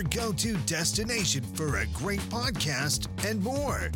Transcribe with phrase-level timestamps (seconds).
[0.00, 3.90] your go to destination for a great podcast and more.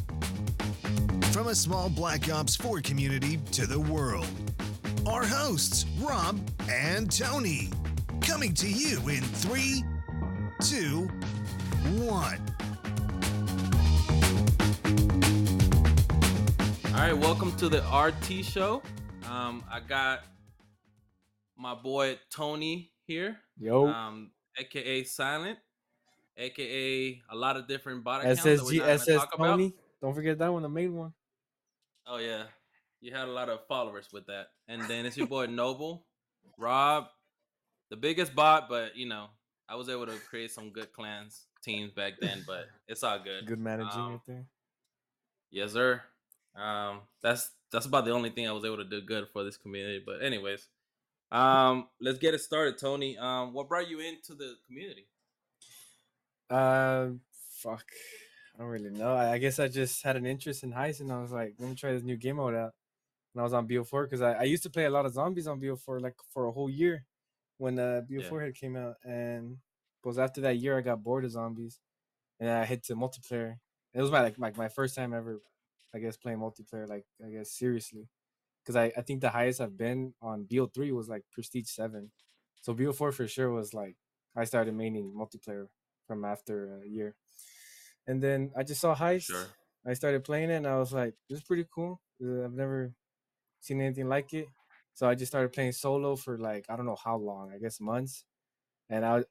[1.33, 4.27] From a small Black Ops 4 community to the world.
[5.07, 6.39] Our hosts, Rob
[6.71, 7.71] and Tony,
[8.21, 9.83] coming to you in three,
[10.61, 11.09] two,
[12.03, 12.39] one.
[16.89, 18.83] All right, welcome to the RT show.
[19.31, 20.25] Um, I got
[21.57, 23.39] my boy Tony here.
[23.59, 23.87] Yo.
[23.87, 25.59] Um, aka Silent,
[26.37, 28.43] aka a lot of different bot accounts.
[28.43, 29.27] SSG SS.
[29.37, 29.75] Tony.
[30.01, 31.13] Don't forget that one, the main one.
[32.07, 32.45] Oh yeah,
[33.01, 34.49] you had a lot of followers with that.
[34.69, 36.07] And then it's your boy Noble,
[36.59, 37.07] Rob,
[37.91, 39.29] the biggest bot, but you know
[39.69, 43.47] I was able to create some good clans teams back then, but it's all good.
[43.47, 44.47] Good managing Um, right there.
[45.51, 46.03] Yes, sir.
[46.55, 49.57] Um, that's that's about the only thing I was able to do good for this
[49.57, 50.03] community.
[50.05, 50.69] But anyways,
[51.33, 53.17] um, let's get it started, Tony.
[53.19, 55.09] Um, what brought you into the community?
[56.51, 57.09] Uh,
[57.59, 57.85] fuck.
[58.55, 59.15] I don't really know.
[59.15, 61.69] I, I guess I just had an interest in heist, and I was like, let
[61.69, 62.73] me try this new game mode out.
[63.35, 65.49] And I was on BO4 because I, I used to play a lot of zombies
[65.49, 67.05] on BO4 like for a whole year
[67.59, 68.45] when uh, BO4 Yeah.
[68.45, 68.95] had came out.
[69.05, 69.59] And
[70.05, 71.81] was after that year I got bored of zombies,
[72.39, 73.57] and I hit to multiplayer.
[73.93, 75.41] It was my like my, my first time ever,
[75.95, 78.09] I guess, playing multiplayer like I guess seriously,
[78.63, 82.13] because I, I think the highest I've been on BO3 was like Prestige Seven,
[82.61, 83.97] so BO4 for sure was like
[84.37, 85.67] I started maining multiplayer
[86.07, 87.15] from after a year,
[88.07, 89.25] and then I just saw heist.
[89.25, 89.47] Sure.
[89.87, 92.01] I started playing it, and I was like, "This is pretty cool.
[92.23, 92.95] Uh, I've never
[93.61, 94.49] seen anything like it."
[94.95, 97.53] So I just started playing solo for like I don't know how long.
[97.53, 98.25] I guess months,
[98.91, 99.25] and I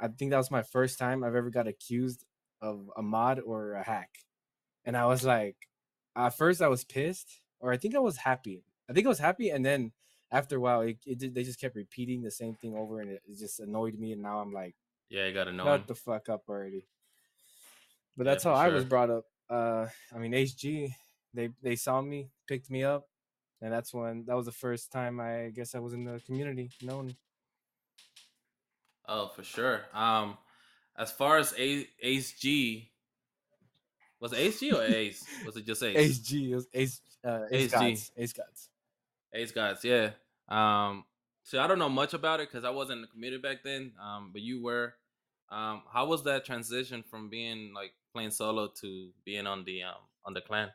[0.00, 2.24] I think that was my first time I've ever got accused
[2.60, 4.10] of a mod or a hack,
[4.84, 5.56] and I was like,
[6.16, 8.64] at first I was pissed, or I think I was happy.
[8.88, 9.92] I think I was happy, and then
[10.30, 13.22] after a while, it, it they just kept repeating the same thing over, and it,
[13.26, 14.12] it just annoyed me.
[14.12, 14.74] And now I'm like,
[15.08, 15.64] Yeah, you gotta know.
[15.64, 15.84] shut him.
[15.88, 16.86] the fuck up already.
[18.16, 19.24] But that's for how I was brought up.
[19.50, 20.90] Uh, I mean, HG,
[21.34, 23.06] they they saw me, picked me up,
[23.60, 26.70] and that's when that was the first time I guess I was in the community
[26.82, 27.14] known.
[29.06, 29.82] Oh, for sure.
[29.92, 30.38] Um,
[30.96, 32.90] as far as A- Ace G,
[34.20, 35.24] was it Ace G or Ace?
[35.44, 36.18] was it just Ace?
[36.20, 37.76] HG, it was Ace, uh, Ace, Ace G.
[37.90, 38.68] Gods, Ace Gods.
[39.34, 40.10] Ace Gods, yeah.
[40.48, 41.04] Um,
[41.44, 43.92] so I don't know much about it because I wasn't in the back then.
[44.02, 44.94] Um, but you were.
[45.50, 50.00] Um, how was that transition from being like playing solo to being on the um
[50.24, 50.70] on the clan?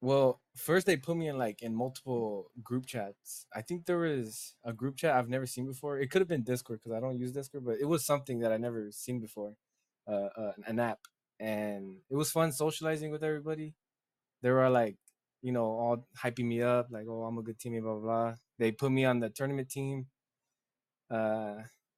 [0.00, 3.46] Well, first they put me in like in multiple group chats.
[3.54, 5.98] I think there was a group chat I've never seen before.
[5.98, 8.52] It could have been Discord because I don't use Discord, but it was something that
[8.52, 9.56] I never seen before,
[10.06, 11.00] uh, uh, an app,
[11.40, 13.74] and it was fun socializing with everybody.
[14.42, 14.96] They were like,
[15.42, 18.02] you know, all hyping me up, like, "Oh, I'm a good teammate," blah blah.
[18.02, 18.34] blah.
[18.58, 20.06] They put me on the tournament team,
[21.10, 21.54] uh,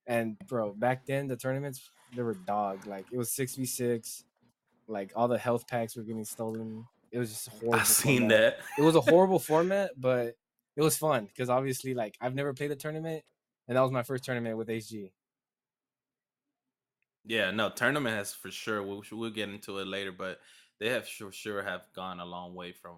[0.07, 2.87] and bro, back then the tournaments they were dog.
[2.87, 4.25] Like it was six v six,
[4.89, 6.87] like all the health packs were getting stolen.
[7.13, 7.75] It was just horrible.
[7.75, 8.59] I've seen format.
[8.59, 8.59] that.
[8.79, 10.37] It was a horrible format, but
[10.77, 13.25] it was fun because obviously, like, I've never played a tournament,
[13.69, 15.11] and that was my first tournament with HG.
[17.25, 18.83] Yeah, no, tournament has for sure.
[18.83, 20.41] We'll we'll get into it later, but
[20.79, 22.97] they have for sure have gone a long way from.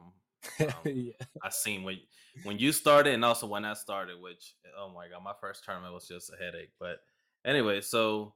[0.61, 1.13] Um, yeah.
[1.43, 1.99] I seen when
[2.45, 5.95] when you started and also when I started, which oh my god, my first tournament
[5.95, 6.71] was just a headache.
[6.79, 6.99] But
[7.45, 8.35] anyway, so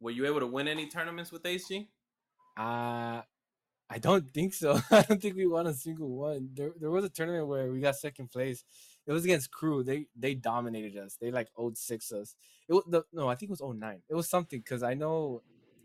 [0.00, 1.86] were you able to win any tournaments with HG?
[2.56, 3.22] Uh
[3.90, 4.80] I don't think so.
[4.90, 6.50] I don't think we won a single one.
[6.54, 8.64] There there was a tournament where we got second place.
[9.06, 9.82] It was against Crew.
[9.84, 11.16] They they dominated us.
[11.20, 12.34] They like owed six us.
[12.68, 14.02] It was the, no, I think it was 09.
[14.08, 15.42] It was something because I know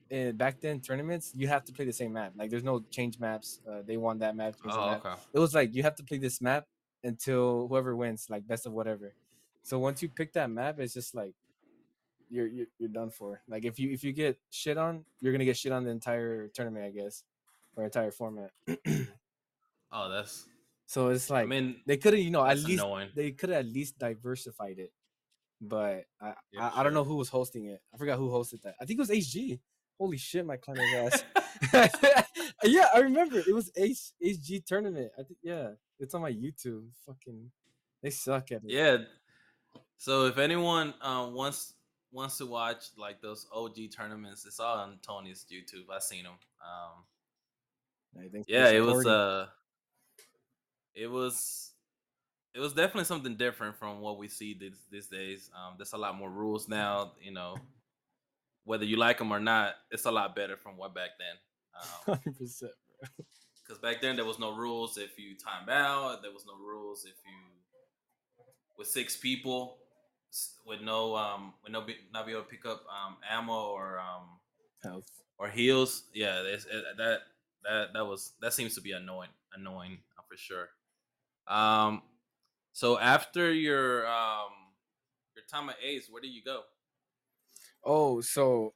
[0.10, 2.34] in back then tournaments you have to play the same map.
[2.36, 3.60] Like there's no change maps.
[3.70, 4.56] Uh, they won that map.
[4.66, 5.06] Oh, map.
[5.06, 5.16] okay.
[5.34, 6.66] It was like you have to play this map
[7.04, 9.14] until whoever wins, like best of whatever.
[9.64, 11.34] So once you pick that map, it's just like
[12.30, 13.42] you're you're, you're done for.
[13.48, 16.48] Like if you if you get shit on, you're gonna get shit on the entire
[16.48, 17.24] tournament, I guess,
[17.76, 18.52] or entire format.
[19.92, 20.46] Oh, that's.
[20.86, 23.10] so it's like I mean, they could have, you know, at least annoying.
[23.16, 24.92] they could have at least diversified it.
[25.60, 27.82] But I Yeah, I, I don't know who was hosting it.
[27.92, 28.76] I forgot who hosted that.
[28.80, 29.60] I think it was HG.
[30.00, 31.24] Holy shit, my is ass.
[32.64, 35.12] yeah, I remember it was H HG tournament.
[35.20, 36.86] I think yeah, it's on my YouTube.
[37.06, 37.52] Fucking,
[38.02, 38.70] they suck at it.
[38.70, 38.98] Yeah.
[39.98, 41.74] So if anyone uh, wants
[42.12, 45.94] wants to watch like those OG tournaments, it's all on Tony's YouTube.
[45.94, 46.34] I've seen them.
[46.62, 49.48] Um, I think yeah, it was uh,
[50.96, 51.72] it was
[52.56, 55.52] it was definitely something different from what we see these these days.
[55.54, 57.12] Um, there's a lot more rules now.
[57.22, 57.58] You know,
[58.70, 61.36] whether you like them or not, it's a lot better from what back then.
[61.80, 62.72] Um, hundred percent.
[63.64, 66.22] because back then there was no rules if you time out.
[66.22, 67.38] There was no rules if you
[68.78, 69.78] with six people
[70.66, 73.98] with no um with no be, not be able to pick up um ammo or
[74.00, 74.40] um
[74.84, 75.10] Health.
[75.38, 76.04] or heals.
[76.14, 77.20] Yeah, it's, it, that
[77.64, 80.68] that that was that seems to be annoying, annoying uh, for sure.
[81.48, 82.02] Um,
[82.74, 84.52] so after your um
[85.34, 86.64] your time at Ace, where did you go?
[87.84, 88.74] Oh, so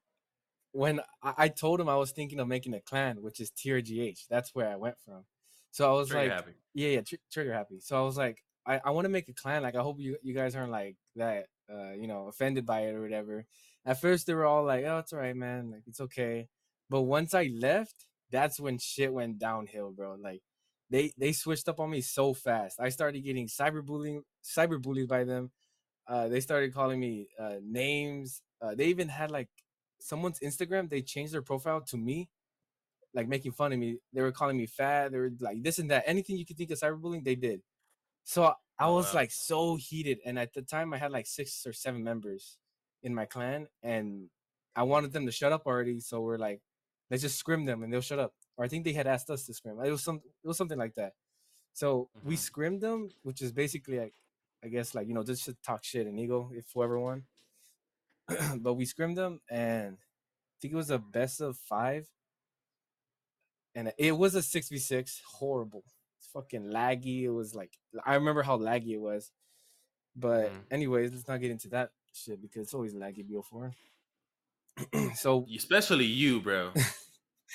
[0.71, 4.27] when I, I told him I was thinking of making a clan, which is TRGH,
[4.29, 5.25] that's where I went from.
[5.71, 6.51] So I was Trigger like, happy.
[6.73, 7.79] yeah, yeah, tr- trigger happy.
[7.79, 9.63] So I was like, I, I want to make a clan.
[9.63, 12.93] Like, I hope you you guys aren't like that, uh, you know, offended by it
[12.95, 13.45] or whatever.
[13.85, 15.71] At first, they were all like, oh, it's all right, man.
[15.71, 16.47] Like, it's okay.
[16.89, 20.15] But once I left, that's when shit went downhill, bro.
[20.21, 20.41] Like,
[20.89, 22.79] they they switched up on me so fast.
[22.79, 25.51] I started getting cyberbullying, cyberbullied by them.
[26.07, 28.41] Uh, they started calling me uh, names.
[28.63, 29.49] Uh, they even had like
[29.99, 30.89] someone's Instagram.
[30.89, 32.29] They changed their profile to me,
[33.13, 33.97] like making fun of me.
[34.13, 35.11] They were calling me fat.
[35.11, 36.03] They were like this and that.
[36.07, 37.61] Anything you could think of cyberbullying, they did.
[38.23, 38.43] So
[38.79, 39.21] I- was wow.
[39.21, 42.57] like so heated, and at the time I had like six or seven members
[43.03, 44.29] in my clan, and
[44.75, 45.99] I wanted them to shut up already.
[45.99, 46.61] So we're like,
[47.11, 48.33] let's just scrim them, and they'll shut up.
[48.57, 49.79] Or I think they had asked us to scrim.
[49.83, 51.13] It was some, it was something like that.
[51.73, 52.39] So we Mhm.
[52.39, 54.15] scrimmed them, which is basically like,
[54.63, 57.25] I guess like you know just to talk shit and ego if whoever won.
[58.57, 62.07] but we scrimmed them, and I think it was a best of five,
[63.75, 65.21] and it was a six v six.
[65.25, 65.83] Horrible,
[66.17, 67.23] it's fucking laggy.
[67.23, 69.31] It was like I remember how laggy it was.
[70.15, 70.65] But Mhm.
[70.71, 73.73] anyways, let's not get into that shit because it's always laggy BO4.
[75.15, 76.71] so Especially you, bro.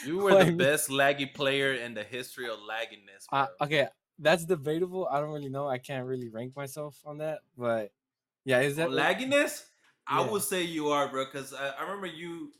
[0.05, 3.88] You were the best laggy player in the history of lagginess, uh, okay,
[4.19, 5.09] that's debatable.
[5.11, 5.69] I don't really know.
[5.69, 7.91] I can't really rank myself on that, but
[8.44, 9.64] yeah, is that On lagginess,
[10.08, 10.31] I Yeah.
[10.31, 11.25] would say you are, bro.
[11.26, 12.50] Because I, I remember you.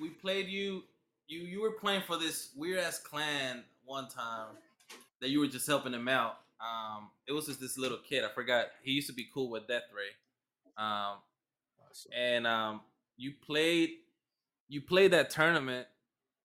[0.00, 0.82] We played you.
[1.28, 4.48] You you were playing for this weird ass clan one time
[5.20, 6.36] that you were just helping him out.
[6.60, 8.24] Um, it was just this little kid.
[8.24, 8.66] I forgot.
[8.82, 10.12] He used to be cool with Death Ray.
[10.76, 11.16] Um,
[12.16, 12.80] and um,
[13.16, 13.90] you played.
[14.68, 15.86] You played that tournament,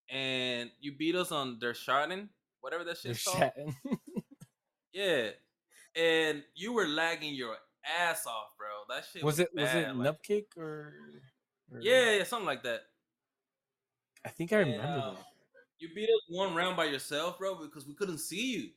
[0.09, 2.27] and you beat us on Der Schaden,
[2.61, 3.51] whatever that shit's called.
[4.94, 5.31] Yeah,
[5.95, 7.56] and you were lagging your
[7.99, 8.67] ass off, bro.
[8.95, 10.93] That shit was was it was it bad, like- Nubcake or,
[11.71, 12.81] or- Yeah, yeah, something like that.
[14.25, 15.25] I think I And, remember that.
[15.79, 18.69] You beat us one round by yourself, bro, because we couldn't see you.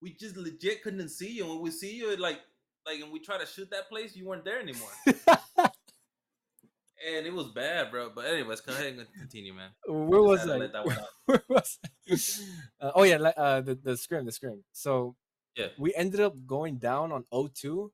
[0.00, 1.42] We just legit couldn't see you.
[1.44, 2.40] And when we see you, it like,
[2.86, 5.16] like, and we try to shoot that place, you weren't there anymore, and
[7.26, 8.10] it was bad, bro.
[8.14, 9.70] But anyways, go ahead and continue, man.
[9.86, 10.58] Where was I?
[10.58, 10.96] that one.
[11.26, 11.78] Where was
[12.80, 14.62] Uh, oh yeah, uh, the the scrim, the scrim.
[14.72, 15.16] So
[15.56, 15.68] Yeah.
[15.78, 17.90] we ended up going down on 0-2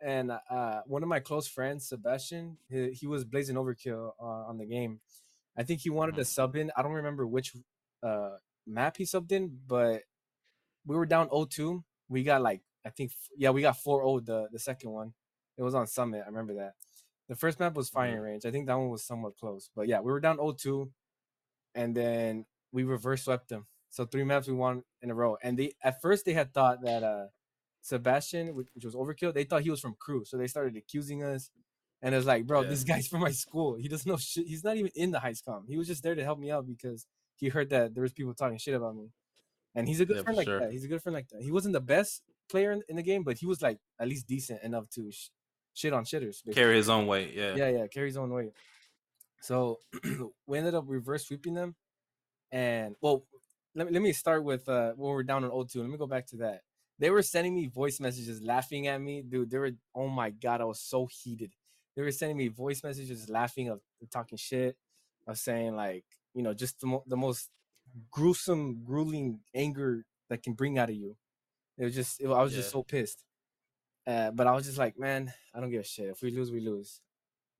[0.00, 4.58] and uh, one of my close friends, Sebastian, he, he was blazing overkill uh, on
[4.58, 5.00] the game.
[5.56, 6.70] I think he wanted to sub in.
[6.76, 7.52] I don't remember which
[8.02, 8.36] uh,
[8.66, 10.02] map he subbed in, but
[10.86, 11.82] we were down 0-2.
[12.08, 15.14] We got like I think yeah, we got 4-0 the the second one.
[15.56, 16.22] It was on Summit.
[16.24, 16.74] I remember that.
[17.28, 18.46] The first map was firing range.
[18.46, 19.68] I think that one was somewhat close.
[19.74, 20.88] But yeah, we were down 0-2
[21.74, 23.66] and then we reverse swept them.
[23.90, 25.36] So three maps we won in a row.
[25.42, 27.26] And they at first they had thought that uh
[27.80, 30.24] Sebastian, which, which was overkill, they thought he was from crew.
[30.24, 31.50] So they started accusing us.
[32.02, 32.68] And it was like, bro, Yeah.
[32.68, 33.76] this guy's from my school.
[33.76, 34.46] He doesn't know shit.
[34.46, 35.64] He's not even in the high com.
[35.68, 38.34] He was just there to help me out because he heard that there was people
[38.34, 39.10] talking shit about me.
[39.74, 40.60] And he's a good Yeah, friend like sure.
[40.60, 40.72] that.
[40.72, 41.42] He's a good friend like that.
[41.42, 44.26] He wasn't the best player in, in the game, but he was like at least
[44.26, 45.28] decent enough to sh-
[45.74, 46.42] shit on shitters.
[46.44, 46.54] basically.
[46.54, 47.54] Carry his own weight, yeah.
[47.54, 48.52] Yeah, yeah, carry his own weight.
[49.40, 49.78] So
[50.46, 51.76] we ended up reverse sweeping them.
[52.50, 53.24] And well,
[53.74, 55.76] let me let me start with uh when we're down on 0-2.
[55.76, 56.62] Let me go back to that.
[56.98, 59.22] They were sending me voice messages laughing at me.
[59.22, 61.52] Dude, they were oh my god, I was so heated.
[61.96, 64.76] They were sending me voice messages laughing of talking shit,
[65.26, 67.50] of saying like, you know, just the, mo- the most
[68.10, 71.16] gruesome, grueling anger that can bring out of you.
[71.76, 73.24] It was just, it, I was just so pissed.
[74.06, 76.08] Uh, but I was just like, man, I don't give a shit.
[76.08, 77.00] If we lose, we lose.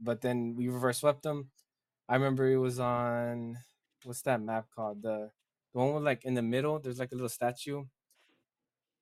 [0.00, 1.50] But then we reverse swept them.
[2.08, 3.58] I remember it was on
[4.04, 5.02] what's that map called?
[5.02, 5.30] The
[5.72, 6.78] the one with like in the middle.
[6.78, 7.84] There's like a little statue,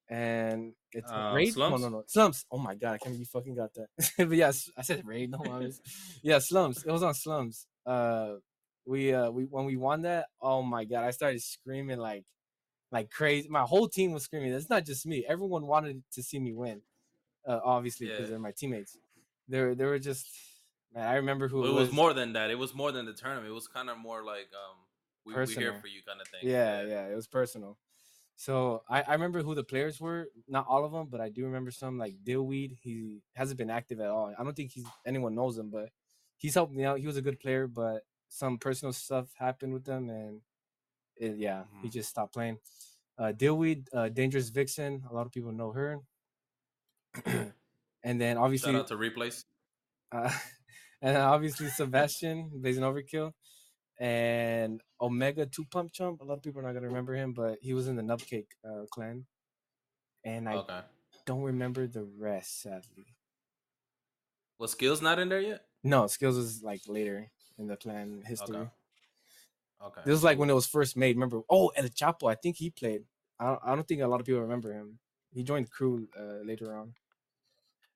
[0.08, 1.56] and it's Uh, raid.
[1.56, 2.44] No, no, no, slums.
[2.50, 3.88] Oh my god, I can't believe you fucking got that.
[4.28, 5.30] but yes, I said raid.
[5.30, 5.80] No, mames.
[6.22, 6.84] yeah, slums.
[6.84, 7.66] It was on slums.
[7.84, 8.36] Uh,
[8.84, 10.26] we uh we when we won that.
[10.40, 12.24] Oh my god, I started screaming like
[12.92, 13.48] like crazy.
[13.48, 14.52] My whole team was screaming.
[14.52, 15.24] It's not just me.
[15.28, 16.82] Everyone wanted to see me win.
[17.46, 18.30] Uh, obviously because Yeah.
[18.30, 18.96] they're my teammates.
[19.48, 20.26] They they were just.
[20.94, 22.50] Man, I remember who Well, it was more than that.
[22.50, 23.48] It was more than the tournament.
[23.48, 24.76] It was kind of more like um,
[25.24, 26.48] we, we here for you kind of thing.
[26.48, 27.76] Yeah, yeah, it was personal.
[28.36, 31.44] So I, I remember who the players were, not all of them, but I do
[31.44, 32.76] remember some like Dillweed.
[32.82, 34.34] He hasn't been active at all.
[34.38, 35.88] I don't think he's anyone knows him, but
[36.36, 36.98] he's helped me out.
[36.98, 40.42] He was a good player, but some personal stuff happened with them, and
[41.16, 41.92] it, yeah, he Mhm.
[41.92, 42.58] just stopped playing.
[43.18, 45.02] Uh, Dillweed, uh, Dangerous Vixen.
[45.10, 46.00] A lot of people know her.
[48.04, 49.44] and then obviously, Shout out to replays.
[50.12, 50.30] uh,
[51.00, 53.32] and obviously Sebastian, Blazing Overkill.
[53.98, 56.20] And Omega Two Pump Chump.
[56.20, 58.48] A lot of people are not gonna remember him, but he was in the Nubcake
[58.64, 59.26] uh, clan.
[60.24, 60.80] And I Okay.
[61.24, 63.06] don't remember the rest, sadly.
[64.58, 65.64] Was skills not in there yet?
[65.84, 68.56] No, Skills was like later in the clan history.
[68.56, 68.68] Okay.
[69.84, 70.00] Okay.
[70.04, 71.16] This is like when it was first made.
[71.16, 71.42] Remember?
[71.48, 72.30] Oh, El Chapo.
[72.30, 73.02] I think he played.
[73.38, 74.98] I don't, I don't think a lot of people remember him.
[75.32, 76.94] He joined the crew uh, later on.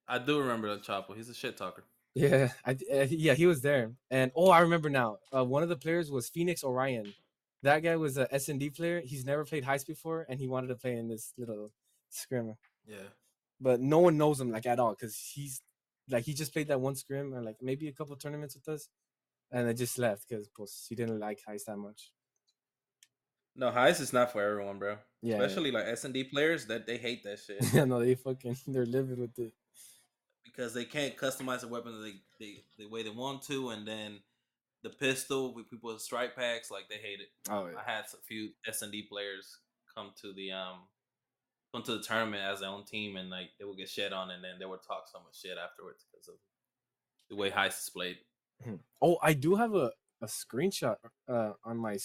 [0.07, 1.17] I do remember the Chapo.
[1.17, 1.85] He's a shit talker.
[2.21, 3.93] Yeah, I, uh, yeah, he was there.
[4.11, 5.19] And oh, I remember now.
[5.35, 7.15] Uh, one of the players was Phoenix Orion.
[7.63, 9.01] That guy was a S and D player.
[9.01, 11.73] He's never played heist before, and he wanted to play in this little
[12.09, 12.55] scrim.
[12.87, 13.09] Yeah.
[13.61, 15.63] But no one knows him like at all because he's
[16.09, 18.89] like he just played that one scrim and like maybe a couple tournaments with us,
[19.51, 22.13] and I just left because he didn't like heist that much.
[23.57, 24.97] No, heist is not for everyone, bro.
[25.23, 28.15] Yeah, Especially like S and D players that they hate that shit yeah, no, they
[28.15, 29.53] fucking they're livid with it.
[30.45, 34.21] Because they can't customize the weapon they, they the way they want to, and then
[34.83, 37.29] the pistol with people with strike packs, like they hate it.
[37.51, 37.79] Oh, yeah.
[37.79, 39.59] I had a few S and D players
[39.95, 40.79] come to the um
[41.73, 44.31] come to the tournament as their own team, and like they would get shed on,
[44.31, 46.35] and then they would talk so much shit afterwards because of
[47.29, 48.19] the way heist is played.
[49.01, 50.97] Oh, I do have a, a screenshot
[51.29, 51.97] uh, on my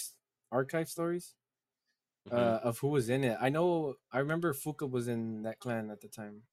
[0.51, 1.33] archive stories
[2.29, 2.33] Mhm.
[2.33, 3.37] uh, of who was in it.
[3.39, 6.43] I know, I remember Fuka was in that clan at the time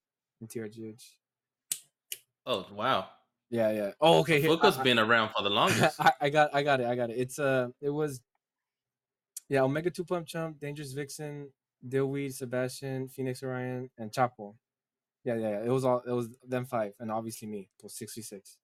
[0.41, 1.15] in TRGH.
[2.45, 3.07] Oh wow,
[3.49, 3.91] Yeah, yeah.
[4.01, 4.41] Oh, okay.
[4.41, 5.99] here- Fuka's I- I- been around for the longest.
[5.99, 7.17] I, I got, I got it, I got it.
[7.17, 8.21] It's uh, it was,
[9.49, 11.49] yeah, Omega Two Pump Chump, Dangerous Vixen,
[11.87, 14.55] Dillweed, Sebastian, Phoenix Orion, and Chapo.
[15.23, 15.63] Yeah, yeah, yeah.
[15.63, 18.57] It was all, it was them five, and obviously me, was sixty six.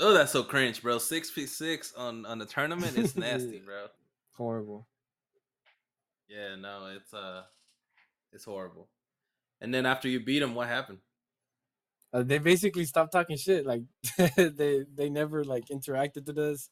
[0.00, 0.98] oh, that's so cringe, bro.
[0.98, 3.86] Six feet six on on the tournament is nasty, bro.
[4.32, 4.86] Horrible.
[6.28, 7.42] Yeah, no, it's uh,
[8.32, 8.88] it's horrible.
[9.60, 10.98] And then after you beat him, what happened?
[12.14, 13.66] Uh, they basically stopped talking shit.
[13.66, 13.82] Like
[14.38, 16.70] they they never like interacted with us,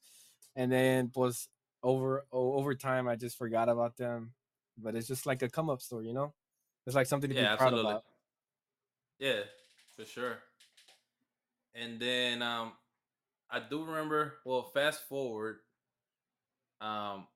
[0.57, 1.49] and then was
[1.83, 3.09] over over time.
[3.09, 4.33] I just forgot about them.
[4.79, 6.35] But it's just like a come up story, you know.
[6.87, 7.95] It's like something to Yeah, be proud absolutely.
[7.95, 8.05] about.
[9.19, 9.43] Yeah,
[9.97, 10.39] for sure.
[11.75, 12.75] And then um
[13.51, 15.59] I do remember, well, fast forward,
[16.81, 17.27] um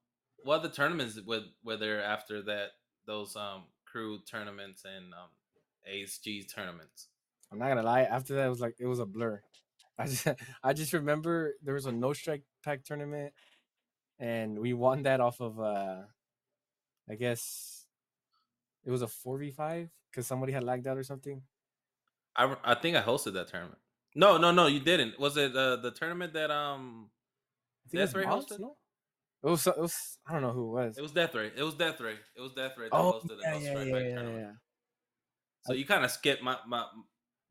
[0.43, 2.71] what other tournaments with were there after that
[3.05, 5.29] those um crew tournaments and um
[5.91, 7.07] ASG tournaments?
[7.51, 8.03] I'm not gonna lie.
[8.03, 9.41] After that, it was like it was a blur.
[9.97, 10.27] I just
[10.63, 13.33] I just remember there was a no strike pack tournament,
[14.19, 16.01] and we won that off of uh,
[17.09, 17.85] I guess
[18.85, 21.41] it was a four v five because somebody had lagged out or something.
[22.35, 23.79] I I think I hosted that tournament.
[24.15, 25.19] No, no, no, you didn't.
[25.19, 27.09] Was it uh, the tournament that um
[27.85, 28.59] I think it was Death Ray Mods, hosted?
[28.59, 28.75] no?
[29.43, 30.97] It was, it was I don't know who it was.
[30.97, 31.51] it was Death Ray.
[31.55, 32.15] It was Death Ray.
[32.35, 34.39] It was Death Ray that oh hosted the yeah, No yeah, Strike yeah, yeah, tournament.
[34.39, 34.51] yeah.
[35.65, 36.85] So you kind of skipped my my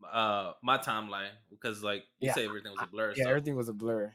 [0.05, 3.15] uh my timeline because like you Yeah, say everything was a blur.
[3.15, 4.15] Yeah, so everything was a blur.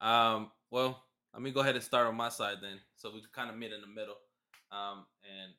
[0.00, 2.80] um well let me go ahead and start on my side then.
[2.96, 4.16] So we kind of meet in the middle.
[4.72, 5.52] Um and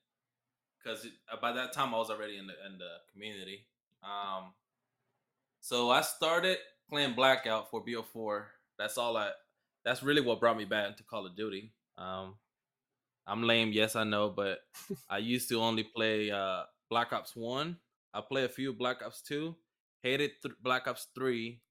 [0.77, 1.06] because
[1.41, 3.68] by that time I was already in the in the community.
[4.03, 4.53] Um
[5.60, 6.58] so I started
[6.89, 8.48] playing Blackout for BO4.
[8.77, 9.32] That's all I
[9.84, 11.74] that's really what brought me back into Call of Duty.
[11.98, 12.36] Um
[13.27, 14.60] I'm lame, yes I know, but
[15.10, 17.77] I used to only play uh Black Ops 1.
[18.13, 19.56] I play a few Black Ops 2.
[20.03, 21.62] Hated th- Black Ops 3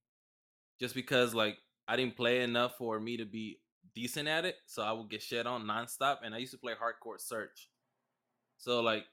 [0.78, 3.58] just because like I didn't play enough for me to be
[3.94, 4.56] decent at it.
[4.66, 6.18] So I would get shit on nonstop.
[6.22, 7.68] And I used to play hardcore search.
[8.58, 9.04] So like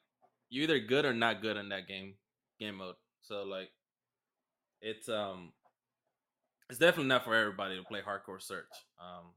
[0.50, 2.16] you're either good or not good in that game
[2.60, 2.96] game mode.
[3.22, 3.70] So like
[4.82, 5.52] it's um
[6.70, 8.66] it's definitely not for everybody to play hardcore search.
[9.00, 9.32] Um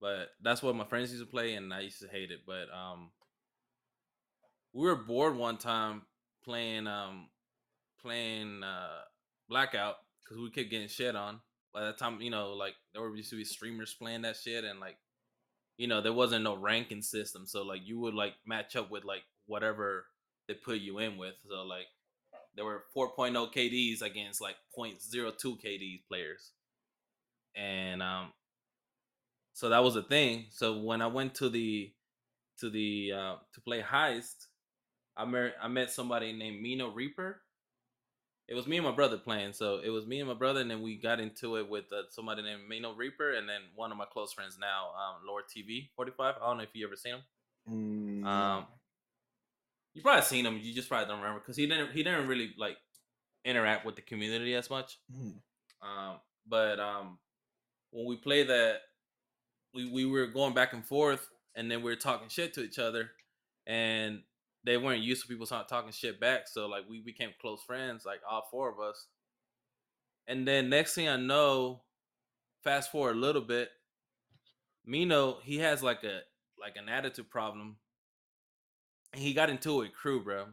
[0.00, 2.40] but that's what my friends used to play and I used to hate it.
[2.46, 3.10] But um
[4.72, 6.02] we were bored one time
[6.46, 7.28] playing um
[8.00, 9.00] playing uh
[9.48, 11.40] blackout because we kept getting shit on.
[11.74, 14.64] By that time you know like there were used to be streamers playing that shit
[14.64, 14.96] and like
[15.76, 17.46] you know there wasn't no ranking system.
[17.46, 20.06] So like you would like match up with like whatever
[20.48, 21.34] they put you in with.
[21.48, 21.86] So like
[22.54, 26.52] there were 4.0 kds against like 0.02 kds players.
[27.54, 28.32] And um
[29.52, 30.46] so that was a thing.
[30.50, 31.92] So when i went to the
[32.60, 34.46] to the uh to play heist
[35.16, 37.40] I met I met somebody named Mino Reaper.
[38.48, 40.70] It was me and my brother playing, so it was me and my brother, and
[40.70, 43.98] then we got into it with uh, somebody named Mino Reaper, and then one of
[43.98, 46.36] my close friends now, um, Lord TV forty five.
[46.40, 47.22] I don't know if you ever seen him.
[47.68, 48.66] Mm, Um,
[49.94, 50.60] you probably seen him.
[50.62, 52.76] You just probably don't remember because he didn't he didn't really like
[53.44, 54.98] interact with the community as much.
[55.12, 55.34] mm.
[55.82, 57.18] Um, but um,
[57.90, 58.80] when we play that,
[59.74, 62.78] we we were going back and forth, and then we were talking shit to each
[62.78, 63.10] other,
[63.66, 64.22] and
[64.66, 66.48] they weren't used to people talking shit back.
[66.48, 69.06] So like we became close friends, like all four of us.
[70.26, 71.82] And then next thing I know,
[72.64, 73.70] fast forward a little bit,
[74.84, 76.20] Mino he has like a
[76.60, 77.76] like an attitude problem.
[79.12, 80.46] And he got into a crew, bro.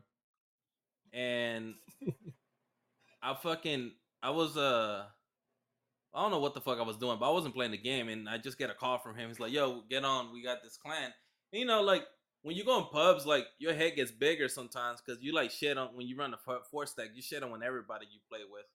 [1.11, 1.73] And
[3.23, 5.05] I fucking I was uh
[6.13, 8.07] I don't know what the fuck I was doing, but I wasn't playing the game,
[8.07, 9.29] and I just get a call from him.
[9.29, 10.31] He's like, "Yo, get on.
[10.31, 11.11] We got this clan."
[11.51, 12.05] And, you know, like
[12.43, 15.77] when you go in pubs, like your head gets bigger sometimes because you like shit
[15.77, 16.37] on when you run a
[16.69, 17.09] four stack.
[17.15, 18.65] You shit on everybody you play with,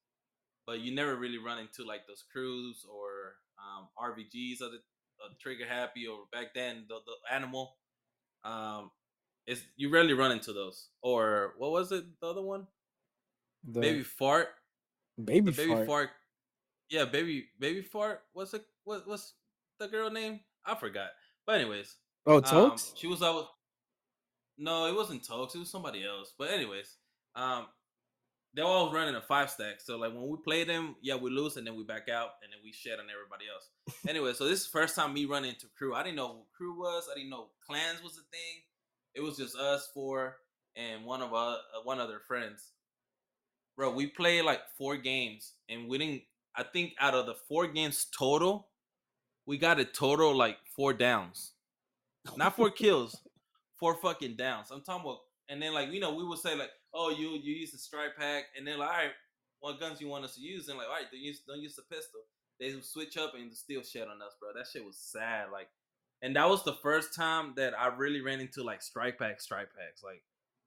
[0.67, 4.79] but you never really run into like those crews or um, RVGs of the
[5.25, 7.77] uh, Trigger Happy or back then the, the Animal.
[8.45, 8.91] Um,
[9.47, 10.89] it's you rarely run into those.
[11.03, 12.05] Or what was it?
[12.21, 12.67] The other one,
[13.65, 14.49] The Baby Fart.
[15.23, 15.87] baby, The baby fart.
[15.87, 16.11] fart.
[16.89, 18.23] Yeah, baby baby fart.
[18.33, 18.65] What's it?
[18.85, 19.35] What what's
[19.79, 20.41] the girl name?
[20.65, 21.09] I forgot.
[21.47, 21.95] But anyways,
[22.27, 23.49] Oh, um, she was out.
[24.59, 25.55] No, it wasn't Tokes.
[25.55, 26.35] It was somebody else.
[26.37, 26.97] But anyways,
[27.37, 27.67] um,
[28.55, 29.81] they're all running a five stack.
[29.81, 32.53] So like when we play them, yeah, we lose and then we back out and
[32.53, 33.69] then we shed on everybody else.
[34.09, 35.95] anyway, so this is the first time me running into crew.
[35.95, 37.09] I didn't know who crew was.
[37.11, 38.63] I didn't know clans was a thing.
[39.15, 40.39] It was just us four
[40.77, 42.73] and one of our uh, one of their friends.
[43.77, 46.23] Bro, we played like four games and we didn't.
[46.57, 48.69] I think out of the four games total,
[49.47, 51.53] we got a total like four downs,
[52.37, 53.21] not four kills,
[53.79, 54.71] four fucking downs.
[54.71, 57.55] I'm talking about, and then like you know we would say like, oh you you
[57.55, 59.11] use the strike pack, and then like all right,
[59.61, 60.69] what guns you want us to use?
[60.69, 62.21] And like all right, don't use don't use the pistol.
[62.61, 64.51] They would switch up and still shit on us, bro.
[64.55, 65.47] That shit was sad.
[65.53, 65.69] Like,
[66.23, 69.69] and that was the first time that I really ran into like strike pack, strike
[69.77, 70.03] packs.
[70.03, 70.23] Like,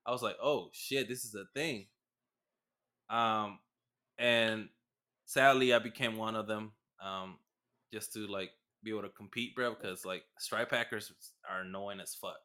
[0.06, 1.88] I was like, oh shit, this is a thing.
[3.10, 3.60] Um,
[4.18, 4.70] and
[5.26, 6.72] sadly, I became one of them.
[7.04, 7.38] Um,
[7.94, 8.52] just to like
[8.84, 11.12] be able to compete, bro, because like strike packers
[11.50, 12.38] are annoying as fuck,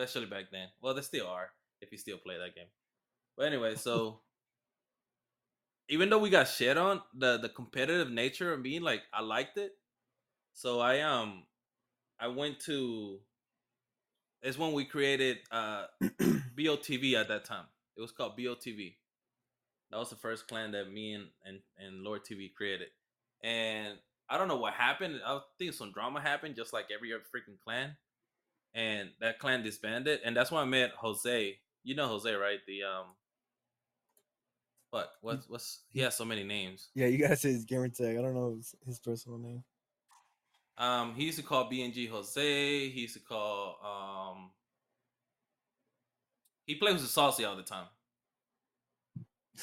[0.00, 0.68] especially back then.
[0.80, 2.68] Well, they still are if you still play that game.
[3.36, 4.20] But anyway, so
[5.88, 9.58] even though we got shit on the the competitive nature of being like I liked
[9.58, 9.72] it.
[10.54, 11.44] So I um
[12.18, 13.20] I went to
[14.42, 15.84] it's when we created uh
[16.56, 17.66] BOTV at that time.
[17.96, 18.94] It was called BOTV.
[19.90, 22.88] That was the first clan that me and and, and Lord TV created.
[23.42, 23.98] And
[24.28, 25.20] I don't know what happened.
[25.26, 27.96] I think some drama happened, just like every other freaking clan.
[28.74, 31.58] And that clan disbanded, and that's when I met Jose.
[31.82, 32.58] You know Jose, right?
[32.68, 33.06] The um,
[34.90, 35.12] what?
[35.22, 35.80] What's what's?
[35.90, 36.88] He has so many names.
[36.94, 38.16] Yeah, you gotta say his gamer tag.
[38.16, 39.64] I don't know his, his personal name.
[40.78, 42.88] Um, he used to call BNG Jose.
[42.88, 44.50] He used to call um.
[46.64, 47.86] He plays with Saucy all the time.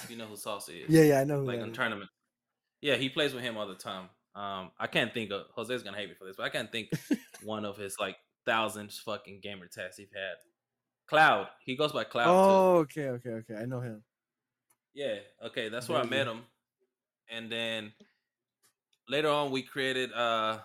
[0.09, 0.89] You know who Saucy is?
[0.89, 1.39] Yeah, yeah, I know.
[1.39, 2.09] Who like in tournament.
[2.81, 4.09] Yeah, he plays with him all the time.
[4.35, 6.89] Um, I can't think of Jose's gonna hate me for this, but I can't think
[7.43, 8.17] one of his like
[8.47, 10.37] thousands fucking gamer tags he's had.
[11.07, 12.25] Cloud, he goes by Cloud.
[12.25, 12.31] too.
[12.31, 13.55] Oh, okay, okay, okay.
[13.55, 14.01] I know him.
[14.93, 16.41] Yeah, okay, that's where I met him.
[17.29, 17.93] And then
[19.07, 20.59] later on we created uh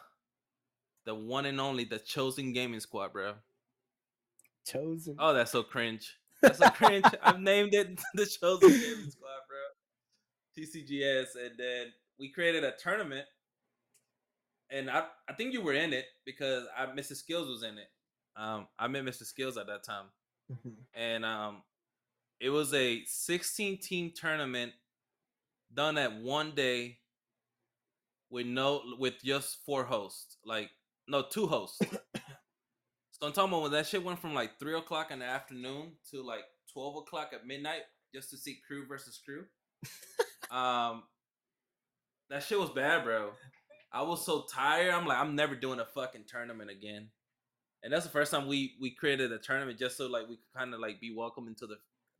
[1.05, 3.35] the one and only the chosen gaming squad, bro.
[4.67, 5.17] Chosen.
[5.19, 6.17] Oh, that's so cringe.
[6.43, 7.05] That's so cringe.
[7.23, 9.59] I've named it the chosen gaming squad, bro.
[10.57, 13.27] TCGS, and then we created a tournament.
[14.73, 17.15] And I, I think you were in it because I Mr.
[17.15, 17.89] Skills was in it.
[18.37, 19.25] Um, I met Mr.
[19.25, 20.07] Skills at that time
[20.51, 20.75] Mhm.
[20.95, 21.63] and um
[22.41, 24.73] it was a 16 team tournament
[25.73, 26.99] done at one day
[28.29, 30.71] with no with just four hosts like
[31.07, 31.79] no two hosts
[33.13, 35.93] so i'm talking about when that shit went from like three o'clock in the afternoon
[36.11, 37.83] to like 12 o'clock at midnight
[38.13, 39.45] just to see crew versus crew
[40.51, 41.05] um
[42.31, 43.31] that shit was bad bro
[43.93, 47.09] i was so tired i'm like i'm never doing a fucking tournament again
[47.83, 50.53] and that's the first time we we created a tournament just so like we could
[50.57, 51.77] kind of like be welcome into the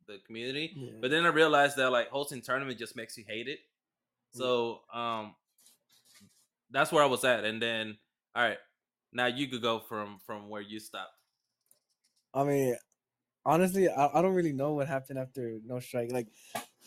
[0.07, 0.73] the community.
[0.75, 0.91] Yeah.
[1.01, 3.59] But then I realized that like hosting tournament just makes you hate it.
[4.31, 5.35] So um
[6.71, 7.43] that's where I was at.
[7.43, 7.97] And then
[8.35, 8.57] all right,
[9.11, 11.11] now you could go from from where you stopped.
[12.33, 12.75] I mean,
[13.45, 16.11] honestly, I, I don't really know what happened after No Strike.
[16.11, 16.27] Like,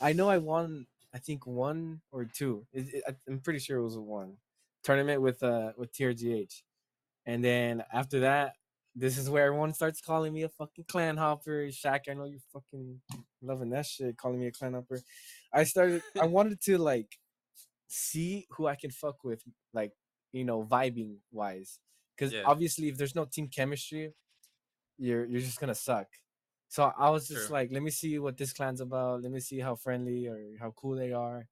[0.01, 0.87] I know I won.
[1.15, 2.67] I think one or two.
[2.73, 4.37] It, it, I'm pretty sure it was a one
[4.87, 6.63] tournament with uh with TRGH,
[7.27, 8.55] and then after that,
[8.95, 11.67] this is where everyone starts calling me a fucking clan hopper.
[11.67, 13.01] Shaq, I know you're fucking
[13.43, 15.01] loving that shit, calling me a clan hopper.
[15.53, 16.03] I started.
[16.21, 17.19] I wanted to like
[17.89, 19.43] see who I can fuck with,
[19.75, 19.93] like
[20.33, 21.81] you know, vibing wise.
[22.17, 22.45] Because Yeah.
[22.47, 24.13] obviously, if there's no team chemistry,
[24.99, 26.07] you're you're just gonna suck.
[26.69, 27.55] So I was just True.
[27.57, 29.23] like, let me see what this clan's about.
[29.23, 31.47] Let me see how friendly or how cool they are.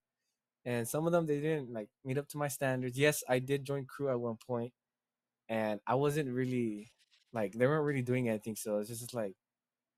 [0.65, 2.99] And some of them they didn't like meet up to my standards.
[2.99, 4.73] Yes, I did join crew at one point,
[5.49, 6.93] and I wasn't really
[7.33, 8.57] like they weren't really doing anything.
[8.57, 9.35] So it's just like,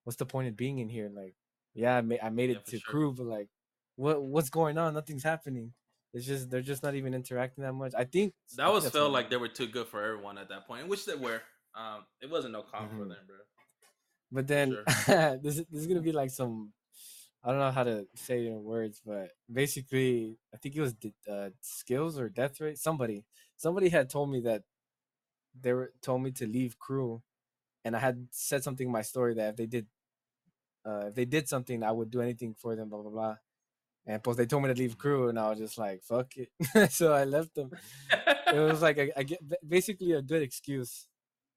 [0.04, 1.10] what's the point of being in here?
[1.10, 1.36] Like,
[1.74, 2.92] yeah, I made I made it for to sure.
[2.92, 3.50] crew, but like,
[3.96, 4.94] what what's going on?
[4.94, 5.74] Nothing's happening.
[6.14, 7.94] It's just they're just not even interacting that much.
[7.96, 10.88] I think That was felt like they were too good for everyone at that point,
[10.88, 11.42] which they were.
[11.74, 13.08] Um, it wasn't no comp for Mhm.
[13.08, 13.36] them, bro.
[14.30, 14.70] But then
[15.42, 16.72] this is this is gonna be like some
[17.46, 20.96] I don't know how to say it in words, but basically I think it was
[21.30, 22.74] uh, skills or Death Ray.
[22.76, 23.24] Somebody
[23.56, 24.64] somebody had told me that
[25.60, 27.22] they were told me to leave crew,
[27.84, 29.86] and I had said something in my story that if they did
[30.86, 32.90] uh, if they did something, I would do anything for them.
[32.90, 33.36] Blah blah blah.
[34.06, 36.92] And plus, they told me to leave crew, and I was just like, "Fuck it."
[36.92, 37.70] so I left them.
[38.52, 41.08] It was like I get basically a good excuse.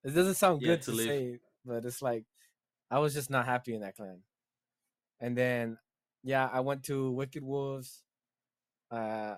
[0.04, 2.26] It doesn't sound Yeah, good to to, say, but it's like
[2.92, 4.22] I was just not happy in that clan.
[5.22, 5.78] And then,
[6.24, 8.04] yeah, I went to Wicked Wolves.
[8.92, 9.36] Uh,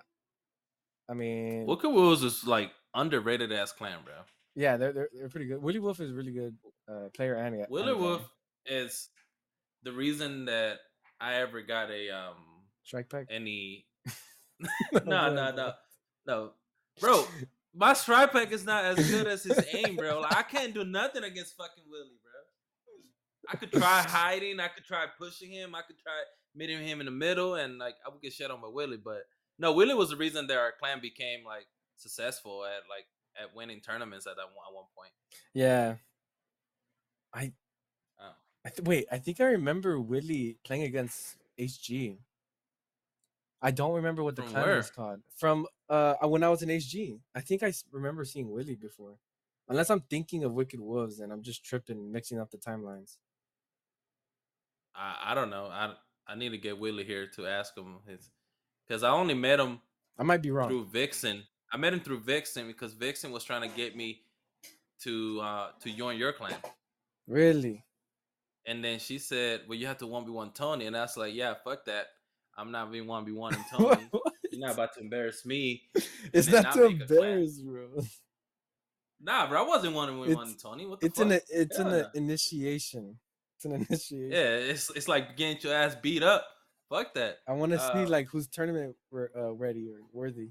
[1.10, 4.14] I mean, Wicked Wolves is like underrated ass clan, bro.
[4.56, 5.62] yeah, they're, they're they're pretty good.
[5.62, 6.56] Willie Wolf is a really good
[6.90, 7.94] uh, player and Willie.
[7.94, 8.22] Wolf
[8.66, 9.10] is
[9.84, 10.78] the reason that
[11.20, 12.36] I ever got a um
[12.84, 13.28] strike pack.
[13.30, 13.86] any
[14.94, 15.74] No, no no
[16.28, 16.52] no
[17.00, 17.26] bro
[17.74, 20.84] my strike pack is not as good as his aim bro like, I can't do
[20.84, 22.20] nothing against fucking Willie
[23.50, 26.14] I could try hiding I could try pushing him I could try
[26.56, 29.24] meeting him in the middle and like I would get shit on by Willie but
[29.58, 33.06] no Willie was the reason that our clan became like successful at like
[33.42, 35.12] at winning tournaments at that one, at one point
[35.54, 35.96] Yeah.
[37.34, 38.34] oh.
[38.66, 42.18] I th- wait, I think I remember Willie playing against HG.
[43.62, 44.78] I don't remember what the From clan where?
[44.78, 45.20] was called.
[45.38, 47.20] From uh uh, when I was in HG.
[47.36, 49.16] I think I remember seeing Willie before.
[49.70, 53.18] Unless I'm thinking of Wicked Wolves and I'm just tripping, mixing up the timelines.
[54.96, 55.94] I, I don't know I
[56.28, 58.30] I need to get Willie here to ask him his
[58.88, 59.80] because I only met him
[60.20, 60.70] I might be wrong.
[60.70, 61.44] through Vixen.
[61.74, 64.22] I met him through Vixen because Vixen was trying to get me
[65.04, 66.56] to uh to join your clan.
[67.28, 67.84] Really?
[68.68, 70.86] And then she said, Well, you have to one v one Tony.
[70.86, 72.08] And I was like, Yeah, fuck that.
[72.58, 74.10] I'm not being one v one Tony.
[74.52, 75.84] You're not about to embarrass me.
[76.34, 77.40] it's not not to make a clan.
[77.40, 77.88] embarrass, bro.
[79.22, 80.86] Nah, bro, I wasn't one v one Tony.
[80.86, 81.32] What the It's fuck?
[81.32, 83.20] an it's an Hell uh, initiation.
[83.62, 84.32] It's an initiation.
[84.32, 86.48] yeah, it's it's like getting your ass beat up.
[86.90, 87.38] Fuck that.
[87.48, 90.50] I want to see Uh, like who's tournament uh, ready or worthy.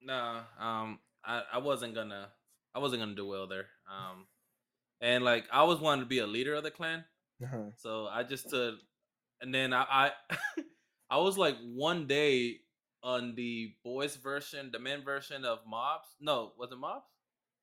[0.00, 2.28] Nah, um, I, I wasn't gonna
[2.74, 3.66] I wasn't gonna do well there.
[3.90, 4.26] Um
[5.02, 7.04] and like I was wanting to be a leader of the clan.
[7.44, 7.70] Uh-huh.
[7.76, 8.76] So I just stood,
[9.42, 10.10] and then I, I,
[11.10, 12.60] I was like one day
[13.02, 16.08] on the boys version, the men version of Mobs.
[16.20, 17.04] No, was it Mobs?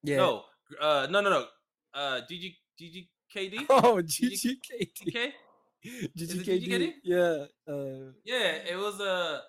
[0.03, 0.17] Yeah.
[0.17, 0.43] No,
[0.79, 1.45] uh, no, no, no.
[1.95, 3.65] Uh, GG, GG, GGKD.
[3.69, 5.07] Oh, GG GGKD.
[5.07, 5.33] Okay.
[6.17, 6.93] GGKD.
[7.03, 7.45] Yeah.
[7.67, 9.39] Uh, Yeah, it was uh,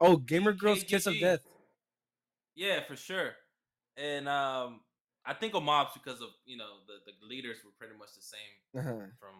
[0.00, 1.40] oh, Gamer Girls Kiss of Death.
[2.54, 3.32] yeah, for sure.
[3.96, 4.80] And um,
[5.24, 8.22] I think of Mobs because of you know the the leaders were pretty much the
[8.22, 9.06] same Uh-huh.
[9.18, 9.34] from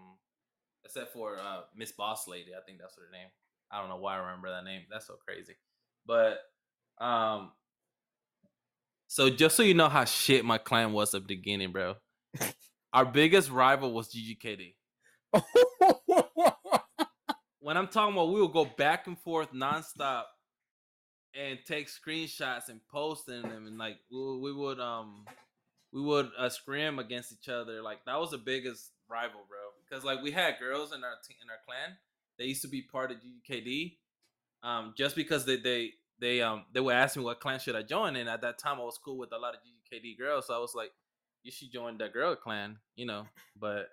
[0.84, 2.52] except for uh Miss Boss Lady.
[2.54, 3.28] I think that's her name.
[3.70, 4.82] I don't know why I remember that name.
[4.90, 5.54] That's so crazy.
[6.06, 6.38] But
[6.98, 7.52] um
[9.06, 11.94] so just so you know how shit my clan was at the beginning, bro.
[12.92, 14.74] Our biggest rival was GGKD.
[17.60, 20.24] When I'm talking about we would go back and forth nonstop
[21.34, 25.24] and take screenshots and posting them and like we, would- we would um
[25.92, 27.82] we would uh, scrim against each other.
[27.82, 29.58] Like that was the biggest rival, bro.
[29.88, 31.96] Because like we had girls in our te- in our clan.
[32.38, 33.98] They used to be part of GKD.
[34.62, 37.82] Um, just because they they they um they would ask me what clan should I
[37.82, 40.54] join, and at that time I was cool with a lot of GKD girls, so
[40.54, 40.90] I was like,
[41.48, 43.24] you should join that girl clan, you know.
[43.58, 43.88] But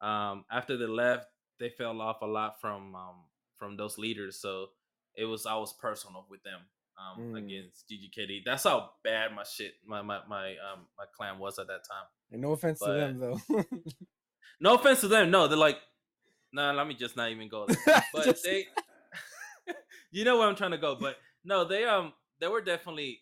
[0.00, 1.26] um after they left,
[1.60, 3.16] they fell off a lot from um
[3.58, 4.68] from those leaders, so
[5.14, 6.60] it was I was personal with them
[6.98, 7.38] um Mm.
[7.44, 8.44] against GGKD.
[8.46, 12.06] That's how bad my shit my my my um my clan was at that time.
[12.32, 13.40] And no offense to them though.
[14.58, 15.76] No offense to them, no, they're like,
[16.50, 17.76] nah, let me just not even go there.
[18.14, 18.64] But Just- they,
[20.10, 20.94] you know where I'm trying to go.
[20.94, 23.20] But no, they um they were definitely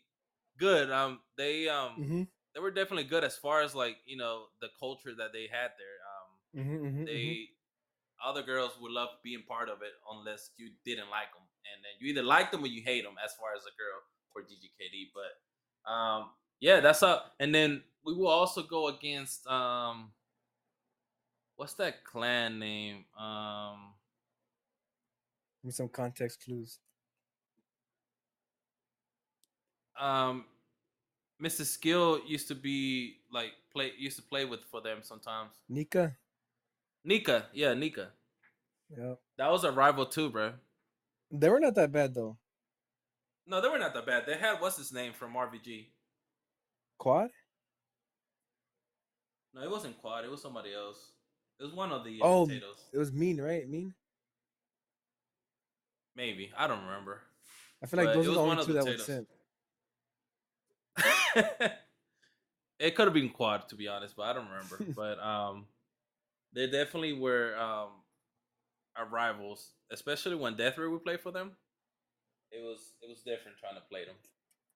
[0.58, 0.92] good.
[0.92, 4.68] Um, they um Mhm, they were definitely good as far as like you know the
[4.78, 5.98] culture that they had there.
[6.12, 7.06] Um, mhm, mhm, mhm.
[7.06, 7.48] they
[8.24, 11.42] other girls would love being part of it unless you didn't like them,
[11.74, 13.16] and then you either like them or you hate them.
[13.24, 14.00] As far as a girl
[14.32, 17.34] for GGKD, but um yeah, that's up.
[17.40, 20.12] And then we will also go against um
[21.56, 23.04] what's that clan name?
[23.18, 23.94] Um
[25.62, 26.78] Give me some context clues.
[29.98, 30.44] um
[31.42, 31.64] Mr.
[31.64, 35.50] Skill used to be like play used to play with for them sometimes.
[35.68, 36.16] Nika.
[37.04, 38.08] Nika, yeah, Nika.
[38.96, 39.14] Yeah.
[39.36, 40.52] That was a rival too, bro.
[41.30, 42.36] They were not that bad though.
[43.46, 44.24] No, they were not that bad.
[44.26, 45.86] They had what's his name from RVG.
[46.98, 47.30] Quad.
[49.54, 50.24] No, it wasn't Quad.
[50.24, 51.10] It was somebody else.
[51.60, 52.84] It was one of the uh, Oh, potatoes.
[52.92, 53.68] It was mean, right?
[53.68, 53.92] Mean.
[56.16, 57.20] Maybe I don't remember.
[57.82, 59.06] I feel like But those are the only two that would potatoes.
[59.06, 59.28] simp.
[62.78, 64.78] it could have been quad to be honest, but I don't remember.
[64.96, 65.66] but um,
[66.52, 67.88] they definitely were um
[68.96, 71.52] our rivals, especially when Death Ray would play for them.
[72.50, 74.14] It was it was different trying to play them,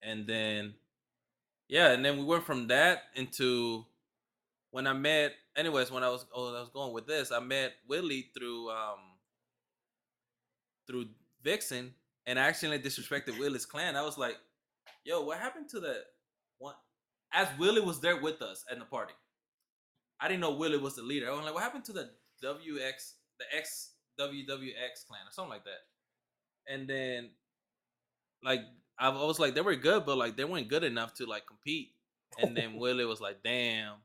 [0.01, 0.73] and then
[1.69, 3.85] yeah, and then we went from that into
[4.71, 5.33] when I met.
[5.55, 8.99] Anyways, when I was oh, I was going with this, I met Willie through um
[10.87, 11.05] through
[11.43, 11.93] Vixen,
[12.25, 13.95] and I accidentally disrespected Willie's clan.
[13.95, 14.37] I was like,
[15.03, 16.03] "Yo, what happened to the
[16.57, 16.75] one?"
[17.31, 19.13] As Willie was there with us at the party,
[20.19, 21.29] I didn't know Willie was the leader.
[21.29, 22.11] I was like, "What happened to the
[22.43, 25.85] WX, the X WWX clan, or something like that?"
[26.67, 27.31] And then,
[28.43, 28.61] like,
[28.97, 31.93] I was like, they were good, but like they weren't good enough to like compete.
[32.37, 33.97] And then Willie was like, "Damn."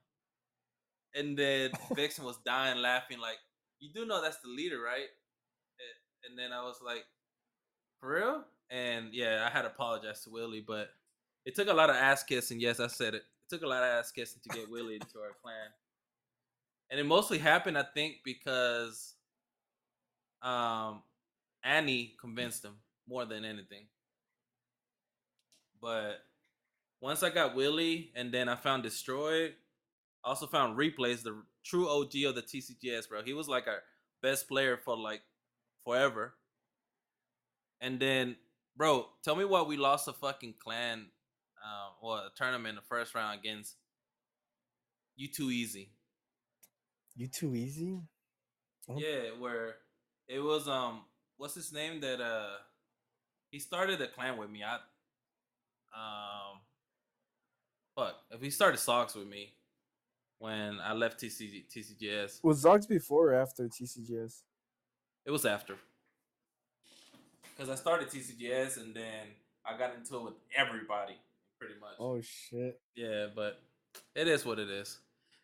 [1.14, 3.38] And then Vixen was dying laughing, like,
[3.80, 5.08] "You do know that's the leader, right?"
[6.28, 7.04] And then I was like,
[8.00, 10.88] "For real?" And yeah, I had to apologize to Willie, but
[11.44, 12.60] it took a lot of ass kissing.
[12.60, 13.22] Yes, I said it.
[13.22, 15.70] It took a lot of ass kissing to get Willie into our clan,
[16.90, 19.14] and it mostly happened, I think, because
[20.42, 21.02] um
[21.62, 22.76] Annie convinced him
[23.08, 23.86] more than anything.
[25.80, 26.20] But
[27.00, 29.54] once I got Willie, and then I found Destroyed,
[30.24, 33.22] I also found Replays, the true OG of the TCGS, bro.
[33.22, 33.82] He was like our
[34.22, 35.20] best player for like
[35.84, 36.34] forever.
[37.80, 38.36] And then,
[38.76, 41.06] bro, tell me why we lost a fucking clan,
[41.64, 43.76] uh, or a tournament the first round against
[45.16, 45.90] you too easy.
[47.16, 48.00] You too easy?
[48.88, 48.98] Oh.
[48.98, 49.76] Yeah, where
[50.28, 51.02] it was um,
[51.36, 52.56] what's his name that uh,
[53.50, 54.62] he started the clan with me.
[54.64, 54.74] I
[55.96, 56.60] um,
[57.96, 59.54] fuck, if he started socks with me
[60.38, 64.42] when I left TCG, TCGS, Was Zogs before or after TCGS?
[65.24, 65.76] it was after
[67.54, 69.26] because I started TCGS and then
[69.64, 71.16] I got into it with everybody
[71.58, 71.94] pretty much.
[71.98, 72.80] Oh shit.
[72.94, 73.60] Yeah, but
[74.14, 74.98] it is what it is.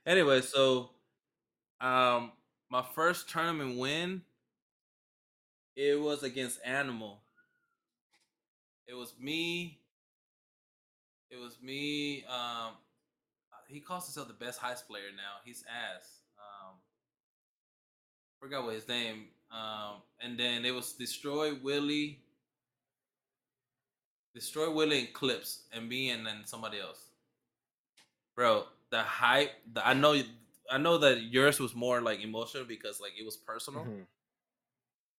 [0.06, 0.90] Anyway, so
[1.80, 2.32] um
[2.70, 4.22] my first tournament win
[5.76, 7.20] it was against Animal.
[8.86, 9.78] It was me.
[11.30, 12.24] It was me.
[12.24, 12.72] Um
[13.68, 15.38] he calls himself the best heist player now.
[15.44, 16.22] He's ass.
[16.38, 16.76] Um
[18.40, 19.26] forgot what his name.
[19.50, 22.20] Um and then it was Destroy Willie.
[24.34, 27.06] Destroy Willie and Clips and me and then somebody else.
[28.36, 29.52] Bro, the hype.
[29.72, 30.20] The, I know.
[30.70, 33.84] I know that yours was more like emotional because like it was personal.
[33.84, 34.06] Mhm.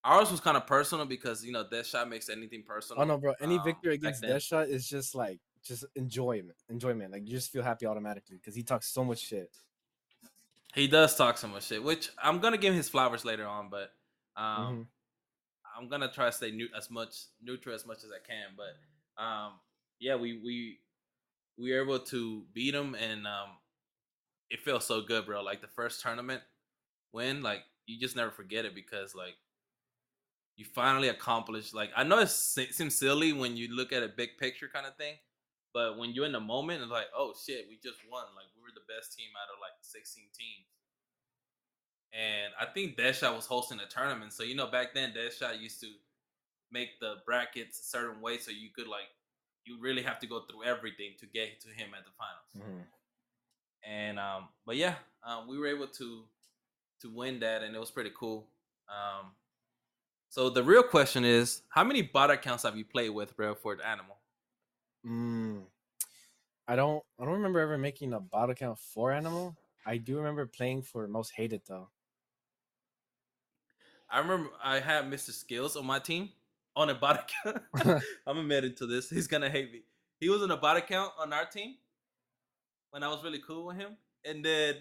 [0.03, 3.01] Ours was kind of personal because you know Death Shot makes anything personal.
[3.01, 3.33] Oh no, bro.
[3.39, 4.23] Any um, victory against.
[4.23, 6.57] Deathshot is just like just enjoyment.
[6.69, 7.11] Enjoyment.
[7.11, 9.55] Like you just feel happy automatically because he talks so much shit.
[10.73, 13.69] He does talk so much shit, which I'm gonna give him his flowers later on,
[13.69, 13.91] but
[14.41, 14.87] um, Mhm.
[15.77, 18.55] I'm gonna try to stay new as much neutral as much as I can.
[18.57, 19.59] But um,
[19.99, 20.79] yeah, we we
[21.57, 23.49] we were able to beat them, and um,
[24.49, 25.41] it feels so good, bro.
[25.43, 26.41] Like the first tournament
[27.13, 29.35] win, like you just never forget it because like
[30.55, 31.73] you finally accomplished.
[31.73, 34.95] Like I know it seems silly when you look at a big picture kind of
[34.97, 35.15] thing,
[35.73, 38.25] but when you're in the moment, it's like, oh shit, we just won.
[38.35, 40.67] Like we were the best team out of like 16 teams.
[42.13, 44.33] And I think Deadshot was hosting a tournament.
[44.33, 45.87] So you know, back then Deadshot used to
[46.71, 49.09] make the brackets a certain way so you could like
[49.65, 52.69] you really have to go through everything to get to him at the finals.
[52.69, 52.85] Mhm.
[53.83, 56.23] And um, but yeah, um, we were able to
[57.01, 58.47] to win that, and it was pretty cool.
[58.89, 59.31] Um,
[60.29, 63.75] so the real question is, how many bot accounts have you played with, bro, for
[63.75, 64.17] the animal?
[65.05, 65.63] Mm.
[66.67, 67.03] I don't.
[67.19, 69.55] I don't remember ever making a bot account for Animal.
[69.85, 71.89] I do remember playing for Most Hated though.
[74.11, 75.31] I remember I had Mr.
[75.31, 76.29] Skills on my team
[76.75, 78.03] on a bot account.
[78.27, 79.09] I'm admitted to this.
[79.09, 79.83] He's gonna hate me.
[80.19, 81.75] He was on a bot account on our team
[82.91, 84.75] when I was really cool with him, and then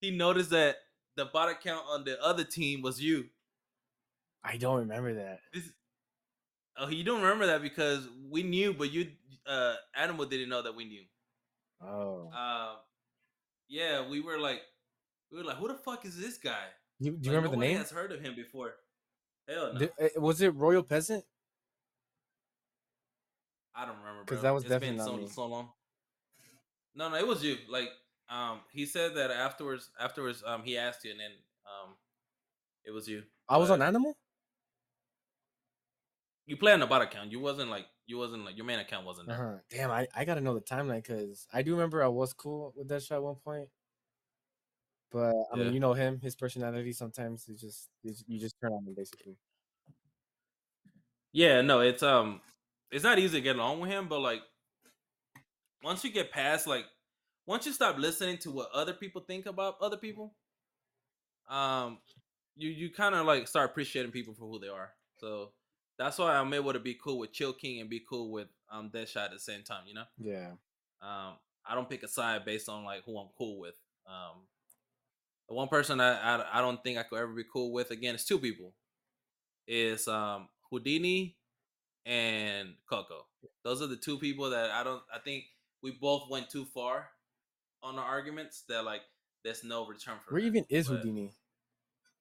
[0.00, 0.76] he noticed that
[1.16, 3.26] the bot account on the other team was you.
[4.42, 5.40] I don't remember that.
[5.52, 5.70] This,
[6.76, 9.08] oh, you don't remember that because we knew, but you,
[9.46, 11.02] uh, Animal didn't know that we knew.
[11.82, 12.76] Oh, Um,
[13.68, 14.60] yeah, we were like,
[15.30, 16.66] we were like, who the fuck is this guy?
[17.00, 17.78] You, do you Like, remember the name?
[17.78, 18.74] Has heard of him before?
[19.48, 21.24] Hell no, Di- uh, was it Royal Peasant?
[23.74, 25.28] I don't remember because that was It's definitely been not so me.
[25.28, 25.68] so long.
[26.94, 27.56] No, no, it was you.
[27.68, 27.88] Like,
[28.28, 29.90] um, he said that afterwards.
[30.00, 31.32] Afterwards, um, he asked you, and then
[31.66, 31.94] um,
[32.84, 33.24] it was you.
[33.48, 34.16] I was on Animal.
[36.46, 37.32] You play on the bot account.
[37.32, 39.36] You wasn't like you wasn't like your main account wasn't there.
[39.36, 39.58] Uh-huh.
[39.70, 42.86] Damn, I, I gotta know the timeline because I do remember I was cool with
[42.88, 43.68] that shot at one point.
[45.14, 45.64] But I Yeah.
[45.64, 46.92] mean, you know him, his personality.
[46.92, 49.38] Sometimes it just you just- you just turn on him basically.
[51.32, 52.42] Yeah, no, it's um,
[52.90, 54.42] it's not easy to get along with him, but like
[55.82, 56.86] once you get past like
[57.46, 60.36] once you stop listening to what other people think about other people,
[61.48, 61.98] um,
[62.56, 64.92] you you kind of like start appreciating people for who they are.
[65.18, 65.52] So
[65.98, 68.90] that's why I'm able to be cool with Chill King and be cool with um
[68.90, 69.86] Deadshot at the same time.
[69.86, 70.52] You know, Yeah.
[71.02, 73.76] um, I don't pick a side based on like who I'm cool with.
[74.06, 74.48] Um,
[75.46, 78.24] one person I, I I don't think I could ever be cool with again is
[78.24, 78.74] two people.
[79.66, 81.36] Is um Houdini
[82.06, 83.26] and Coco.
[83.62, 85.02] Those are the two people that I don't.
[85.14, 85.44] I think
[85.82, 87.08] we both went too far
[87.82, 89.02] on the arguments that like
[89.44, 90.34] there's no return for.
[90.34, 91.32] Where that, even is but- Houdini?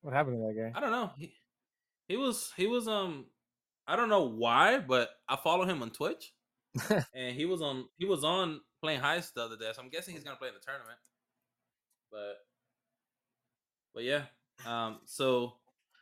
[0.02, 0.78] What happened to that guy?
[0.78, 1.12] I don't know.
[1.18, 1.34] He,
[2.10, 3.26] he was he was um
[3.88, 6.34] I don't know why, but I follow him on Twitch,
[7.14, 10.14] and he was on he was on playing heist the other day, so I'm guessing
[10.14, 10.98] he's gonna play in the tournament.
[12.12, 12.36] But
[13.94, 14.24] but yeah,
[14.66, 15.00] um.
[15.06, 15.54] So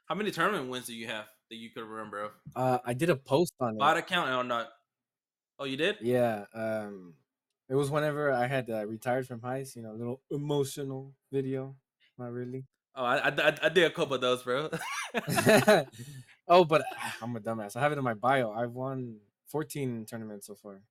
[0.06, 2.32] how many tournament wins do you have that you could remember of?
[2.56, 3.80] uh, I did a post on it.
[3.80, 4.02] Bot it.
[4.02, 4.70] account or not?
[5.60, 5.98] Oh, you did?
[6.02, 6.46] Yeah.
[6.54, 7.14] Um,
[7.70, 9.76] it was whenever I had uh, retired from heist.
[9.76, 11.76] You know, a little emotional video.
[12.18, 12.66] Not really.
[12.96, 14.70] Oh, I, I I I did a couple of those, bro.
[16.48, 16.84] oh, but
[17.22, 17.76] I'm a dumbass.
[17.76, 18.52] I have it in my bio.
[18.52, 20.82] I've won 14 tournaments so far.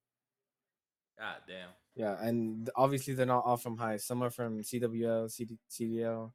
[1.19, 1.69] God damn.
[1.95, 3.99] Yeah, and obviously they're not all from high.
[3.99, 6.33] Some are from CWL, CD, CDL,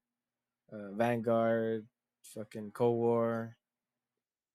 [0.71, 1.85] uh, Vanguard,
[2.23, 3.57] fucking Cold War.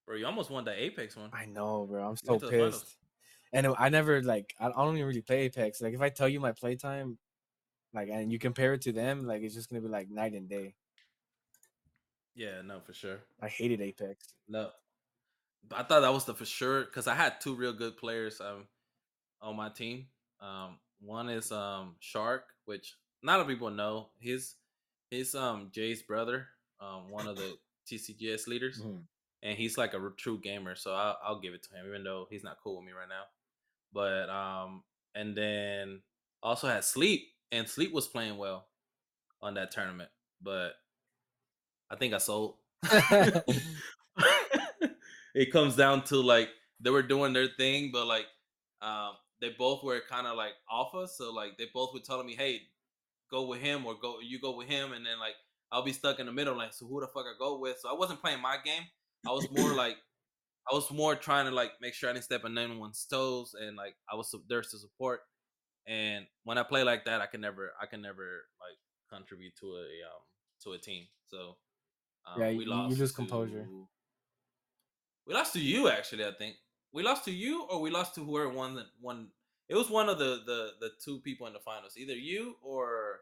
[0.06, 1.30] Bro, you almost won the Apex one.
[1.32, 2.08] I know, bro.
[2.08, 2.82] I'm so it to the finals.
[2.82, 2.96] pissed.
[3.52, 5.80] And I never like I I don't even really play Apex.
[5.80, 7.18] Like if I tell you my playtime,
[7.92, 10.48] like and you compare it to them, like it's just gonna be like night and
[10.48, 10.74] day.
[12.34, 13.18] Yeah, no, for sure.
[13.40, 14.34] I hated Apex.
[14.48, 14.70] No,
[15.68, 18.40] but I thought that was the for sure because I had two real good players
[18.40, 18.66] um
[19.42, 20.06] on my team.
[20.40, 24.08] Um, one is um Shark, which not a lot of people know.
[24.18, 24.54] His
[25.10, 26.48] his um Jay's brother,
[26.80, 29.04] um one of the TCGS leaders, Mhm.
[29.42, 30.74] and he's like a true gamer.
[30.76, 33.08] So I'll, I'll give it to him, even though he's not cool with me right
[33.08, 33.24] now.
[33.92, 36.02] But um, and then
[36.42, 38.68] also had Sleep, and Sleep was playing well
[39.42, 40.10] on that tournament,
[40.42, 40.74] but
[41.90, 42.56] I think I sold.
[45.34, 46.48] it comes down to like
[46.80, 48.26] they were doing their thing, but like
[48.82, 50.92] um they both were kind of like off.
[51.10, 52.62] So like they both were telling me, "Hey,
[53.30, 55.34] go with him or go you go with him," and then like
[55.72, 57.78] I'll be stuck in the middle, like so who the fuck I go with?
[57.80, 58.82] So I wasn't playing my game.
[59.26, 59.96] I was more like
[60.70, 63.76] I was more trying to like make sure I didn't step on anyone's toes, and
[63.76, 65.20] like I was there to support.
[65.86, 68.78] And when I play like that, I can never I can never like
[69.10, 70.22] contribute to a um
[70.64, 71.06] to a team.
[71.26, 71.56] So
[72.26, 73.64] um, Yeah, you- you lose composure.
[73.64, 73.88] to-
[75.26, 76.24] We lost to you actually.
[76.24, 76.56] I think
[76.92, 79.30] we lost to you, or we lost to whoever won the one.
[79.70, 83.20] It was one of the the the two people in the finals, either you or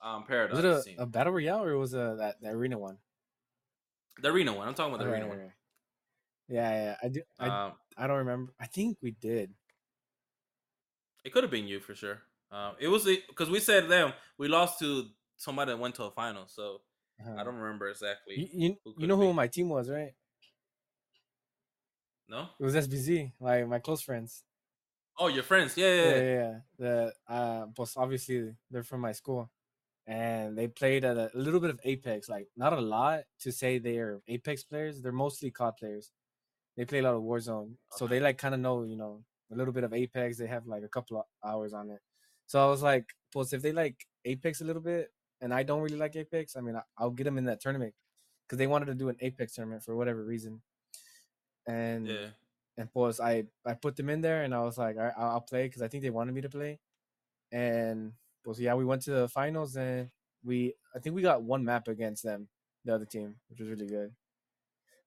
[0.00, 0.62] um Paradox.
[0.62, 2.96] Was it a, a battle royale or was it that the arena one?
[4.22, 4.66] the arena one.
[4.66, 5.38] I'm talking about the Okay, arena one.
[5.38, 5.52] okay.
[6.48, 6.96] Yeah, yeah.
[7.02, 7.22] I do.
[7.38, 7.46] I.
[7.48, 8.52] Um, I don't remember.
[8.58, 9.52] I think we did.
[11.24, 12.22] It could have been you for sure.
[12.50, 14.12] Um, it was because we said them.
[14.38, 16.80] We lost to somebody that went to a final, so
[17.20, 17.36] Uh-huh.
[17.38, 18.34] I don't remember exactly.
[18.40, 20.14] You, you, you know who my team was, right?
[22.28, 22.48] no.
[22.58, 24.42] It was SBZ, like my close friends.
[25.18, 25.76] Oh, your friends.
[25.76, 26.10] Yeah, yeah.
[26.10, 26.58] Yeah, yeah.
[26.78, 29.50] The uh, but obviously they're from my school,
[30.06, 33.52] and they played at a, a little bit of Apex, like not a lot to
[33.52, 35.00] say they're Apex players.
[35.02, 36.10] They're mostly COD players.
[36.76, 39.22] They play a lot of Warzone, so they like kind of know, you know,
[39.52, 40.36] a little bit of Apex.
[40.38, 42.00] They have like a couple of hours on it.
[42.46, 45.82] So I was like, plus if they like Apex a little bit, and I don't
[45.82, 47.94] really like Apex, I mean, I, I'll get them in that tournament
[48.46, 50.62] because they wanted to do an Apex tournament for whatever reason.
[51.66, 52.26] And Yeah.
[52.78, 55.40] And plus I I put them in there and I was like I, I'll I'll
[55.40, 56.78] play because I think they wanted me to play,
[57.52, 58.12] and
[58.44, 60.10] pues yeah we went to the finals and
[60.44, 62.48] we I think we got one map against them
[62.84, 64.12] the other team which was really good,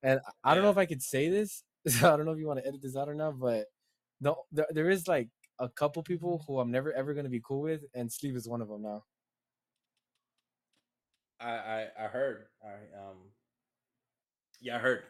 [0.03, 2.39] and I- I don't know if I could say this so I don't know if
[2.39, 3.67] you want to edit this out or not but
[4.21, 7.61] no there, there is like a couple people who I'm never ever gonna be cool
[7.61, 9.03] with and Sleeve is one of them now.
[11.39, 12.47] I, I I heard.
[12.63, 13.31] I um.
[14.59, 15.03] Yeah, I heard.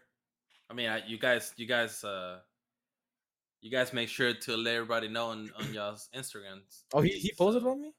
[0.69, 2.39] I mean, I, you guys, you guys, uh,
[3.61, 6.83] you guys make sure to let everybody know on on y'all's Instagrams.
[6.93, 7.93] Oh he he posted on me.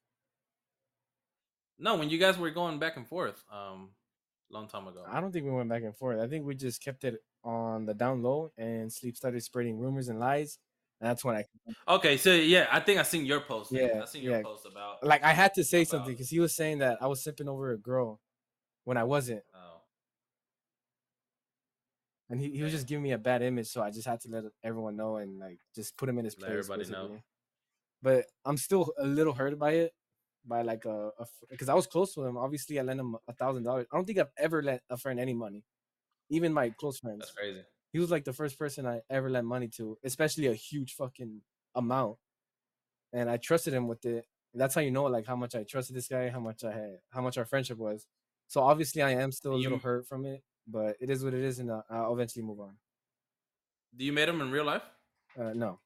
[1.79, 3.91] No, when you guys were going back and forth, um,
[4.51, 5.05] long time ago.
[5.09, 6.21] I don't think we went back and forth.
[6.21, 10.09] I think we just kept it on the down low and Sleep started spreading rumors
[10.09, 10.59] and lies.
[11.01, 11.45] And that's when I
[11.87, 13.71] Okay, so yeah, I think I seen your post.
[13.71, 14.43] Yeah, I seen your yeah.
[14.43, 15.05] post about.
[15.05, 17.71] like I had to say something because he was saying that I was sipping over
[17.71, 18.21] a girl
[18.85, 19.43] when I wasn't,
[22.31, 24.29] and he, he was just giving me a bad image, so I just had to
[24.31, 26.59] let everyone know and like just put him in his Let place.
[26.71, 27.21] everybody know.
[28.03, 29.93] But I'm still a little hurt by it,
[30.47, 31.11] by like a
[31.51, 32.37] because I was close to him.
[32.37, 33.87] Obviously, I lent him a thousand dollars.
[33.93, 35.65] I don't think I've ever lent a friend any money,
[36.31, 37.21] even my close friends.
[37.21, 37.63] that's crazy.
[37.93, 41.41] he was like the first person I ever lent money to, especially a huge fucking
[41.75, 42.19] amount.
[43.13, 44.27] And I trusted him with it.
[44.55, 46.99] That's how you know like how much I trusted this guy, how much I had,
[47.11, 48.07] how much our friendship was.
[48.49, 51.35] So obviously I am still a little You- hurt from it, but it is what
[51.35, 52.77] it is, and uh, I'll eventually move on.
[53.97, 54.83] Do you meet him in real life?
[55.39, 55.81] Uh, no,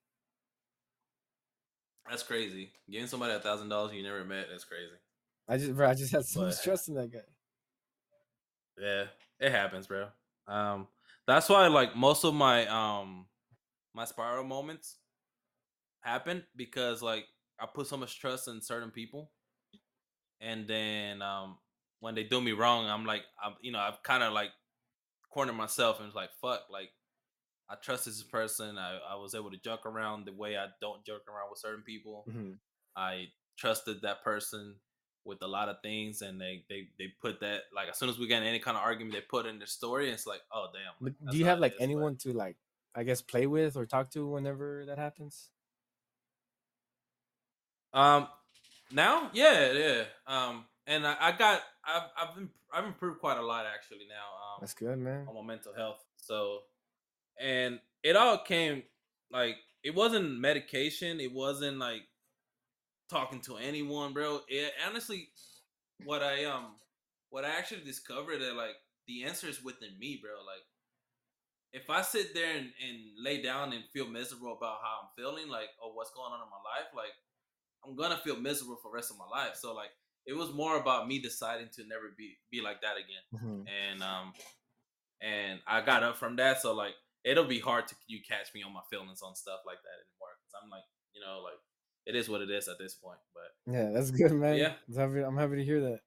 [2.08, 2.70] That's crazy.
[2.90, 4.46] Giving somebody a thousand dollars you never met.
[4.50, 4.92] That's crazy.
[5.48, 7.20] I just bro, I just had so much trust in that guy.
[8.78, 9.04] Yeah,
[9.40, 10.08] it happens, bro.
[10.46, 10.88] Um,
[11.26, 13.26] that's why like most of my um
[13.94, 14.98] my spiral moments
[16.00, 17.24] happen because like
[17.60, 19.30] I put so much trust in certain people,
[20.40, 21.58] and then um
[22.00, 24.50] when they do me wrong, I'm like I'm you know I've kind of like
[25.32, 26.90] cornered myself and was like fuck like
[27.68, 28.76] I trust this person.
[28.76, 31.82] I I was able to joke around the way I don't joke around with certain
[31.82, 32.24] people.
[32.28, 32.58] Mhm.
[32.96, 34.76] I trusted that person
[35.24, 38.18] with a lot of things, and they they they put that like as soon as
[38.18, 40.40] we get in any kind of argument, they put in their story, and it's like,
[40.52, 40.92] oh damn.
[41.00, 42.56] Like, do you have like is, anyone to like,
[42.94, 45.50] I guess, play with or talk to whenever that happens?
[47.94, 48.28] Um,
[48.90, 50.02] now, yeah, yeah.
[50.26, 54.14] Um, and I, I got I've I've been I've improved quite a lot actually now.
[54.14, 55.26] Um, That's good, man.
[55.28, 55.98] on my mental health.
[56.16, 56.60] So,
[57.40, 58.82] and it all came
[59.30, 61.20] like it wasn't medication.
[61.20, 62.02] It wasn't like
[63.10, 64.40] talking to anyone, bro.
[64.48, 65.28] It honestly,
[66.04, 66.76] what I um,
[67.30, 68.76] what I actually discovered that like
[69.06, 70.30] the answer is within me, bro.
[70.46, 70.62] Like,
[71.72, 75.48] if I sit there and, and lay down and feel miserable about how I'm feeling,
[75.48, 77.10] like, or what's going on in my life, like,
[77.84, 79.56] I'm gonna feel miserable for the rest of my life.
[79.56, 79.90] So like,
[80.26, 83.66] it was more about me deciding to never be be like that again Mhm.
[83.66, 84.32] and um
[85.20, 86.60] and I got up from that.
[86.60, 86.94] So like
[87.24, 90.34] it'll be hard to you catch me on my feelings on stuff like that anymore
[90.40, 91.58] because I'm like you know like
[92.06, 93.18] it is what it is at this point.
[93.34, 94.58] But Yeah, that's good, man.
[94.58, 94.74] Yeah.
[94.88, 96.00] I'm happy, I'm happy to hear that.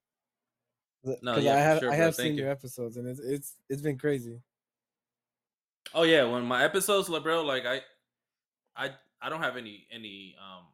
[1.05, 2.41] Th- No, 'cause yeah, I have sure, I have seen you.
[2.43, 4.41] your episodes, and it's it's it's been crazy.
[5.93, 7.81] oh yeah, when my episodes, like bro, like I
[8.75, 8.91] I
[9.21, 10.65] I don't have any any um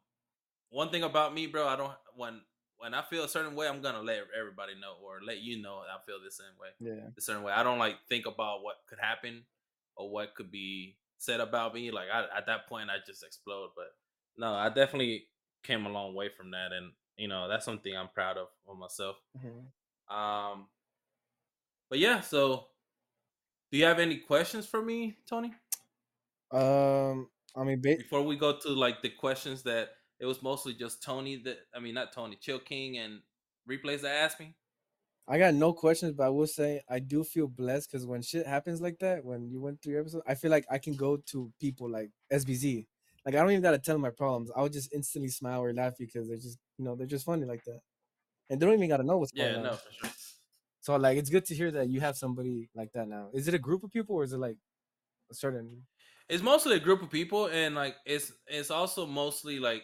[0.70, 1.68] one thing about me, bro.
[1.68, 2.42] I don't when
[2.82, 5.76] when I feel a certain way, I'm gonna let everybody know or let you know
[5.78, 6.68] I feel the same way.
[6.80, 7.52] Yeah, a certain way.
[7.52, 9.44] I don't like think about what could happen
[9.96, 11.92] or what could be said about me.
[11.92, 13.70] Like I, at that point, I just explode.
[13.76, 13.94] But
[14.36, 15.28] no, I definitely
[15.62, 18.80] came a long way from that, and you know that's something I'm proud of on
[18.80, 19.16] myself.
[19.38, 20.14] Mhm.
[20.14, 20.66] Um,
[21.88, 22.66] but yeah, so
[23.70, 25.54] do you have any questions for me, Tony?
[26.50, 29.90] Um, I mean, ba- Before we go to like the questions that
[30.22, 33.22] it was mostly just Tony that I mean not Tony, Chill King and
[33.70, 34.56] replays that asked me.
[35.28, 38.46] I got no questions, but I will say I do feel blessed because when shit
[38.46, 41.16] happens like that, when you went through your episode, I feel like I can go
[41.16, 42.88] to people like SBZ.
[43.24, 44.50] Like I don't even gotta tell them my problems.
[44.54, 47.44] I would just instantly smile or laugh because they're just you know they're just funny
[47.46, 47.80] like that,
[48.50, 49.64] and they don't even gotta know what's going Yeah, on.
[49.64, 50.10] Yeah, no, for sure.
[50.80, 53.30] So like it's good to hear that you have somebody like that now.
[53.32, 54.58] Is it a group of people or is it like
[55.30, 55.86] a certain?
[56.28, 59.82] it's mostly a group of people and like it's it's also mostly like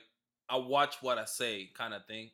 [0.48, 2.30] I watch what I say kind of thing.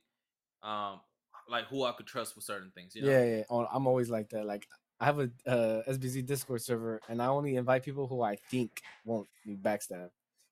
[0.63, 1.01] Um
[1.49, 3.11] like who I could trust with certain things, you know.
[3.11, 3.43] Yeah, yeah.
[3.51, 4.47] Oh, I'm always like that.
[4.47, 4.67] Like
[5.01, 8.81] I have a uh, SBZ Discord server, and I only invite people who I think
[9.05, 10.09] won't be backstab.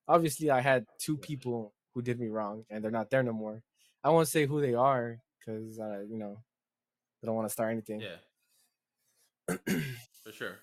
[0.06, 3.62] Obviously, I had two people who did me wrong, and they're not there no more.
[4.04, 6.36] I won't say who they are because uh, you know
[7.22, 8.00] I don't want to start anything.
[8.00, 9.56] Yeah.
[10.24, 10.58] For sure.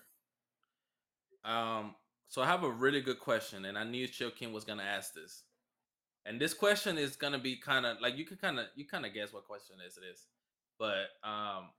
[1.44, 1.94] Um
[2.28, 5.14] so I have a really good question and I knew Chill King was gonna ask
[5.14, 5.42] this.
[6.26, 9.06] And this question is gonna be kind of like you can kind of you kind
[9.06, 10.26] of guess what question this it is.
[10.78, 11.70] But um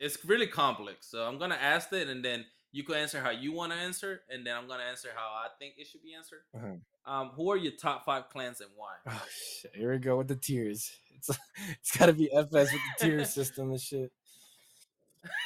[0.00, 1.08] it's really complex.
[1.10, 4.22] So I'm gonna ask it and then you can answer how you want to answer,
[4.30, 6.40] and then I'm gonna answer how I think it should be answered.
[6.56, 6.76] Uh-huh.
[7.04, 8.94] Um, who are your top five clans and why?
[9.06, 9.72] Oh shit!
[9.74, 10.90] Here we go with the tears.
[11.14, 11.30] It's
[11.70, 14.10] it's got to be FS with the tier system and shit.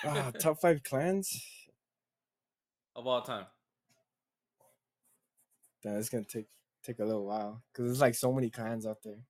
[0.05, 1.43] Ah, top five clans.
[2.95, 3.47] Of all time.
[5.83, 6.47] Damn, it's gonna take
[6.87, 9.25] take a little while because there's like so many clans out there.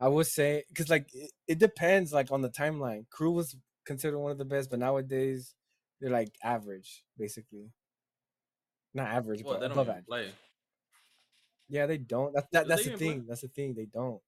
[0.00, 3.08] I would say because like it, it depends like on the timeline.
[3.10, 5.54] Crew was considered one of the best, but nowadays
[6.00, 7.72] they're like average, basically.
[8.94, 10.06] Not average, Well, but they don't above average.
[10.06, 10.32] play.
[11.68, 12.32] Yeah, they don't.
[12.34, 13.08] That, that that's the even play?
[13.08, 13.24] thing.
[13.28, 13.74] That's the thing.
[13.74, 14.20] They don't.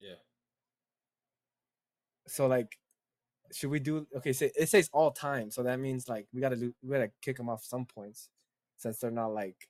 [0.00, 0.14] Yeah.
[2.26, 2.78] So like,
[3.52, 4.06] should we do?
[4.16, 6.74] Okay, say it says all time, so that means like we gotta do.
[6.82, 8.30] We gotta kick them off some points,
[8.78, 9.68] since they're not like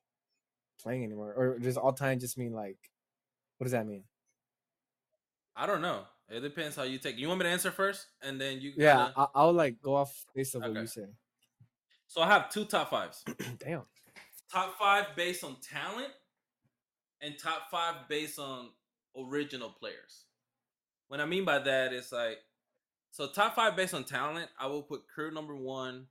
[0.82, 1.32] playing anymore.
[1.36, 2.78] Or does all time just mean like?
[3.58, 4.04] What does that mean?
[5.56, 6.02] I don't know.
[6.28, 7.18] It depends how you take.
[7.18, 8.72] You want me to answer first, and then you.
[8.76, 11.06] Yeah, kinda- I, I'll like go off based on what you say.
[12.06, 13.24] So I have two top fives.
[13.58, 13.82] Damn.
[14.50, 16.12] top five based on talent,
[17.20, 18.70] and top five based on
[19.16, 20.24] original players.
[21.08, 22.38] What I mean by that is like,
[23.10, 26.06] so top five based on talent, I will put Crew number one,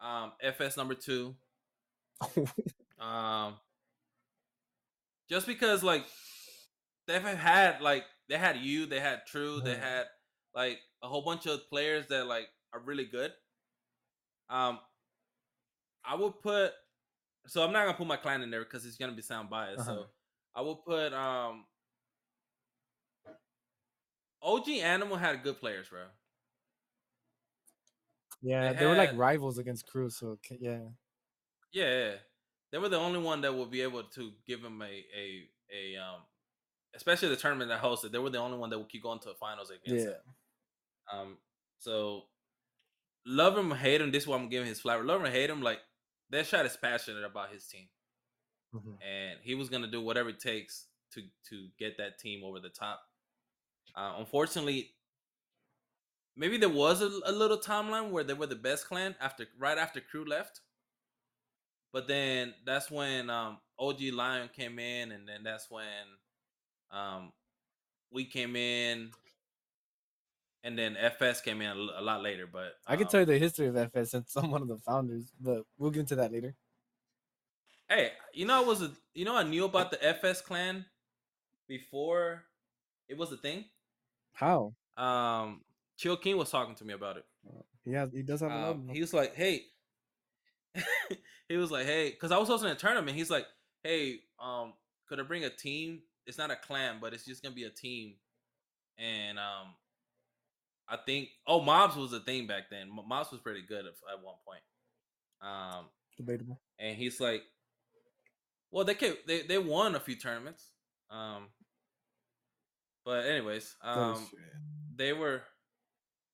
[0.00, 1.34] um, FS number two,
[2.98, 3.54] Um,
[5.28, 6.04] just because like
[7.06, 10.06] they've had like they had you, they had True, they had
[10.54, 13.32] like a whole bunch of players that like are really good.
[14.48, 14.78] Um,
[16.04, 16.72] I would put
[17.46, 19.80] so I'm not gonna put my clan in there because it's gonna be sound biased.
[19.80, 19.94] Uh-huh.
[19.94, 20.06] So
[20.54, 21.64] I will put um
[24.42, 26.00] OG Animal had good players, bro.
[28.42, 30.78] yeah, They they were like rivals against Crew, so yeah.
[31.72, 32.14] Yeah, yeah.
[32.76, 35.96] They were the only one that would be able to give him a a a
[35.96, 36.20] um,
[36.94, 38.12] especially the tournament that hosted.
[38.12, 40.04] They were the only one that would keep going to the finals against.
[40.04, 40.10] Yeah.
[40.10, 40.20] him.
[41.10, 41.38] Um.
[41.78, 42.24] So,
[43.24, 44.10] love him, or hate him.
[44.10, 45.02] This is what I'm giving his flower.
[45.02, 45.62] Love him, or hate him.
[45.62, 45.78] Like
[46.28, 47.88] that shot is passionate about his team,
[48.74, 48.98] Mhm.
[49.02, 52.68] and he was gonna do whatever it takes to to get that team over the
[52.68, 53.00] top.
[53.94, 54.94] Uh, unfortunately,
[56.36, 59.78] maybe there was a, a little timeline where they were the best clan after right
[59.78, 60.60] after crew left.
[61.96, 66.04] But then that's when um, OG Lion came in, and then that's when
[66.90, 67.32] um,
[68.12, 69.12] we came in,
[70.62, 72.46] and then FS came in a lot later.
[72.46, 74.76] But I can um, tell you the history of FS since I'm one of the
[74.76, 76.54] founders, but we'll get into that later.
[77.88, 80.84] Hey, you know, I was a, you know, I knew about the FS clan
[81.66, 82.42] before
[83.08, 83.64] it was a thing.
[84.34, 84.74] How?
[84.98, 85.62] Um,
[85.96, 87.24] Chill King was talking to me about it.
[87.86, 89.62] Yeah, he does have a Um, he was like, "Hey,"
[91.48, 93.16] he was like, "Hey," because I was hosting a tournament.
[93.16, 93.46] He's like,
[93.82, 94.72] "Hey, um,
[95.08, 96.02] could I bring a team?
[96.26, 98.14] It's not a clan, but it's just gonna be a team."
[98.98, 99.74] And um,
[100.88, 102.88] I think oh, mobs was a thing back then.
[103.06, 104.62] Mobs was pretty good at, at one point.
[105.40, 105.86] Um,
[106.16, 106.60] Debatable.
[106.78, 107.42] and he's like,
[108.70, 110.70] "Well, they can they they won a few tournaments."
[111.10, 111.48] Um,
[113.04, 114.26] but anyways, um,
[114.96, 115.42] they were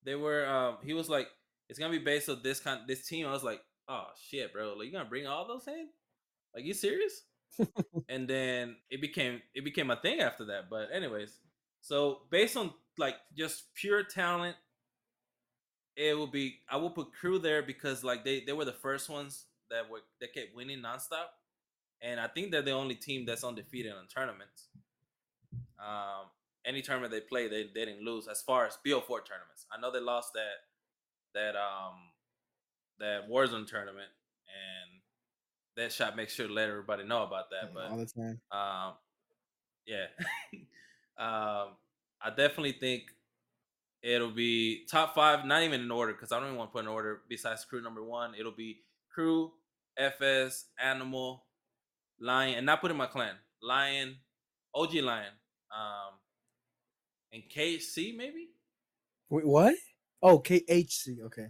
[0.05, 1.29] they were um he was like
[1.69, 4.75] it's gonna be based on this kind this team i was like oh shit bro
[4.77, 5.89] like you gonna bring all those in?
[6.55, 7.23] Like you serious?
[8.09, 11.39] And then it became it became a thing after that but anyways
[11.81, 14.57] so based on like just pure talent
[15.97, 19.09] it will be i will put crew there because like they they were the first
[19.09, 21.29] ones that were that kept winning nonstop
[22.01, 24.69] and i think they're the only team that's undefeated in tournaments.
[25.79, 26.27] Um
[26.65, 29.67] any tournament they play, they, they didn't lose as far as BO4 tournaments.
[29.73, 30.63] I know they lost that
[31.35, 32.12] that um
[33.03, 34.09] that Warzone tournament
[34.47, 35.01] and
[35.77, 37.75] that shot makes sure to let everybody know about that.
[37.75, 38.41] But all the time.
[38.51, 38.95] um
[39.87, 40.07] yeah.
[41.19, 41.75] um
[42.25, 43.11] I definitely think
[44.03, 46.85] it'll be top five, not even in order, because I don't even want to put
[46.85, 48.35] an order besides crew number one.
[48.39, 48.79] It'll be
[49.11, 49.51] crew,
[49.97, 51.45] FS, animal,
[52.21, 53.35] lion, and not putting my clan.
[53.61, 54.17] Lion,
[54.75, 55.33] OG Lion,
[55.75, 56.15] um,
[57.33, 58.51] and KC maybe?
[59.31, 59.75] Wait, what?
[60.23, 61.23] Oh, KHC.
[61.27, 61.49] Okay.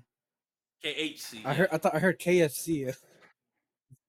[0.85, 1.45] KHC.
[1.45, 1.69] I heard.
[1.73, 2.95] I thought I heard KFC.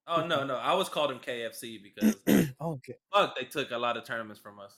[0.06, 0.56] Oh no, no.
[0.56, 2.16] I always called him KFC because
[2.60, 2.94] oh, okay.
[3.12, 4.76] fuck, they took a lot of tournaments from us.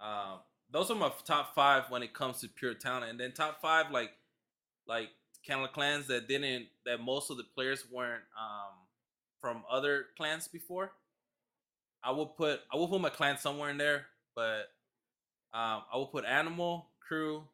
[0.00, 0.40] Um,
[0.72, 3.90] those are my top five when it comes to pure talent, and then top five
[3.90, 4.10] like
[4.86, 5.10] like
[5.46, 8.74] kind of clans that didn't that most of the players weren't um
[9.40, 10.92] from other clans before.
[12.02, 14.68] I will put I will put my clan somewhere in there, but
[15.52, 17.44] um I will put Animal Crew,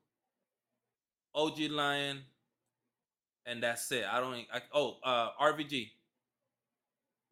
[1.34, 2.22] OG Lion,
[3.46, 4.04] and that's it.
[4.10, 4.34] I don't.
[4.52, 5.90] I, oh, uh, RVG.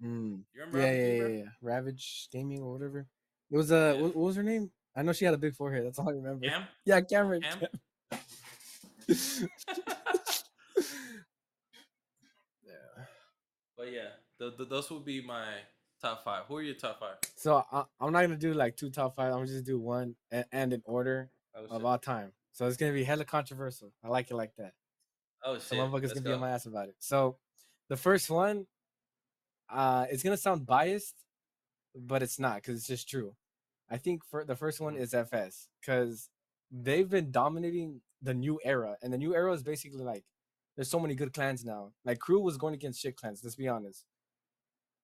[0.02, 0.40] Mm.
[0.54, 1.28] You remember Yeah, RVG, yeah, bro?
[1.28, 1.44] yeah, yeah.
[1.60, 3.06] Ravage Gaming or whatever.
[3.50, 4.02] It was uh, Yeah.
[4.02, 4.70] what, what was her name?
[4.96, 5.84] I know she had a big forehead.
[5.84, 6.48] That's all I remember.
[6.48, 6.64] Cam?
[6.84, 7.42] Yeah, Cameron.
[7.42, 7.60] Cam?
[12.64, 13.04] yeah.
[13.76, 14.08] But yeah,
[14.38, 15.44] th- th- those would be my
[16.00, 16.44] top five.
[16.48, 17.16] Who are your top five?
[17.36, 19.28] So I, I'm not gonna do like two top five.
[19.32, 22.32] I'm gonna just do one and, and in order Oh, of all time.
[22.52, 23.92] So it's gonna be hella controversial.
[24.02, 24.72] I like it like that.
[25.44, 25.78] Oh shit!
[25.78, 26.46] motherfuckers Let's gonna be on go.
[26.46, 26.96] my ass about it.
[26.98, 27.36] So
[27.88, 28.66] the first one,
[29.68, 31.14] uh, it's gonna sound biased,
[31.94, 33.34] but it's not because it's just true.
[33.90, 35.00] I think for the first one Mhm.
[35.00, 36.30] is FS because
[36.70, 40.24] they've been dominating the new era, and the new era is basically like
[40.76, 41.92] there's so many good clans now.
[42.04, 43.44] Like Crew was going against shit clans.
[43.44, 44.04] Let's be honest.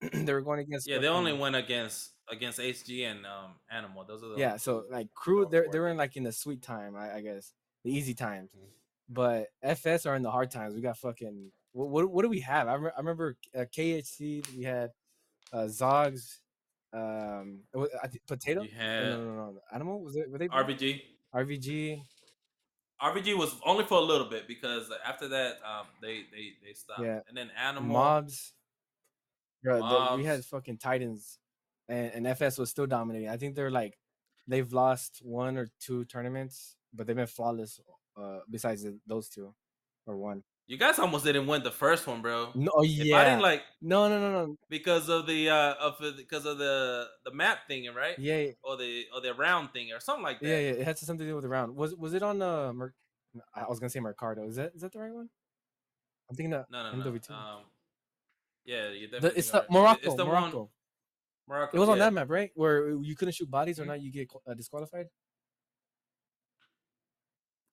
[0.13, 4.03] they were going against Yeah, they only went against against HG and um Animal.
[4.03, 6.95] Those are the yeah so like crew they're they're in like in the sweet time
[6.95, 8.67] I, I guess the easy times Mhm.
[9.13, 12.39] But fs are in the hard times we got fucking what what, what do we
[12.39, 14.89] have i, re- I remember uh, khc we had
[15.53, 16.37] uh zogs
[16.93, 20.51] um was- I potato You No, no, no, no, animal was it were they big?
[20.51, 21.01] RVG.
[21.35, 22.01] rvg
[23.01, 27.01] RVG was only for a little bit because after that um they they they stopped.
[27.01, 27.19] Yeah.
[27.27, 27.89] And then Animal.
[27.93, 28.53] mobs
[29.63, 31.39] Bro, the- we had fucking titans
[31.89, 33.97] and, and fs was still dominating i think they're like
[34.47, 37.79] they've lost one or two tournaments but they've been flawless
[38.17, 39.53] uh besides those two
[40.07, 42.51] or one You guys almost didn't win the first one, bro.
[42.55, 43.17] No, oh, If yeah.
[43.17, 44.55] I didn't like no, no, no, no.
[44.69, 48.17] because of the uh of the, because of the the map thing, right?
[48.17, 50.47] Yeah, yeah, Or the or the round thing or something like that.
[50.47, 50.79] yeah, yeah.
[50.79, 51.75] It had something to do with the round.
[51.75, 52.71] Was was it on uh?
[52.73, 52.93] Mer-
[53.55, 54.47] I was gonna say Mercado.
[54.47, 55.29] Is that is that the right one?
[56.29, 57.11] I'm thinking that No, no, no.
[57.11, 57.31] MW2.
[57.31, 57.63] Um,
[58.65, 59.65] yeah, you The- it's the.
[59.69, 59.99] Morocco.
[60.03, 60.57] It's the Morocco.
[60.59, 60.67] one.
[61.47, 61.75] Morocco.
[61.75, 62.05] It was on yeah.
[62.05, 62.51] that map, right?
[62.55, 63.87] Where you couldn't shoot bodies or Mhm.
[63.87, 65.07] not, you get uh, disqualified.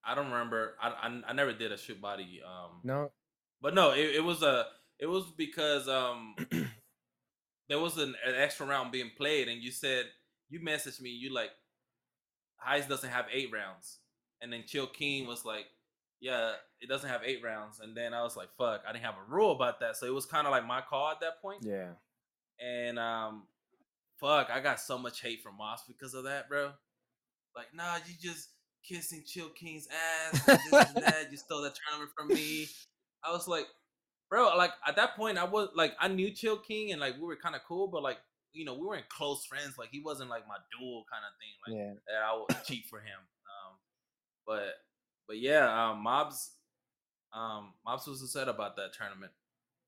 [0.09, 0.75] I don't remember.
[0.81, 2.41] I, I I never did a shoot body.
[2.47, 3.11] Um, No.
[3.61, 4.67] but no, it, it was a
[4.99, 6.35] it was because um
[7.69, 10.07] there was an, an extra round being played, and you said
[10.49, 11.11] you messaged me.
[11.11, 11.51] You like
[12.67, 13.99] Heist doesn't have eight rounds,
[14.41, 15.67] and then Chill King was like,
[16.21, 19.15] yeah, it doesn't have eight rounds, and then I was like, fuck, I didn't have
[19.17, 21.63] a rule about that, so it was kind of like my call at that point.
[21.63, 21.91] Yeah.
[22.61, 23.45] and um
[24.19, 26.73] fuck i got so much hate from mobs because of that bro
[27.55, 28.49] like nah you just
[28.87, 32.67] kissing chill king's ass and this and that you stole that tournament from me
[33.25, 33.67] i was like
[34.31, 37.23] bro like at that point i was like i knew chill king and like we
[37.27, 38.19] were kind of cool but like
[38.53, 41.55] you know we weren't close friends like he wasn't like my dual kind of thing
[41.67, 41.95] like Yeah.
[42.07, 43.75] that i would cheat for him um
[44.47, 44.75] but
[45.27, 46.53] but yeah um mobs
[47.35, 49.33] um mobs was upset about that tournament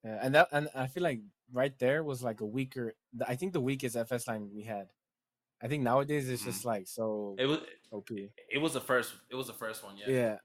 [0.05, 1.21] Yeah, and that and I feel like
[1.53, 2.95] right there was like a weaker.
[3.27, 4.89] I think the weakest FS line we had.
[5.63, 7.59] I think nowadays it's just like so it was
[7.93, 8.11] OP.
[8.11, 10.37] it was the first it was the first one yeah Yeah.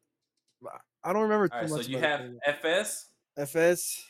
[1.03, 1.87] I don't remember too right, so much.
[1.87, 2.33] you have it.
[2.45, 3.09] FS.
[3.37, 4.03] FS.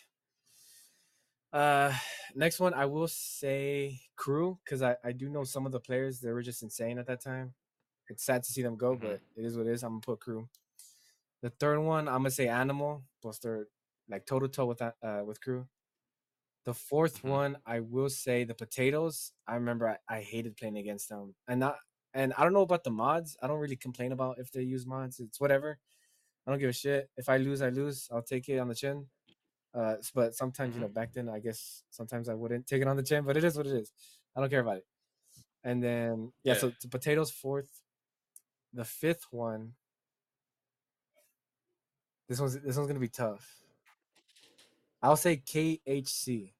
[1.51, 1.91] Uh,
[2.35, 6.19] next one I will say crew because I I do know some of the players
[6.19, 7.53] they were just insane at that time.
[8.09, 9.01] It's sad to see them go, Mhm.
[9.01, 9.83] but it is what it is.
[9.83, 10.47] I'm gonna put crew.
[11.41, 13.03] The third one I'm gonna say animal.
[13.21, 13.67] Plus they're
[14.07, 15.67] like toe to toe with that uh with crew.
[16.65, 17.29] The 4th Mhm.
[17.29, 19.31] one I will say the potatoes.
[19.47, 21.77] I remember I, I hated playing against them, and not
[22.13, 23.37] and I don't know about the mods.
[23.41, 25.19] I don't really complain about if they use mods.
[25.19, 25.79] It's whatever.
[26.45, 27.09] I don't give a shit.
[27.17, 28.07] If I lose, I lose.
[28.11, 29.09] I'll take it on the chin.
[29.73, 32.95] Uh, but sometimes, you know, back then, I guess sometimes I wouldn't take it on
[32.95, 33.91] the chin, but it is what it is.
[34.35, 34.87] I don't care about it.
[35.63, 36.59] And then, yeah, Yeah.
[36.59, 37.81] so the potatoes fourth.
[38.73, 39.75] The fifth one.
[42.27, 43.61] This one's this one's gonna be tough.
[45.01, 46.54] I'll say KHC.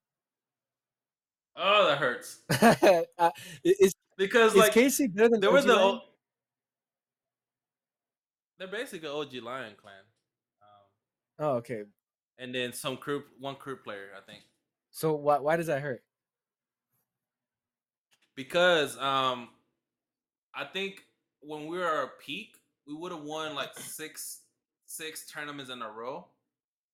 [1.56, 2.40] Oh, that hurts
[3.18, 3.30] uh,
[3.64, 6.00] is because is like KC better than were OG the
[8.58, 9.94] they're basically OG Lion Clan,
[10.62, 10.86] um,
[11.38, 11.84] Oh, okay.
[12.38, 14.42] and then some crew one crew player I think
[14.90, 16.02] So why why does that hurt?
[18.34, 19.48] because um
[20.54, 21.02] I think
[21.40, 24.40] when we were at our peak we would have won like six
[24.86, 26.26] six tournaments in a row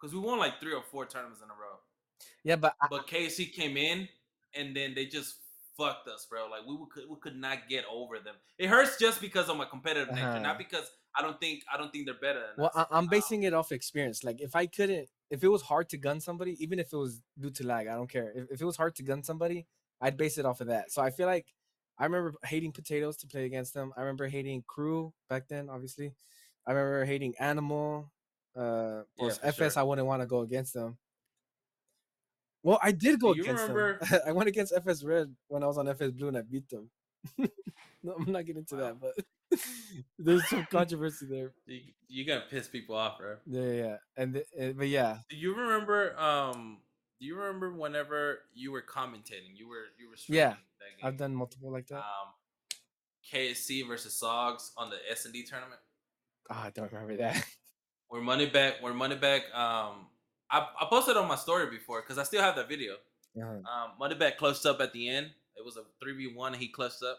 [0.00, 1.78] because we won like three or four tournaments in a row.
[2.44, 4.08] Yeah, but I, But KC came in
[4.54, 5.36] and then they just
[5.76, 6.48] fucked us, bro.
[6.48, 8.34] Like we could we could not get over them.
[8.58, 10.40] It hurts just because of my competitive nature, Uh-huh.
[10.40, 12.86] not because I don't think I don't think they're better than Well, us.
[12.90, 14.24] I, I'm Um, basing it off experience.
[14.24, 17.22] Like, if I couldn't, if it was hard to gun somebody, even if it was
[17.38, 18.32] due to lag, I don't care.
[18.34, 19.66] If, if it was hard to gun somebody,
[20.00, 20.90] I'd base it off of that.
[20.92, 21.46] So I feel like
[21.98, 23.92] I remember hating potatoes to play against them.
[23.96, 26.14] I remember hating crew back then, obviously.
[26.66, 28.10] I remember hating animal.
[28.56, 29.80] Uh, Yeah, FS, sure.
[29.80, 30.98] I wouldn't want to go against them.
[32.62, 34.20] Well, I did go you against remember- them.
[34.26, 36.90] I went against FS Red when I was on FS Blue and I beat them.
[38.02, 39.14] no, I'm not getting into that, but
[40.18, 41.52] there's some controversy there.
[41.66, 43.36] you, you gonna piss people off, bro.
[43.46, 46.18] Yeah, yeah, and uh, but yeah, Do you remember?
[46.18, 46.78] Um,
[47.20, 49.54] do you remember whenever you were commentating?
[49.54, 51.06] You were you were Yeah, streaming that game.
[51.08, 51.98] I've done multiple like that.
[51.98, 52.32] um
[53.32, 55.80] KSC versus Sogs on the S and D tournament.
[56.50, 57.44] Oh, I don't remember that.
[58.08, 60.06] Where Moneyback, where Moneyback, um,
[60.52, 62.94] I, I posted on my story before because I still have that video.
[63.36, 63.48] Uh-huh.
[63.48, 65.30] Um, Moneyback clutched up at the end.
[65.56, 67.18] It was a three v one, and he clutched up,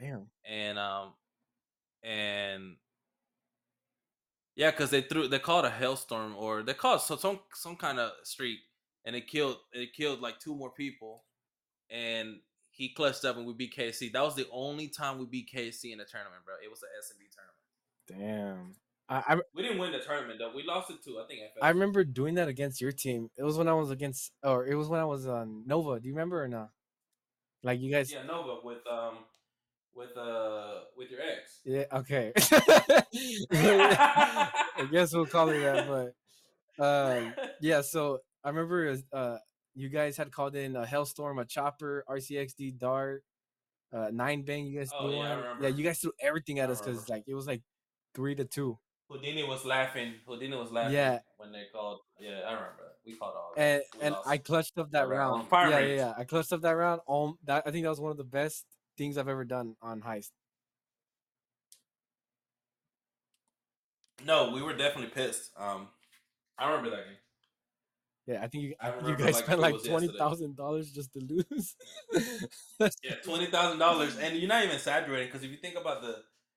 [0.00, 0.26] Damn.
[0.48, 1.12] and um,
[2.02, 2.76] and
[4.56, 7.98] yeah, because they threw they called a hellstorm or they called so some some kind
[7.98, 8.58] of streak,
[9.04, 11.24] and it killed it killed like two more people,
[11.90, 12.36] and
[12.70, 14.12] he clutched up and we beat KC.
[14.12, 16.54] That was the only time we beat KC in a tournament, bro.
[16.62, 18.66] It was an S and D tournament.
[18.68, 18.74] Damn.
[19.08, 20.52] I, I We didn't win the tournament though.
[20.54, 21.58] We lost it to I think FS.
[21.62, 23.30] I remember doing that against your team.
[23.36, 25.98] It was when I was against, or it was when I was on Nova.
[25.98, 26.70] Do you remember or not?
[27.62, 28.12] Like you guys.
[28.12, 29.18] Yeah, Nova with um
[29.94, 31.60] with uh with your ex.
[31.64, 31.84] Yeah.
[31.92, 32.32] Okay.
[33.50, 35.86] I guess we'll call it that.
[36.78, 37.80] But um, yeah.
[37.80, 39.36] So I remember uh,
[39.74, 43.22] you guys had called in a Hellstorm, a Chopper, RCXD, Dart,
[43.92, 44.66] uh, Nine Bang.
[44.66, 45.68] You guys Oh, threw yeah, remember.
[45.70, 47.62] you guys threw everything at us because like it was like
[48.14, 48.78] three to two.
[49.10, 50.14] Houdini was laughing.
[50.26, 50.94] Houdini was laughing.
[50.94, 51.20] Yeah.
[51.38, 52.00] When they called.
[52.20, 52.82] Yeah, I remember.
[53.06, 53.54] We called all.
[53.56, 54.28] and and lost.
[54.28, 55.36] I clutched up that round.
[55.36, 55.48] round.
[55.48, 56.14] Fire yeah, yeah, yeah.
[56.16, 57.00] I clutched up that round.
[57.08, 58.66] Um, that I think that was one of the best
[58.98, 60.30] things I've ever done on heist.
[64.24, 65.52] No, we were definitely pissed.
[65.56, 65.88] Um,
[66.58, 67.16] I remember that game.
[68.26, 71.20] Yeah, I think you, I you guys like spent like twenty thousand dollars just to
[71.20, 71.76] lose.
[73.02, 76.16] Yeah, twenty thousand dollars, and you're not even exaggerating because if you think about the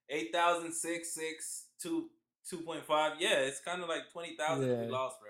[0.09, 2.09] eight thousand six six two
[2.49, 5.29] two point five, yeah, it's kind of like twenty thousand we lost, bro.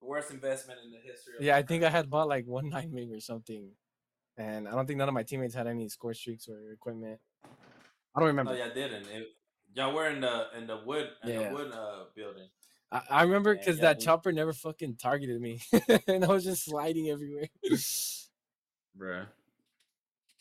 [0.00, 1.34] The worst investment in the history.
[1.38, 3.70] of yeah, I think I had bought like one nine bang or something,
[4.36, 7.20] and I don't think none of my teammates had any score streaks or equipment.
[8.14, 8.52] I don't remember.
[8.52, 9.06] No, y'all didn't.
[9.08, 9.28] It,
[9.74, 11.48] y'all were in the in the wood in Yeah.
[11.48, 12.48] the wood uh, building.
[12.90, 15.60] I, I remember Yeah, because yeah, that we- chopper never fucking targeted me,
[16.08, 17.48] and I was just sliding everywhere.
[18.98, 19.26] Bruh.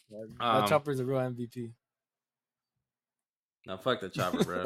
[0.09, 1.71] that Um, chopper's a real MVP.
[3.65, 4.63] Now fuck the chopper, bro.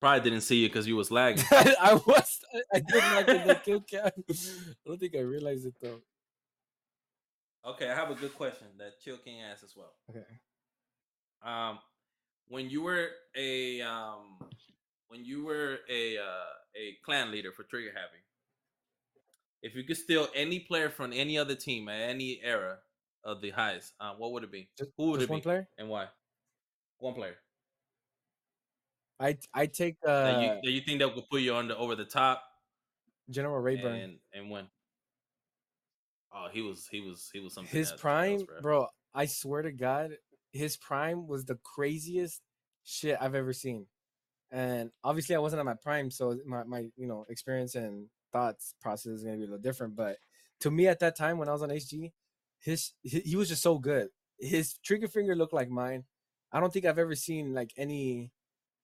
[0.00, 1.44] Probably didn't see you because you was lagging.
[1.50, 2.38] I was.
[2.74, 4.10] I did not get the kill cam.
[4.30, 4.34] I
[4.86, 6.00] don't think I realized it though.
[7.66, 9.92] Okay, I have a good question that Chill King asked as well.
[10.10, 10.24] Okay.
[11.44, 11.78] Um,
[12.48, 14.38] when you were a um,
[15.08, 16.44] when you were a uh,
[16.76, 18.22] a clan leader for Trigger Happy,
[19.62, 22.78] if you could steal any player from any other team at any era
[23.24, 24.68] of the heist, uh, what would it be?
[24.78, 25.68] Just- Who would Just it one be player.
[25.78, 26.06] and why?
[26.98, 27.36] One player
[29.18, 31.76] I I take that you uh, that you think that could put you on the
[31.76, 32.42] over the top
[33.30, 33.94] General Rayburn.
[33.94, 34.66] and and win.
[36.32, 37.76] Oh, he was he was he was something.
[37.76, 38.60] his else, prime, bro.
[38.60, 38.86] bro.
[39.14, 40.10] I swear to God,
[40.52, 42.42] his prime was the craziest
[42.84, 43.86] shit I've ever seen.
[44.50, 48.74] And obviously, I wasn't at my prime, so my, my you know experience and thoughts
[48.80, 49.96] process is gonna be a little different.
[49.96, 50.18] But
[50.60, 52.12] to me, at that time when I was on HG,
[52.60, 54.08] his he, he was just so good.
[54.38, 56.04] His trigger finger looked like mine.
[56.52, 58.30] I don't think I've ever seen like any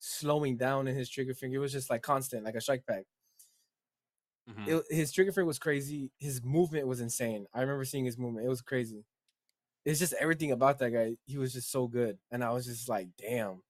[0.03, 1.57] slowing down in his trigger finger.
[1.59, 3.07] It was just like constant, like a strike back.
[4.47, 4.77] Mhm.
[4.79, 6.13] It, his trigger finger was crazy.
[6.19, 7.47] His movement was insane.
[7.53, 8.47] I remember seeing his movement.
[8.47, 9.05] It was crazy.
[9.85, 11.17] It's just everything about that guy.
[11.27, 13.63] He was just so good, and I was just like, damn,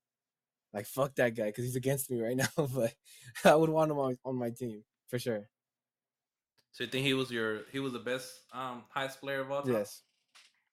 [0.75, 2.49] like fuck that guy because he's against me right now.
[2.57, 2.95] but
[3.45, 5.49] I would want him on, on my team for sure.
[6.73, 9.63] So you think he was your he was the best um heist player of all
[9.63, 9.71] time?
[9.73, 10.03] Yes,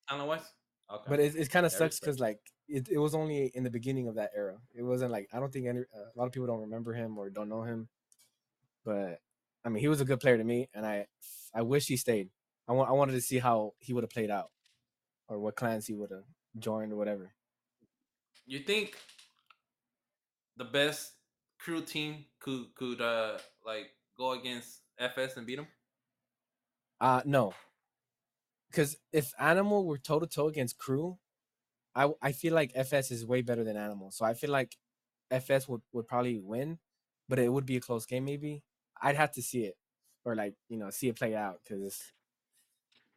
[0.10, 0.54] talent wise.
[0.92, 3.70] Okay, but it, it kind of sucks because like it, it was only in the
[3.70, 4.58] beginning of that era.
[4.74, 7.30] It wasn't like I don't think any a lot of people don't remember him or
[7.30, 7.90] don't know him.
[8.86, 9.20] But
[9.64, 11.06] I mean, he was a good player to me, and I
[11.54, 12.30] I wish he stayed.
[12.68, 14.50] I want I wanted to see how he would have played out,
[15.28, 16.26] or what clans he would have
[16.58, 17.34] joined or whatever.
[18.46, 18.98] you think
[20.58, 21.14] the best
[21.60, 25.68] crew team could could uh like go against FS and beat him?
[27.00, 27.54] Uh no.
[28.70, 31.20] Because if Animal were toe to toe against Crew,
[31.96, 34.12] I I feel like FS is way better than Animal.
[34.12, 34.78] So I feel like
[35.32, 36.80] FS would, would probably win,
[37.30, 38.64] but it would be a close game maybe.
[39.02, 39.78] I'd have to see it
[40.26, 42.14] or like you know see it play out because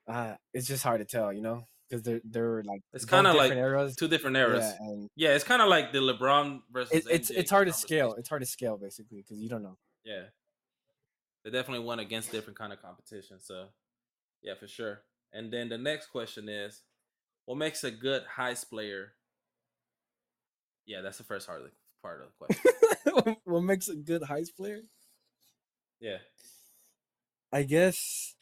[0.06, 3.52] uh it's just hard to tell, you know, because they're they're like It's kinda like
[3.52, 3.96] eras.
[3.96, 4.74] Two different eras.
[4.74, 7.04] Yeah, and Yeah, it's kind of like the LeBron versus.
[7.04, 8.14] it, it's it's hard to scale.
[8.14, 9.78] It's hard to scale basically because you don't know.
[10.04, 10.28] Yeah,
[11.44, 13.40] they definitely went against different kind of competition.
[13.40, 13.70] So,
[14.42, 15.04] yeah, for sure.
[15.32, 16.82] And then the next question is,
[17.46, 19.14] what makes a good heist player?
[20.86, 21.72] Yeah, that's the first part of the,
[22.02, 22.46] part of the
[23.14, 23.36] question.
[23.44, 24.80] what makes a good heist player?
[26.00, 26.18] yeah,
[27.52, 28.34] I guess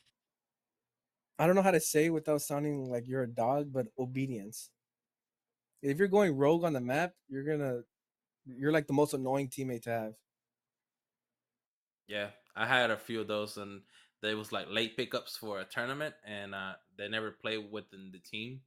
[1.39, 4.71] I don't know how to say without sounding like you're a dog, but obedience.
[5.83, 7.81] If you're going rogue on the map, you're gonna
[8.47, 10.15] you're like the most annoying teammate to have.
[12.07, 12.29] yeah.
[12.57, 13.83] I had a few of those, and
[14.23, 18.19] they was like late pickups for a tournament, and uh, they never played within the
[18.19, 18.61] team,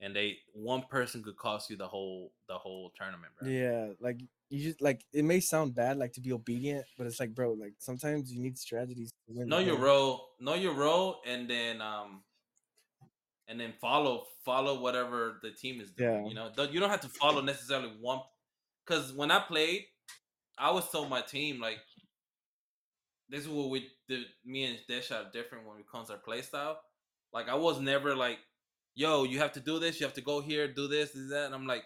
[0.00, 3.48] and they one person could cost you the whole the whole tournament, bro.
[3.48, 7.20] Yeah, like you just like it may sound bad like to be obedient, but it's
[7.20, 9.10] like bro, like sometimes you need strategies.
[9.28, 9.84] To win know your game.
[9.84, 12.22] role know your role and then um
[13.48, 16.28] and then follow follow whatever the team is doing Yeah.
[16.28, 18.20] you know you don't have to follow necessarily one
[18.86, 19.84] because when i played
[20.56, 21.78] i was told my team like
[23.30, 26.18] this is what we did me and Desh are different when it comes to our
[26.18, 26.80] play style
[27.32, 28.38] like i was never like
[28.94, 31.46] yo you have to do this you have to go here do this do that
[31.46, 31.84] and i'm like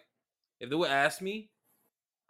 [0.60, 1.50] if they would ask me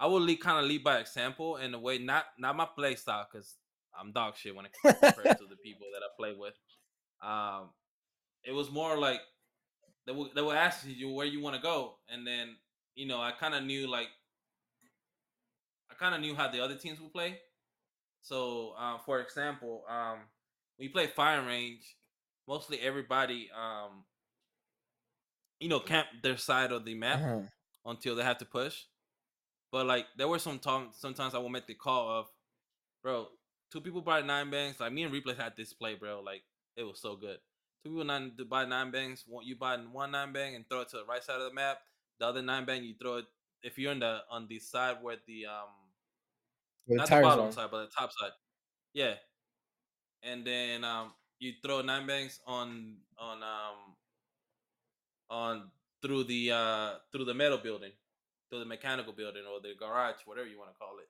[0.00, 2.94] i would lead kind of lead by example in a way not not my play
[2.96, 3.56] style because
[3.98, 6.54] i'm dog shit when it compared to the people that I play with.
[7.22, 7.70] Um,
[8.44, 9.20] it was more like
[10.06, 12.56] they would they would ask you where you want to go, and then
[12.94, 14.08] you know I kind of knew like
[15.90, 17.38] I kind of knew how the other teams would play.
[18.24, 20.20] So, uh, for example, um,
[20.76, 21.96] when you play fire range,
[22.48, 24.04] mostly everybody, um,
[25.60, 27.42] you know, camp their side of the map Uh-huh.
[27.86, 28.84] until they have to push.
[29.72, 32.28] But like there were some times sometimes I will make the call of,
[33.02, 33.28] bro,
[33.72, 34.80] two people buy nine bangs.
[34.80, 36.20] Like me and Replay had this play, bro.
[36.20, 36.44] Like
[36.76, 37.38] it was so good.
[37.84, 39.24] Two people nine to buy nine bangs.
[39.26, 41.54] One you buy one nine bang and throw it to the right side of the
[41.54, 41.78] map.
[42.20, 43.26] The other nine bang you throw it
[43.62, 45.68] if you're on the on the side where the um
[46.88, 47.52] the not the bottom are.
[47.52, 48.32] side but the top side.
[48.92, 49.14] Yeah,
[50.22, 53.96] and then um, you throw nine bangs on on um
[55.30, 55.70] on
[56.02, 57.92] through the uh through the metal building,
[58.50, 61.08] through the mechanical building or the garage, whatever you want to call it.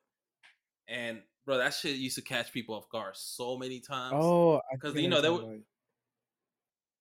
[0.87, 4.13] And bro, that shit used to catch people off guard so many times.
[4.17, 5.63] Oh, because you know, they saw would- that.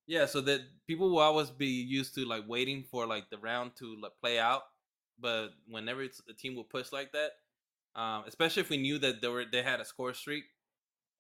[0.07, 3.73] Yeah, so that people will always be used to like waiting for like the round
[3.79, 4.61] to like play out,
[5.19, 7.31] but whenever it's, the team will push like that,
[7.95, 10.45] um, especially if we knew that they were they had a score streak,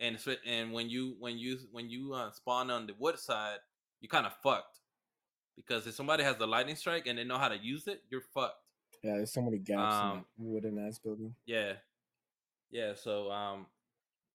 [0.00, 3.58] and and when you when you when you uh, spawn on the wood side,
[4.00, 4.80] you kind of fucked
[5.56, 8.20] because if somebody has the lightning strike and they know how to use it, you're
[8.34, 8.56] fucked.
[9.02, 11.34] Yeah, there's so many gaps in Um, that wooden ass building.
[11.46, 11.74] Yeah,
[12.70, 12.94] yeah.
[12.94, 13.66] So um,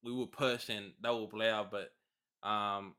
[0.03, 1.91] we would push and that will play out, but
[2.47, 2.95] um,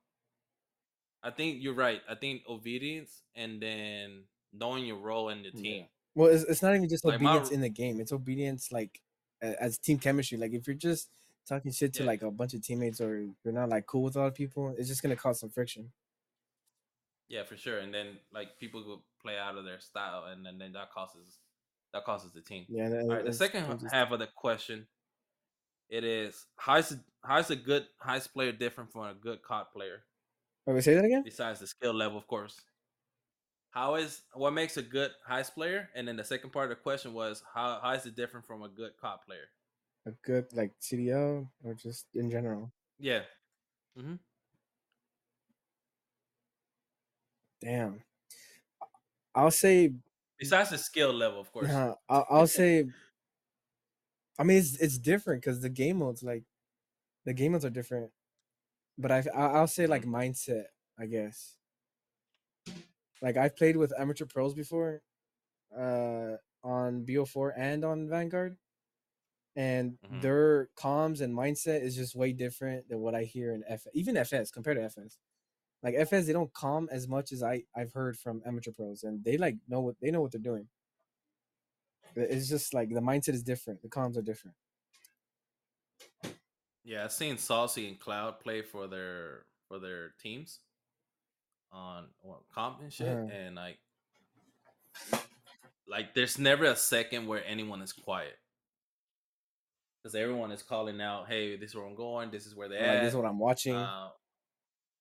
[1.23, 2.01] I think you're right.
[2.09, 5.63] I think obedience and then knowing your role in the Yeah.
[5.63, 5.87] team.
[6.15, 8.01] Well, it's, it's not even just Like, obedience r- in the game.
[8.01, 9.01] It's obedience like
[9.43, 10.39] as team chemistry.
[10.39, 11.09] Like if you're just
[11.49, 12.07] talking shit to Yeah.
[12.09, 14.75] like a bunch of teammates or you're not like cool with a lot of people,
[14.79, 15.91] it's just gonna cause some friction.
[17.29, 17.79] Yeah, for sure.
[17.79, 21.39] And then like people will play out of their style, and then, then that causes
[21.93, 22.67] that causes the team.
[22.69, 22.89] Yeah.
[23.03, 24.87] All right, the second just- half of the question,
[25.89, 30.05] it is how's a, how's a good heist player different from a good COD player?
[30.67, 31.23] Wait, wait, say that again.
[31.25, 32.61] Besides the skill level, of course.
[33.71, 35.89] How is what makes a good heist player?
[35.95, 38.63] And then the second part of the question was how how is it different from
[38.63, 39.49] a good COD player?
[40.07, 42.73] A good like CDO or just in general.
[42.99, 43.23] Yeah.
[43.97, 44.17] Hmm.
[47.61, 48.03] Damn.
[49.35, 49.93] I'll say
[50.39, 51.69] Besides the skill level, of course.
[51.69, 52.87] Nah, I'll, I'll say.
[54.39, 56.45] I mean, it's it's different because the game modes like,
[57.27, 58.11] the game modes are different.
[58.97, 60.65] But I I- I'll say like mindset,
[60.99, 61.57] I guess.
[63.23, 65.03] Like I've played with amateur pros before,
[65.77, 68.59] uh, on BO4 and on Vanguard,
[69.57, 70.21] and Mhm.
[70.21, 73.87] their comms and mindset is just way different than what I hear in F.
[73.95, 75.19] Even FS compared to FS.
[75.83, 79.25] Like FS, they don't calm as much as I I've heard from amateur pros, and
[79.25, 80.69] they like know what they know what they're doing.
[82.15, 83.83] It's just like the mindset is different.
[83.83, 84.57] The comms are different.
[86.83, 90.61] Yeah, I've seen Saucy and Cloud play for their for their teams
[91.73, 93.29] on well, comp and shit, Uh-huh.
[93.33, 93.79] and like,
[95.89, 98.37] like there's never a second where anyone is quiet
[100.03, 102.31] because everyone is calling out, "Hey, this is where I'm going.
[102.31, 103.75] This is where they're Like, at." this is what I'm watching.
[103.77, 104.09] Uh,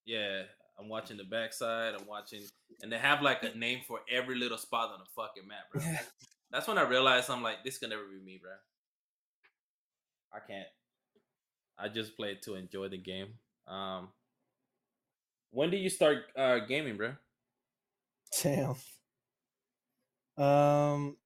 [0.05, 0.43] yeah,
[0.80, 1.93] I'm watching the backside.
[1.95, 2.41] I'm watching,
[2.82, 5.82] and they have like a name for every little spot on the fucking map, bro.
[6.51, 8.51] That's when I realized I'm like, this can never be me, bro.
[10.34, 10.67] I can't.
[11.78, 13.36] I just play it to enjoy the game.
[13.67, 14.09] Um,
[15.52, 17.14] when did you start uh, gaming, bro?
[18.41, 18.76] Damn.
[20.38, 21.18] Um,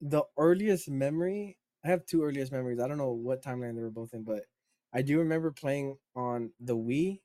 [0.00, 2.80] the earliest memory I have two earliest memories.
[2.80, 4.44] I don't know what timeline they were both in, but
[4.92, 7.20] I do remember playing on the Wii,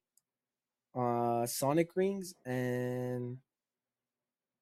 [0.95, 3.37] uh, Sonic Rings, and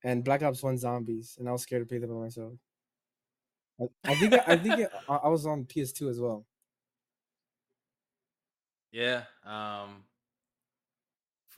[0.03, 2.53] and Black Ops One Zombies, and I was scared to play them by myself.
[3.79, 6.45] I, I think I, I think it, I, I was on PS2 as well.
[8.91, 9.23] Yeah.
[9.45, 10.03] Um,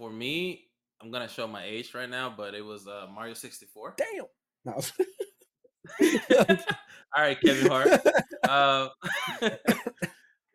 [0.03, 0.67] for me,
[1.01, 3.95] I'm gonna show my age right now, but it was uh, Mario 64.
[3.97, 4.25] Damn.
[4.65, 4.73] No.
[7.15, 7.87] All right, Kevin Hart.
[8.49, 8.89] uh,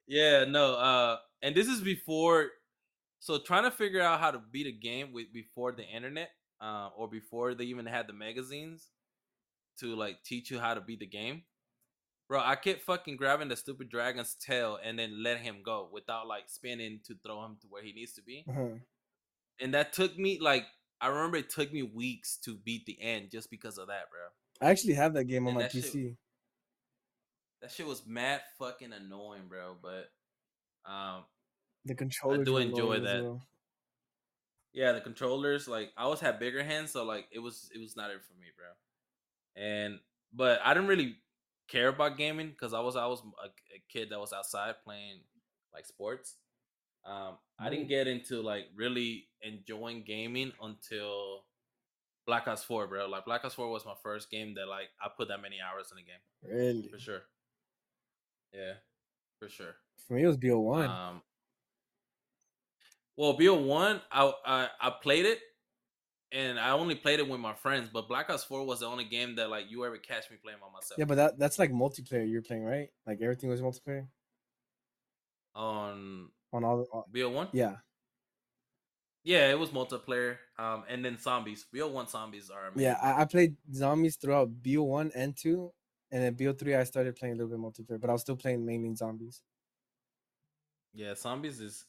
[0.07, 2.51] yeah, no, uh, and this is before.
[3.21, 6.29] So trying to figure out how to beat a game with before the internet,
[6.61, 8.89] uh, or before they even had the magazines
[9.81, 11.45] to like teach you how to beat the game.
[12.29, 16.27] Bro, I kept fucking grabbing the stupid dragon's tail and then let him go without
[16.27, 18.45] like spinning to throw him to where he needs to be.
[18.47, 18.77] Uh-huh.
[19.61, 20.65] And that took me like
[21.01, 24.67] I remember it took me weeks to beat the end just because of that, bro.
[24.67, 26.17] I actually have that game on my that shit- PC.
[27.61, 29.77] That shit was mad fucking annoying, bro.
[29.83, 30.11] But
[30.91, 31.25] um,
[31.85, 32.41] The controller.
[32.41, 33.23] I do enjoy that.
[33.23, 33.43] Well.
[34.73, 37.97] yeah, the controllers like I always had bigger hands, so like it was it was
[37.97, 39.63] not it for me, bro.
[39.63, 39.99] And
[40.33, 41.17] but I didn't really
[41.69, 45.21] care about gaming because I was I was a, a kid that was outside playing
[45.73, 46.37] like sports.
[47.05, 51.45] Um, I didn't get into like really enjoying gaming until
[52.27, 53.07] Black Ops Four, bro.
[53.09, 55.91] Like Black Ops Four was my first game that like I put that many hours
[55.91, 56.21] in the game
[56.59, 56.89] Really?
[56.89, 57.23] for sure.
[58.53, 58.75] Yeah,
[59.39, 59.75] for sure.
[60.07, 60.89] For me, it was BO1.
[60.89, 61.23] Um,
[63.17, 65.39] well, BO one, I, I I played it,
[66.33, 67.89] and I only played it with my friends.
[67.93, 70.59] But Black Ops Four was the only game that like you ever catch me playing
[70.61, 70.99] by myself.
[70.99, 72.91] yeah, but that that's like multiplayer you're playing, right?
[73.07, 74.07] Like everything was multiplayer
[75.55, 76.87] on on all.
[76.93, 77.77] all BO one, yeah.
[79.25, 80.37] yeah, it was multiplayer.
[80.59, 81.67] Um, and then zombies.
[81.73, 82.83] BO one zombies are amazing.
[82.83, 85.71] Yeah, I, I played zombies throughout BO1 and 2,
[86.13, 88.65] and then BO3 I started playing a little bit multiplayer, but I was still playing
[88.65, 89.43] mainly zombies.
[90.95, 91.85] Yeah, zombies is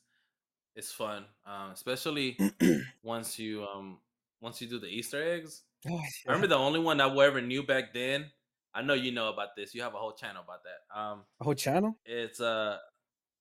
[0.75, 2.37] is fun, um, especially
[3.03, 3.99] once you um
[4.41, 5.63] once you do the Easter eggs.
[5.89, 6.07] Oh, I yeah.
[6.27, 8.31] remember the only one that we ever knew back then.
[8.73, 9.73] I know you know about this.
[9.73, 10.99] You have a whole channel about that.
[10.99, 11.97] Um, A whole channel?
[12.05, 12.77] it's uh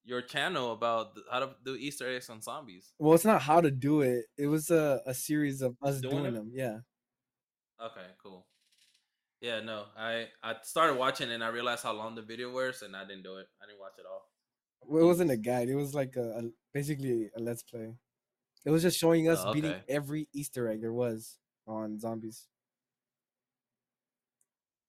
[0.09, 2.94] your channel about how to do Easter eggs on zombies.
[2.98, 4.24] Well, it's not how to do it.
[4.36, 6.50] It was a, a series of us Doing doing, them?
[6.52, 6.78] Yeah.
[7.80, 8.46] Okay, cool.
[9.40, 12.96] Yeah, no, I I started watching and I realized how long the video was, and
[12.96, 13.46] I didn't do it.
[13.62, 14.24] I didn't watch it all.
[14.82, 15.68] Well, it wasn't a guide.
[15.68, 16.42] It was like a, a
[16.74, 17.94] basically a let's play.
[18.64, 22.48] It was just showing us Oh, beating every Easter egg there was on zombies.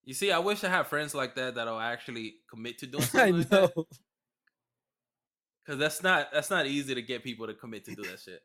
[0.04, 3.32] You see, I wish I had friends like that that'll actually commit to doing I
[3.32, 3.70] something like that.
[3.76, 3.86] know.
[5.70, 8.42] Because that's not that's not easy to get people to commit to do that shit.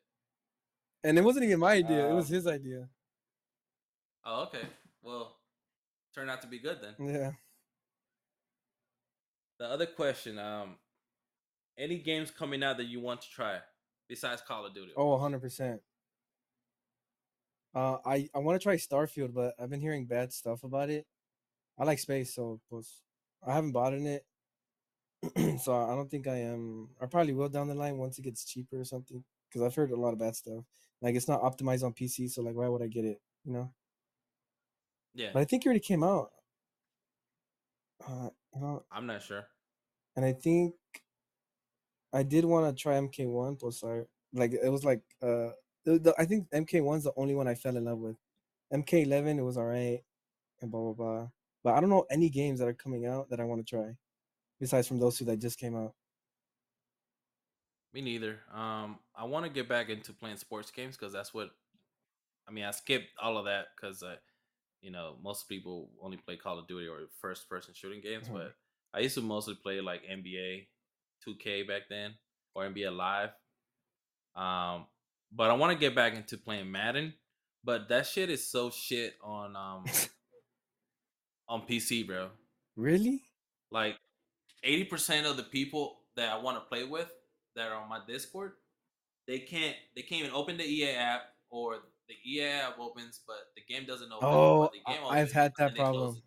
[1.03, 2.11] And it wasn't even my idea.
[2.11, 2.87] it was his idea.
[4.27, 4.67] Oh, okay.
[5.03, 5.35] Well,
[6.15, 7.15] turned out to be good then.
[7.15, 7.31] Yeah.
[9.59, 10.77] The other question, um,
[11.79, 13.57] any games coming out that you want to try
[14.07, 14.93] besides Call of Duty?
[14.95, 15.79] Oh, 100%.
[17.75, 21.07] Uh, I, I want to try Starfield, but I've been hearing bad stuff about it.
[21.79, 22.61] I like space, so
[23.47, 24.27] I haven't bought in it.
[25.59, 26.89] so I don't think I am.
[27.01, 29.23] I probably will down the line once it gets cheaper or something.
[29.49, 30.65] Because I've heard a lot of bad stuff.
[31.01, 33.21] Like it's not optimized on PC, so like why would I get it?
[33.45, 33.73] You know.
[35.15, 36.31] yeah, But I think it already came out.
[38.07, 38.29] Uh,
[38.91, 39.47] I'm not sure.
[40.17, 40.75] and I think
[42.13, 44.03] I did want to try MK1 plus I
[44.33, 45.51] like it was like uh
[45.85, 48.17] the, the, I think MK1's the only one I fell in love with.
[48.73, 50.03] MK11 it was alright
[50.61, 51.29] and blah blah blah.
[51.63, 53.97] But I don't know any games that are coming out that I want to try
[54.65, 55.93] besides from those two that just came out.
[57.93, 58.41] Me neither.
[58.53, 61.51] Um, I want to get back into playing sports games because that's what.
[62.49, 64.15] I mean, I skipped all of that because I,
[64.81, 68.29] you know, most people only play Call of Duty or first-person shooting games.
[68.29, 68.33] Mhm.
[68.33, 68.55] But
[68.95, 70.69] I used to mostly play like NBA,
[71.27, 72.15] 2K back then,
[72.55, 73.31] or NBA Live.
[74.35, 74.87] Um,
[75.33, 77.15] but I want to get back into playing Madden.
[77.63, 79.85] But that shit is so shit on um
[81.49, 82.31] on PC, bro
[82.77, 83.23] Really?
[83.71, 83.97] like
[84.65, 87.13] 80% of the people that I want to play with
[87.57, 88.55] that are on my Discord,
[89.27, 93.39] they can't they can't even open the EA app or the EA app opens, but
[93.57, 94.29] the game doesn't open.
[94.29, 96.23] Oh, the game I- I've had that problem.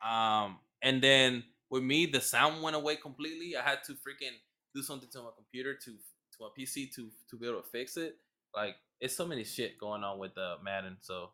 [0.00, 3.56] Um, and then with me, the sound went away completely.
[3.56, 4.36] I had to freaking
[4.74, 7.96] do something to my computer to to my PC to to be able to fix
[7.96, 8.18] it.
[8.54, 10.98] Like it's so many shit going on with uh, Madden.
[11.00, 11.32] So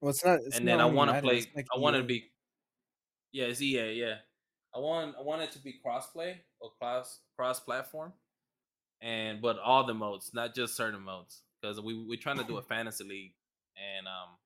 [0.00, 0.40] Well, it's not.
[0.40, 1.46] It's and not then I want to play.
[1.54, 2.32] like I want to be.
[3.32, 3.92] Yeah, it's EA.
[3.94, 4.18] Yeah,
[4.74, 5.14] I want.
[5.18, 8.12] I want it to be crossplay or cross cross platform,
[9.00, 12.56] and but all the modes, not just certain modes, because we we're trying to do
[12.56, 13.34] a fantasy league
[13.76, 14.36] and um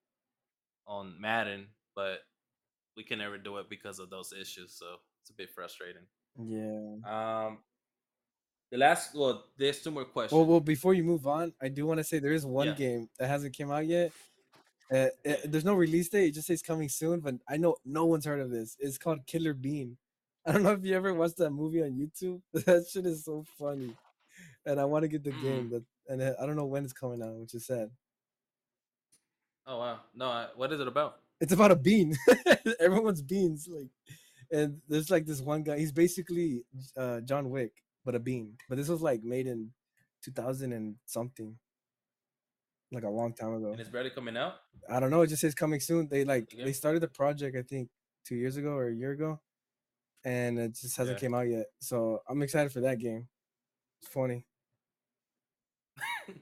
[0.86, 2.20] on Madden, but
[2.96, 4.74] we can never do it because of those issues.
[4.74, 4.86] So
[5.22, 6.02] it's a bit frustrating.
[6.36, 6.96] Yeah.
[7.46, 7.58] Um,
[8.70, 10.36] the last well, there's two more questions.
[10.36, 12.74] Well, well, before you move on, I do want to say there is one Yeah.
[12.74, 14.12] game that hasn't came out yet.
[14.90, 15.32] Uh, Yeah.
[15.32, 16.28] uh, there's no release date.
[16.28, 18.76] It just says coming soon, but I know no one's heard of this.
[18.78, 19.96] It's called Killer Bean.
[20.48, 22.40] I don't know if you ever watched that movie on YouTube.
[22.64, 23.94] that shit is so funny,
[24.64, 25.40] and I want to get the Mm.
[25.42, 25.70] game.
[25.70, 27.90] That and uh, I don't know when it's coming out, which is sad.
[29.66, 31.20] oh wow, no, I, what is it about?
[31.40, 32.16] It's about a bean.
[32.80, 33.88] Everyone's beans, like,
[34.50, 35.78] and there's like this one guy.
[35.78, 36.64] He's basically
[36.96, 37.72] uh, John Wick,
[38.04, 38.54] but a bean.
[38.68, 39.70] But this was like made in
[40.24, 41.56] 2000 and something,
[42.90, 43.72] like a long time ago.
[43.72, 44.54] And it's barely coming out.
[44.90, 45.22] I don't know.
[45.22, 46.08] It just says coming soon.
[46.08, 46.64] They like Okay.
[46.64, 47.90] they started the project I think
[48.24, 49.40] two years ago or a year ago,
[50.24, 51.20] and it just hasn't Yeah.
[51.20, 51.66] came out yet.
[51.80, 53.28] So I'm excited for that game.
[54.00, 54.44] It's funny.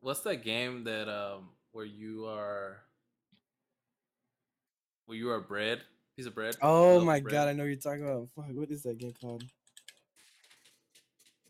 [0.00, 2.78] What's that game that um where you are
[5.06, 5.80] where you are bread
[6.16, 6.56] piece of bread?
[6.62, 7.32] Oh my bread?
[7.32, 8.28] god, I know what you're talking about.
[8.36, 9.44] Fuck, what is that game called?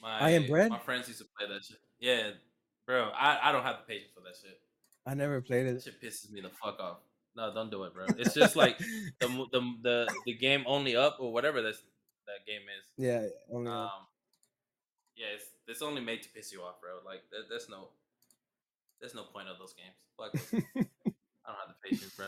[0.00, 0.70] My, I Am Bread?
[0.70, 1.78] My friends used to play that shit.
[1.98, 2.30] Yeah,
[2.86, 3.10] bro.
[3.18, 4.56] I, I don't have the patience for that shit.
[5.04, 5.82] I never played That it.
[5.82, 6.98] shit pisses me the fuck off.
[7.38, 8.06] No, don't do it, bro.
[8.18, 11.80] It's just like the the the the game only up or whatever that's
[12.26, 12.84] that game is.
[12.96, 13.70] Yeah, only.
[13.70, 13.90] Um,
[15.14, 16.98] yeah, it's it's only made to piss you off, bro.
[17.06, 17.90] Like that, that's no,
[19.00, 19.94] there's no point of those games.
[20.16, 20.62] Fuck, those.
[21.46, 22.26] I don't have the patience, bro.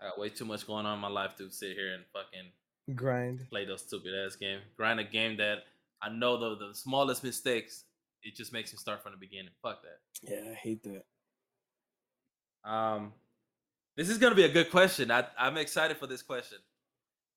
[0.00, 2.96] I got way too much going on in my life to sit here and fucking
[2.96, 3.46] grind.
[3.50, 4.60] play those stupid ass game.
[4.78, 5.64] Grind a game that
[6.00, 7.84] I know the the smallest mistakes,
[8.22, 9.50] it just makes me start from the beginning.
[9.62, 10.30] Fuck that.
[10.32, 11.04] Yeah, I hate that.
[12.70, 13.12] Um,
[13.96, 15.10] this is gonna be a good question.
[15.10, 16.58] I I'm excited for this question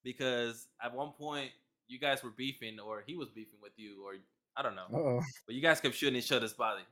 [0.04, 1.52] because at one point
[1.88, 4.14] you guys were beefing, or he was beefing with you, or
[4.56, 5.22] I don't know, Uh oh.
[5.46, 6.84] but you guys kept shooting each other's body.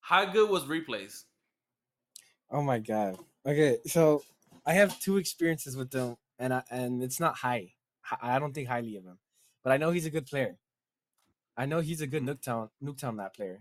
[0.00, 1.24] How good was replays?
[2.50, 3.18] Oh my god.
[3.46, 4.22] Okay, so
[4.66, 7.72] I have two experiences with them, and I and it's not high.
[8.22, 9.18] I don't think highly of him,
[9.62, 10.56] but I know he's a good player.
[11.56, 12.38] I know he's a good Mhm.
[12.38, 13.60] Nuketown Nuketown map player.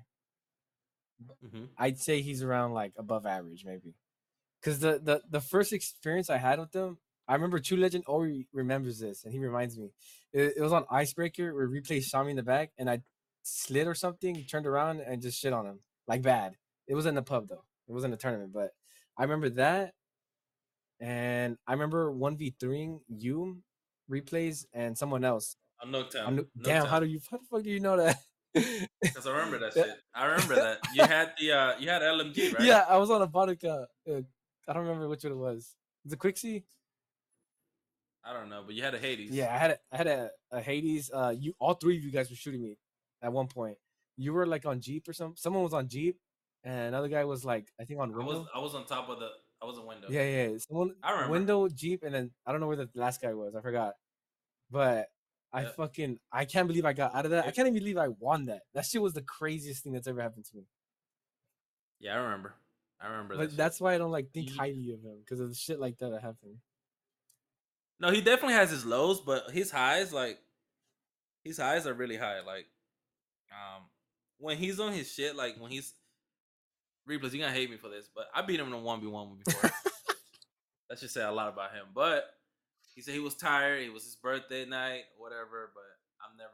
[1.42, 3.96] hmm I'd say he's around like above average, maybe.
[4.60, 6.98] Because the, the the first experience I had with them,
[7.28, 9.92] I remember True Legend Ori remembers this, and he reminds me.
[10.34, 13.02] It, it was on Icebreaker where replay shot me in the back, and I
[13.44, 16.56] slid or something, turned around and just shit on him like bad.
[16.88, 17.64] It was in the pub though.
[17.88, 18.72] It wasn't a tournament, but
[19.18, 19.94] I remember that,
[21.00, 23.62] and I remember one v threeing you
[24.10, 25.56] replays and someone else.
[25.84, 26.28] On Nuketown.
[26.28, 28.18] I'm, damn, how do you how the fuck do you know that?
[28.54, 29.90] Because I remember that shit.
[30.14, 30.80] I remember that.
[30.94, 32.66] You had the uh you had LMG, right?
[32.66, 33.88] Yeah, I was on a vodka.
[34.10, 34.22] Uh,
[34.68, 35.76] I don't remember which one it was.
[36.06, 36.66] The Quixie.
[38.24, 39.32] I don't know, but you had a Hades.
[39.32, 41.10] Yeah, I had a, I had a, a Hades.
[41.14, 42.78] Uh, you all three of you guys were shooting me
[43.22, 43.78] at one point.
[44.18, 45.38] You were like on Jeep or something.
[45.38, 46.18] Someone was on Jeep,
[46.64, 49.20] and another guy was like I think on I was I was on top of
[49.20, 49.30] the
[49.62, 50.08] I was in window.
[50.10, 50.48] yeah, yeah.
[50.50, 50.58] yeah.
[50.58, 51.32] Someone I remember.
[51.32, 53.56] window Jeep, and then I don't know where the last guy was.
[53.56, 53.94] I forgot.
[54.70, 55.08] But
[55.54, 55.70] I Yeah.
[55.78, 57.46] fucking I can't believe I got out of that.
[57.48, 58.64] I can't even believe I won that.
[58.74, 60.64] That shit was the craziest thing that's ever happened to me.
[62.00, 62.56] Yeah, I remember.
[63.00, 63.56] I remember that.
[63.56, 65.98] That's why I don't like think Ye- highly of him because of the shit like
[66.00, 66.58] that that happened.
[68.00, 70.40] No, he definitely has his lows, but his highs, like
[71.44, 72.42] his highs are really high.
[72.42, 72.66] Like,
[73.52, 73.84] um,
[74.40, 75.94] when he's on his shit, like when he's
[77.10, 79.08] replays, you're gonna hate me for this, but I beat him in a one v
[79.08, 79.72] one before.
[80.90, 81.86] that should say a lot about him.
[81.94, 82.26] But
[82.96, 83.84] he said he was tired.
[83.84, 85.72] It was his birthday night, whatever.
[85.74, 85.84] But
[86.24, 86.52] I'm never.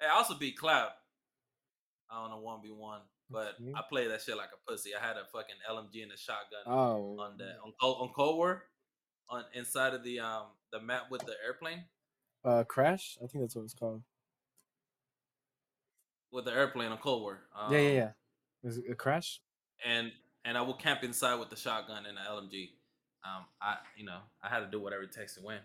[0.00, 0.90] Hey, I also beat Clap
[2.10, 3.00] on a one v one,
[3.30, 3.72] but Okay.
[3.74, 4.90] I played that shit like a pussy.
[4.94, 8.36] I had a fucking LMG and a shotgun Oh, on the on Cold, on Cold
[8.36, 8.64] War,
[9.28, 11.84] on inside of the um the map with the airplane
[12.44, 13.18] uh, crash.
[13.22, 14.02] I think that's what it's called.
[16.30, 17.40] with the airplane on Cold War.
[17.58, 18.10] Um, yeah, yeah, yeah.
[18.62, 19.40] Was it a crash?
[19.84, 20.12] And
[20.44, 22.70] and I would camp inside with the shotgun and the LMG.
[23.24, 25.58] Um, I you know I had to do whatever it takes to win.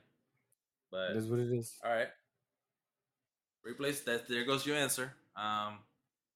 [0.92, 1.80] But It is what it is.
[1.84, 2.10] all right,
[3.64, 4.28] replace that.
[4.28, 5.14] There goes your answer.
[5.36, 5.80] Um,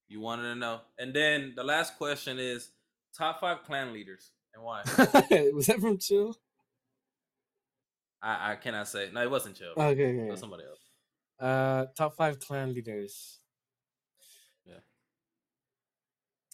[0.08, 2.70] you wanted to know, and then the last question is
[3.16, 4.82] top five clan leaders and why.
[5.54, 6.36] was that from Chill?
[8.22, 9.10] I I cannot say.
[9.14, 9.72] No, it wasn't chill.
[9.78, 10.32] Okay, It okay.
[10.32, 10.80] was somebody else.
[11.40, 13.40] Uh, top five clan leaders.
[14.66, 14.80] Yeah.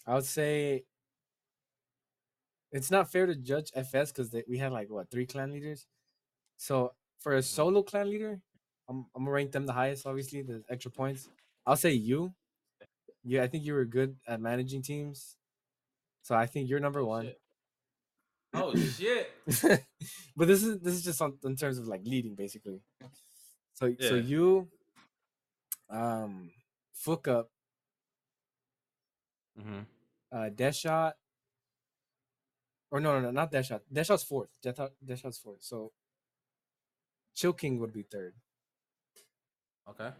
[0.05, 0.83] I would say
[2.71, 5.87] it's not fair to judge FS because we had like what three clan leaders.
[6.57, 8.41] So for a solo clan leader,
[8.89, 10.05] I'm I'm gonna rank them the highest.
[10.05, 11.29] Obviously, the extra points.
[11.65, 12.33] I'll say you.
[13.23, 15.35] Yeah, I think you were good at managing teams.
[16.23, 17.25] So I think you're number one.
[17.25, 17.39] Shit.
[18.55, 19.31] Oh shit!
[20.37, 22.81] but this is this is just on, in terms of like leading basically.
[23.73, 24.67] So so you
[25.89, 26.51] um
[27.05, 27.49] Fook up,
[29.59, 29.79] hmm
[30.31, 31.15] uh Death Shot.
[32.91, 33.81] Or no no no not Death Shot.
[33.91, 34.49] Death Shot's fourth.
[34.61, 35.63] Death, Shot- Death Shot's fourth.
[35.63, 35.91] So
[37.33, 38.35] Chill King would be third.
[39.89, 40.11] Okay.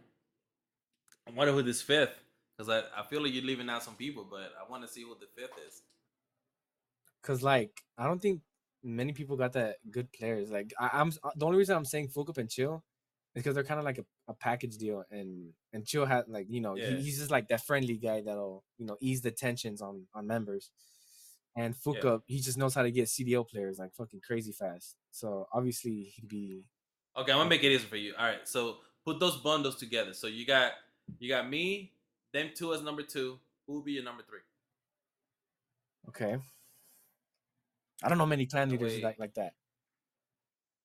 [1.27, 2.19] I wonder who this fifth,
[2.65, 5.05] because I, I feel like you're leaving out some people, but I want to see
[5.05, 5.81] what the fifth is.
[7.23, 8.41] Cause like I don't think
[8.83, 10.51] many people got that good players.
[10.51, 12.83] Like I, I'm uh, the only reason I'm saying Fook up and Chill
[13.33, 16.47] is because they're kind of like a, a package deal, and and Chill had like
[16.49, 19.81] you know he- he's just like that friendly guy that'll you know ease the tensions
[19.81, 20.69] on on members.
[21.55, 22.17] And Fook Yeah.
[22.25, 24.95] he just knows how to get CDO players like fucking crazy fast.
[25.11, 26.63] So obviously he'd be
[27.15, 28.15] Okay, I'm gonna make it easy for you.
[28.17, 30.13] All right, so put those bundles together.
[30.13, 30.73] So you got
[31.19, 31.93] you got me,
[32.33, 33.39] them two as number two.
[33.67, 34.39] Who will be your number three?
[36.09, 36.37] okay.
[38.03, 39.53] I don't know many clan leaders like like that.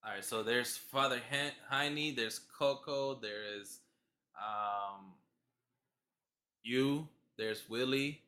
[0.04, 1.20] All right, so there's Father
[1.68, 3.80] Heine, there's Coco, there is
[4.38, 5.14] um
[6.62, 8.22] you, there's Willie,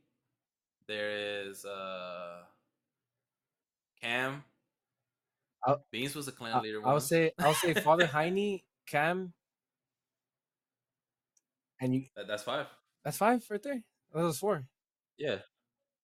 [0.88, 2.42] there is uh
[4.02, 4.42] Cam.
[5.64, 6.80] I'll- Beans was a clan I, leader.
[6.84, 7.06] I'll once.
[7.06, 9.32] say I'll say Father Heine, Cam,
[11.80, 12.05] and you.
[12.16, 12.66] That, that's five.
[13.05, 13.82] That's five right there.
[14.14, 14.64] That was four.
[15.16, 15.39] Yeah.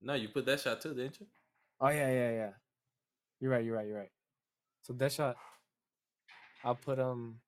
[0.01, 1.27] No, you put Deadshot too, didn't you?
[1.81, 2.51] Oh yeah, yeah, yeah.
[3.41, 3.65] You're right.
[3.65, 3.87] You're right.
[3.87, 4.11] You're right.
[4.83, 5.35] So Deadshot,
[6.65, 7.41] I'll put um.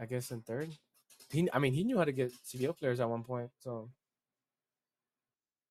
[0.00, 0.70] I guess in third.
[1.30, 3.90] He, I mean, he knew how to get CDO players at one point, so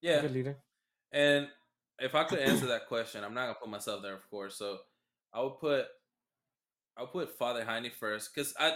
[0.02, 0.22] Yeah.
[0.22, 0.58] good leader.
[1.12, 1.48] And
[1.98, 4.56] if I could answer that question, I'm not gonna put myself there, of course.
[4.56, 4.78] So
[5.34, 5.88] I would put
[6.96, 8.76] I'll put Father Heine first because I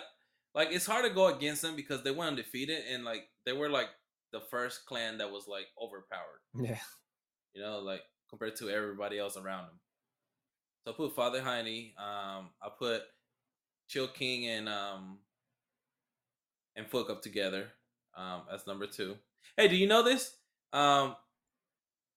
[0.55, 3.69] like it's hard to go against them because they went undefeated and like they were
[3.69, 3.89] like
[4.31, 6.79] the first clan that was like overpowered, Yeah.
[7.53, 9.79] you know, like compared to everybody else around them.
[10.85, 11.93] So I put Father Heine.
[11.97, 13.03] Um, I put
[13.87, 15.19] Chill King and um
[16.75, 17.67] and Fook up together.
[18.15, 19.15] Um, as number two.
[19.57, 20.35] Hey, do you know this?
[20.71, 21.15] Um,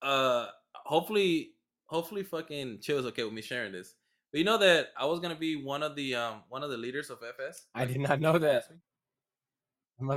[0.03, 1.53] uh, hopefully,
[1.87, 3.95] hopefully, fucking Chill is okay with me sharing this.
[4.32, 6.77] But you know that I was gonna be one of the um one of the
[6.77, 7.66] leaders of FS.
[7.74, 8.65] I did not know that.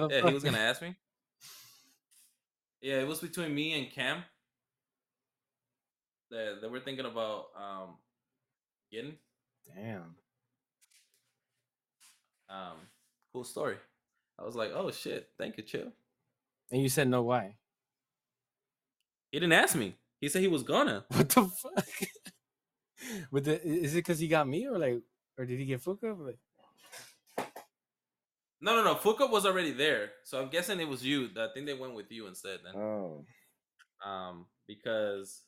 [0.10, 0.96] Yeah, he was gonna ask me.
[2.82, 4.24] Yeah, it was between me and Cam.
[6.32, 7.96] That that we're thinking about um
[8.92, 9.16] getting.
[9.76, 10.16] Damn.
[12.50, 12.78] Um,
[13.32, 13.76] cool story.
[14.40, 15.92] I was like, oh shit, thank you, chill.
[16.72, 17.56] And you said no why?
[19.32, 19.96] He didn't ask me.
[20.20, 21.06] He said he was gonna.
[21.16, 21.86] What the fuck?
[23.32, 25.02] But the, is it because he got me or like,
[25.38, 26.18] or did he get fuck up?
[26.20, 26.38] Like,
[28.62, 28.96] No, no, no.
[28.96, 31.30] Fuka was already there, so I'm guessing it was you.
[31.38, 32.60] I think they went with you instead.
[32.64, 33.26] Then, oh,
[34.06, 35.44] um, because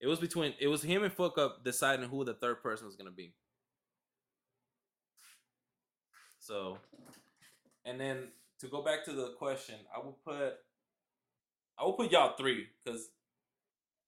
[0.00, 3.10] it was between it was him and Fuka deciding who the third person was gonna
[3.10, 3.32] be.
[6.40, 6.78] So,
[7.84, 8.28] and then
[8.60, 10.54] to go back to the question, I will put,
[11.78, 13.08] I will put y'all three because,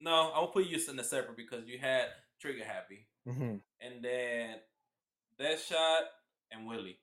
[0.00, 2.06] no, I will put you in the separate because you had
[2.40, 4.56] Trigger Happy, hmm and then
[5.40, 6.02] Deadshot
[6.52, 6.98] and Willie.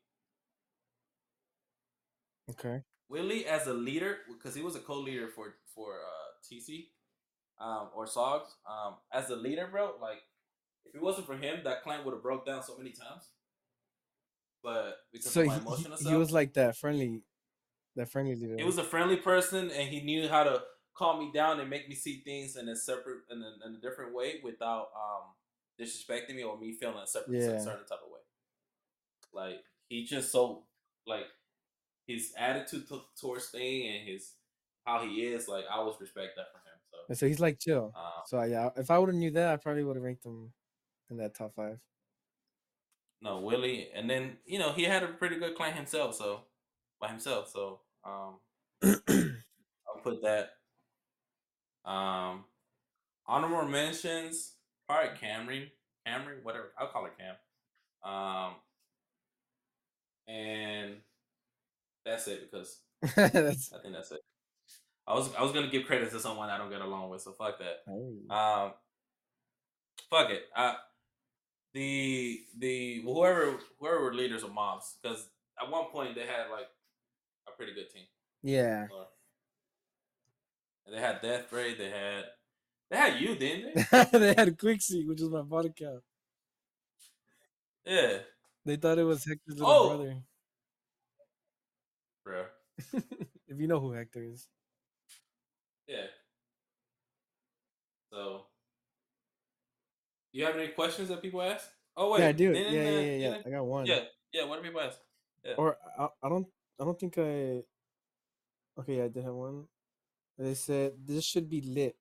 [2.50, 2.84] okay.
[3.10, 6.92] Willie as a leader because he was a co-leader for for uh, TC
[7.60, 8.48] um, or Zogs.
[8.70, 10.22] Um, as a leader, bro, like
[10.86, 13.30] if it wasn't for him, that clan would have broke down so many times.
[14.64, 17.22] But because So of he, my he, he was like that friendly,
[17.96, 18.58] that friendly leader.
[18.58, 20.62] he was a friendly person, and he knew how to
[20.96, 23.82] calm me down and make me see things in a separate in a, in a
[23.82, 25.24] different way without um
[25.80, 27.60] disrespecting me or me feeling a separate Yeah.
[27.60, 28.20] certain type of way.
[29.34, 30.64] Like he just so
[31.06, 31.26] like
[32.08, 34.34] his attitude to, towards thing and his
[34.86, 35.48] how he is.
[35.48, 36.80] Like I always respect that from him.
[36.92, 37.94] So And so he's like chill.
[37.96, 40.52] um, So yeah, if I would have knew that, I probably would have ranked him
[41.10, 41.80] in that top five.
[43.22, 46.16] no Willie, and then you know he had a pretty good clan himself.
[46.16, 46.42] So
[47.00, 47.50] by himself.
[47.52, 48.36] So um,
[48.84, 50.52] I'll put that.
[51.86, 52.44] Um,
[53.28, 54.54] honorable mentions.
[54.90, 55.70] All right, Camry,
[56.08, 56.72] Camry, whatever.
[56.80, 57.36] I'll call her Cam.
[58.04, 58.54] Um,
[60.28, 60.96] and
[62.06, 62.80] that's it because
[63.16, 64.22] That's I think that's it.
[65.08, 67.32] I was I was gonna give credit to someone I don't get along with, so
[67.32, 67.84] fuck that.
[68.30, 68.74] Um,
[70.10, 70.44] fuck it.
[70.56, 70.74] Uh,
[71.74, 75.28] the the whoever whoever were leaders of mobs because
[75.62, 76.68] at one point they had like
[77.48, 78.04] a pretty good team.
[78.44, 78.88] yeah.
[78.92, 79.08] Or-
[80.92, 81.76] they had Death Ray.
[81.76, 82.24] They had
[82.90, 84.04] they had you, didn't they?
[84.20, 86.04] they had Quixie, which is my body count.
[87.86, 88.20] yeah,
[88.66, 89.88] They thought it was Hector's little Oh!
[89.98, 90.16] brother.
[92.24, 92.46] bro.
[93.48, 94.48] If you know who Hector is.
[95.88, 96.08] Yeah.
[98.12, 98.48] So,
[100.32, 101.70] you have any questions that people ask?
[101.96, 102.52] Oh wait, yeah, I do.
[102.54, 103.38] Yeah, yeah, yeah, yeah.
[103.46, 103.86] I got one.
[103.86, 104.00] yeah,
[104.34, 104.46] yeah.
[104.46, 105.00] What do people ask?
[105.58, 106.48] Or I, I don't
[106.80, 107.64] I don't think I
[108.80, 109.68] Okay, yeah, I did have one.
[110.38, 111.96] They said this should be lit,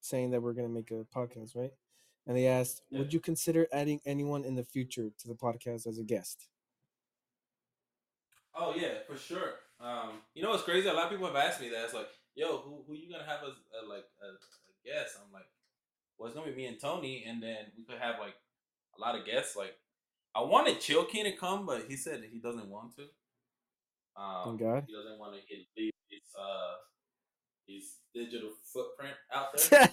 [0.00, 1.72] saying that we're gonna make a podcast, right?
[2.26, 2.98] And they asked, Yeah.
[2.98, 6.48] would you consider adding anyone in the future to the podcast as a guest?
[8.54, 9.54] Oh yeah, for sure.
[9.80, 10.88] Um, you know what's crazy?
[10.88, 11.84] A lot of people have asked me that.
[11.84, 15.16] It's like, yo, who who you gonna have as uh, like a, a guest?
[15.22, 15.46] I'm like,
[16.18, 18.34] well, it's gonna be me and Tony, and then we could have like
[18.96, 19.56] a lot of guests.
[19.56, 19.74] Like,
[20.34, 23.02] I wanted Chill King to come, but he said he doesn't want to.
[24.20, 24.84] Um, Thank God.
[24.88, 25.40] He doesn't want to
[25.76, 26.74] leave his uh
[27.66, 29.88] his digital footprint out there.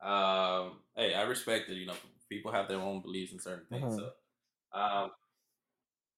[0.00, 1.74] Um, hey, I respect it.
[1.74, 1.94] You know,
[2.28, 3.98] people have their own beliefs in certain things.
[3.98, 4.10] Uh-huh.
[4.72, 5.10] So, um,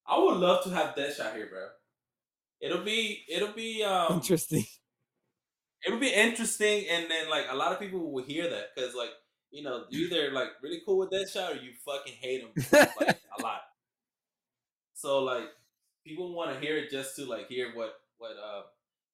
[0.07, 1.67] I would love to have Deadshot here, bro.
[2.59, 4.65] It'll be, it'll be, um, Interesting.
[5.85, 9.09] it'll be interesting, and then like a lot of people will hear that because, like,
[9.49, 12.49] you know, either like really cool with Deadshot or you fucking hate him
[12.99, 13.61] like a lot.
[14.93, 15.45] So like,
[16.05, 18.61] people want to hear it just to like hear what what uh,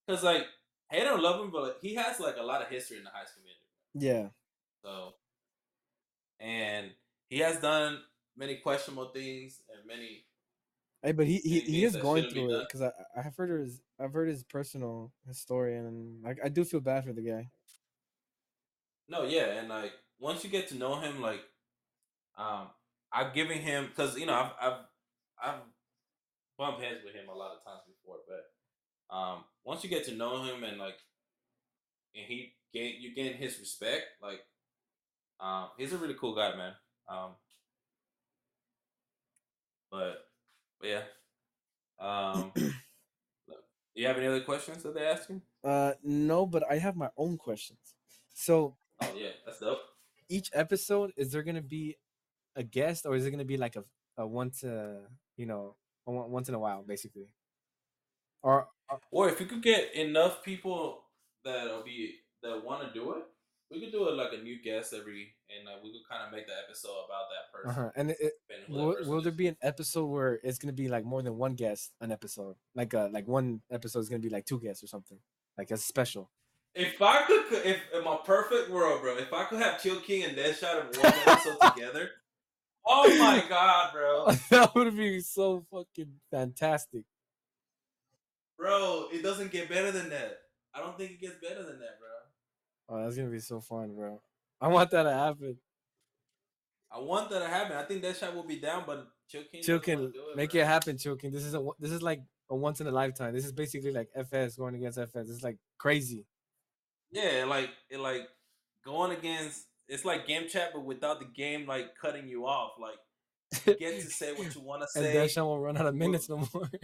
[0.05, 0.45] because like
[0.89, 3.09] hate him love him, but like, he has like a lot of history in the
[3.09, 3.63] heist community.
[3.93, 4.29] Yeah.
[4.83, 5.13] So,
[6.39, 6.91] and
[7.29, 7.99] he has done
[8.35, 10.25] many questionable things and many.
[11.01, 13.61] Hey, but he he, he is going be through it because I I have heard
[13.61, 17.21] his I've heard his personal his story and I I do feel bad for the
[17.21, 17.49] guy.
[19.09, 21.39] No, yeah, and like once you get to know him, like,
[22.37, 22.67] um,
[23.11, 24.79] I've given him because you know I've I've
[25.41, 25.61] I've
[26.57, 28.46] bumped heads with him a lot of times before, but
[29.09, 30.97] um, once you get to know him and like,
[32.15, 34.41] and he gain you gain his respect, like,
[35.39, 36.73] um, he's a really cool guy, man.
[37.09, 37.31] Um,
[39.91, 40.27] but,
[40.79, 41.03] but yeah,
[41.99, 42.51] um,
[43.95, 45.41] you have any other questions that they asking?
[45.63, 47.79] Uh, no, but I have my own questions.
[48.33, 49.79] So Oh yeah, that's dope.
[50.29, 51.97] each episode is there gonna be
[52.55, 53.83] a guest or is it gonna be like a,
[54.17, 54.99] a once uh
[55.37, 55.75] you know
[56.07, 57.33] a once in a while basically
[58.43, 58.67] or,
[59.11, 61.03] or if you could get enough people
[61.43, 63.23] that'll be that want to do it,
[63.71, 66.31] we could do it like a new guest every, and uh, we could kind of
[66.31, 67.81] make the episode about that person.
[67.81, 67.91] Uh-huh.
[67.95, 71.05] And it, that will, person will there be an episode where it's gonna be like
[71.05, 72.55] more than one guest an episode?
[72.75, 75.19] Like uh like one episode is gonna be like two guests or something.
[75.57, 76.29] Like a special.
[76.75, 80.25] If I could, if in my perfect world, bro, if I could have Chill King
[80.25, 82.11] and Deadshot in one episode together,
[82.85, 87.03] oh my god, bro, that would be so fucking fantastic.
[88.57, 90.39] Bro, it doesn't get better than that.
[90.73, 92.07] I don't think it gets better than that, bro.
[92.89, 94.21] Oh, that's gonna be so fun, bro.
[94.61, 95.57] I want that to happen.
[96.91, 97.75] I want that to happen.
[97.75, 99.07] I think Deadshot will be down, but
[99.61, 100.61] Chill can make bro.
[100.61, 101.31] it happen, Chill King.
[101.31, 103.33] This is a this is like a once in a lifetime.
[103.33, 105.29] This is basically like FS going against FS.
[105.29, 106.25] It's like crazy.
[107.11, 108.27] Yeah, like it like
[108.85, 112.71] going against it's like game chat, but without the game like cutting you off.
[112.79, 115.17] Like you get to say what you want to say.
[115.19, 115.41] and say.
[115.41, 116.69] Deshaun won't run out of minutes no more.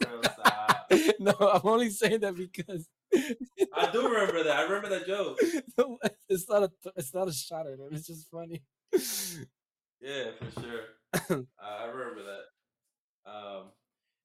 [1.20, 2.88] No, I'm only saying that because
[3.74, 4.58] I do remember that.
[4.58, 5.38] I remember that joke.
[6.28, 7.88] it's not a it's not a shot at him.
[7.92, 8.62] It's just funny.
[10.00, 10.82] Yeah, for sure.
[11.12, 13.30] uh, I remember that.
[13.30, 13.64] Um,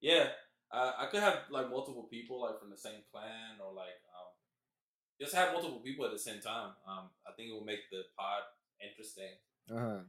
[0.01, 0.27] yeah,
[0.71, 4.31] I, I could have like multiple people like from the same clan or like um,
[5.19, 6.71] just have multiple people at the same time.
[6.88, 8.43] Um, I think it will make the pod
[8.81, 9.34] interesting.
[9.71, 9.99] Uh-huh.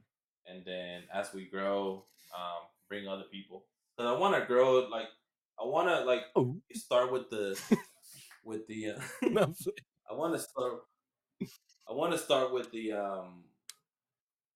[0.45, 2.03] and then as we grow,
[2.35, 3.63] um, bring other people.
[3.97, 5.07] Cause I want to grow like
[5.59, 6.59] I want to like Oh.
[6.73, 7.59] start with the
[8.43, 8.91] with the.
[8.91, 8.99] Uh,
[10.09, 10.81] I want to start.
[11.87, 13.43] I want to start with the um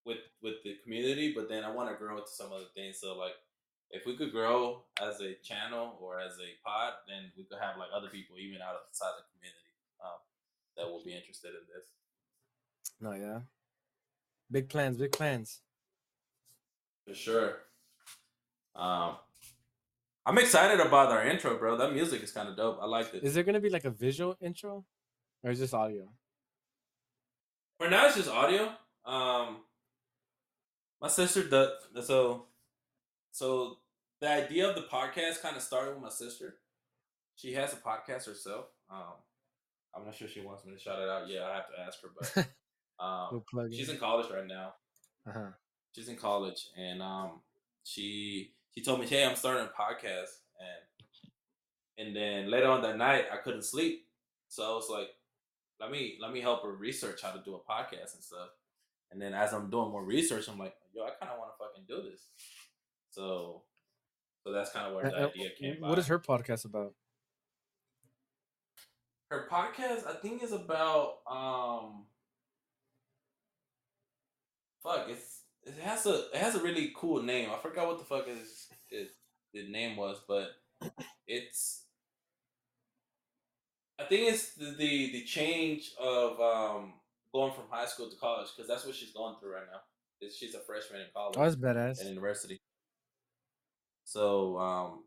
[0.05, 2.99] with with the community, but then I want to grow into some other things.
[2.99, 3.33] So like,
[3.91, 7.77] if we could grow as a channel or as a pod, then we could have
[7.77, 9.73] like other people even out outside the community
[10.03, 10.19] um,
[10.77, 11.89] that will be interested in this.
[12.99, 13.41] no, yeah.
[14.51, 15.61] Big plans, big plans.
[17.07, 17.57] For sure.
[18.75, 19.17] Um,
[20.29, 21.75] I'm excited about our intro, bro.
[21.77, 22.79] That music is kind of dope.
[22.81, 23.23] I liked it.
[23.23, 24.85] Is there gonna be like a visual intro,
[25.43, 26.07] or is this audio?
[27.79, 28.71] For now, it's just audio.
[29.05, 29.57] Um,
[31.01, 31.71] my sister does
[32.05, 32.45] so.
[33.31, 33.77] So
[34.21, 36.55] the idea of the podcast kind of started with my sister.
[37.35, 38.65] She has a podcast herself.
[38.91, 39.13] Um,
[39.95, 41.27] I'm not sure she wants me to shout it out.
[41.27, 42.47] Yeah, I have to ask her, but
[43.03, 43.95] um, We'll she's in.
[43.95, 44.73] in college right now.
[45.27, 45.51] Uh-huh.
[45.91, 47.41] she's in college and um
[47.83, 50.29] she she told me hey i'm starting a podcast
[50.59, 54.05] and and then later on that night i couldn't sleep
[54.47, 55.09] so i was like
[55.79, 58.49] let me let me help her research how to do a podcast and stuff
[59.11, 61.57] and then as i'm doing more research i'm like yo i kind of want to
[61.63, 62.27] fucking do this
[63.09, 63.63] so
[64.43, 65.99] so that's kind of where Uh, the uh, idea came What by.
[65.99, 66.93] is her podcast about?
[69.29, 72.05] her podcast i think is about um
[74.81, 75.38] fuck it's
[75.77, 78.67] it has a it has a really cool name i forgot what the fuck is
[78.89, 79.11] it
[79.53, 80.49] the name was but
[81.27, 81.83] it's
[83.99, 86.93] i think it's the the, the change of um
[87.33, 89.79] going from high school to college because that's what she's going through right now
[90.25, 92.01] is she's a freshman in college Oh, that's badass.
[92.01, 92.59] at university.
[94.03, 95.03] So um,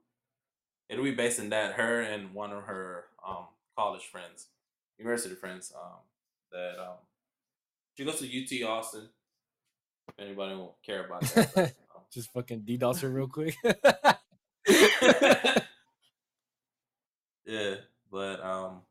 [0.88, 4.46] it'll be based in that her and one of her um, college friends,
[4.98, 5.72] university friends.
[5.76, 5.98] Um,
[6.52, 6.96] that um,
[7.96, 9.08] she goes to UT Austin.
[10.16, 11.54] If anybody will care about that.
[11.54, 11.64] but,
[11.96, 13.56] um, just fucking DDoS her real quick.
[17.46, 17.74] yeah,
[18.10, 18.82] but um,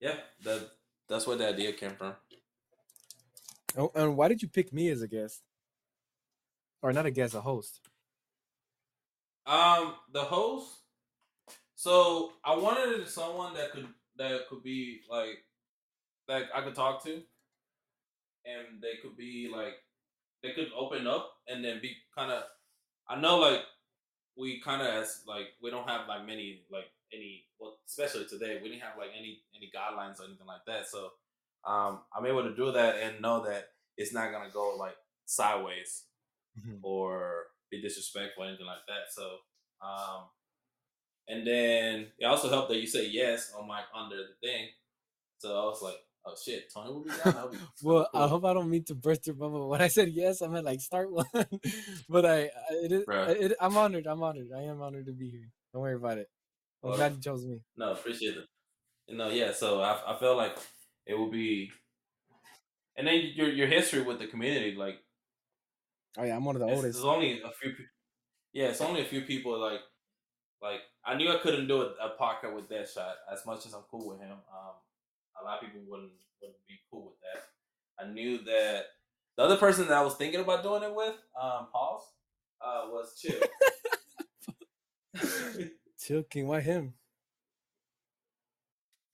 [0.00, 0.70] yeah, that
[1.08, 2.14] that's where the idea came from.
[3.76, 5.42] oh, and why did you pick me as a guest?
[6.80, 7.80] Or not a guest, a host?
[9.46, 10.68] Um, the host.
[11.74, 15.44] So I wanted someone that could that could be like
[16.28, 17.22] that I could talk to,
[18.44, 19.74] and they could be like
[20.42, 22.44] they could open up and then be kind of.
[23.08, 23.60] I know like
[24.36, 28.58] we kind of as like we don't have like many like any well especially today
[28.62, 31.10] we didn't have like any any guidelines or anything like that so
[31.66, 34.96] um i'm able to do that and know that it's not gonna go like
[35.26, 36.04] sideways
[36.58, 36.78] Mhm.
[36.82, 39.10] or be disrespectful or anything like that.
[39.10, 39.38] So,
[39.80, 40.24] um,
[41.28, 44.68] and then it also helped that you say yes on my under the thing.
[45.38, 47.50] So I was like, oh shit, Tony will be down.
[47.52, 49.68] Be Well, I hope I don't mean to burst your bubble.
[49.68, 51.26] When I said yes, I meant like start one.
[52.08, 52.50] but I, I-
[52.84, 54.06] it is, it, I'm honored.
[54.06, 54.48] I'm honored.
[54.56, 55.48] I am honored to be here.
[55.72, 56.28] Don't worry about it.
[56.82, 57.60] I'm Well, glad you chose me.
[57.76, 58.44] No, appreciate it.
[59.08, 59.52] You know, yeah.
[59.52, 60.56] So I, I felt like
[61.06, 61.70] it would be,
[62.96, 64.96] and then your your history with the community, like
[66.18, 66.94] Oh yeah, I'm one of the oldest.
[66.94, 67.72] there's only a few.
[68.52, 69.58] Yeah, it's only a few people.
[69.58, 69.80] Like,
[70.60, 73.14] like I knew I couldn't do a, a podcast with Deadshot.
[73.32, 74.74] As much as I'm cool with him, um,
[75.42, 78.04] a lot of people wouldn't wouldn't be cool with that.
[78.04, 78.86] I knew that
[79.36, 82.02] the other person that I was thinking about doing it with, um, Pauls,
[82.60, 83.40] uh, was Chill.
[86.00, 86.94] Chill King, why him?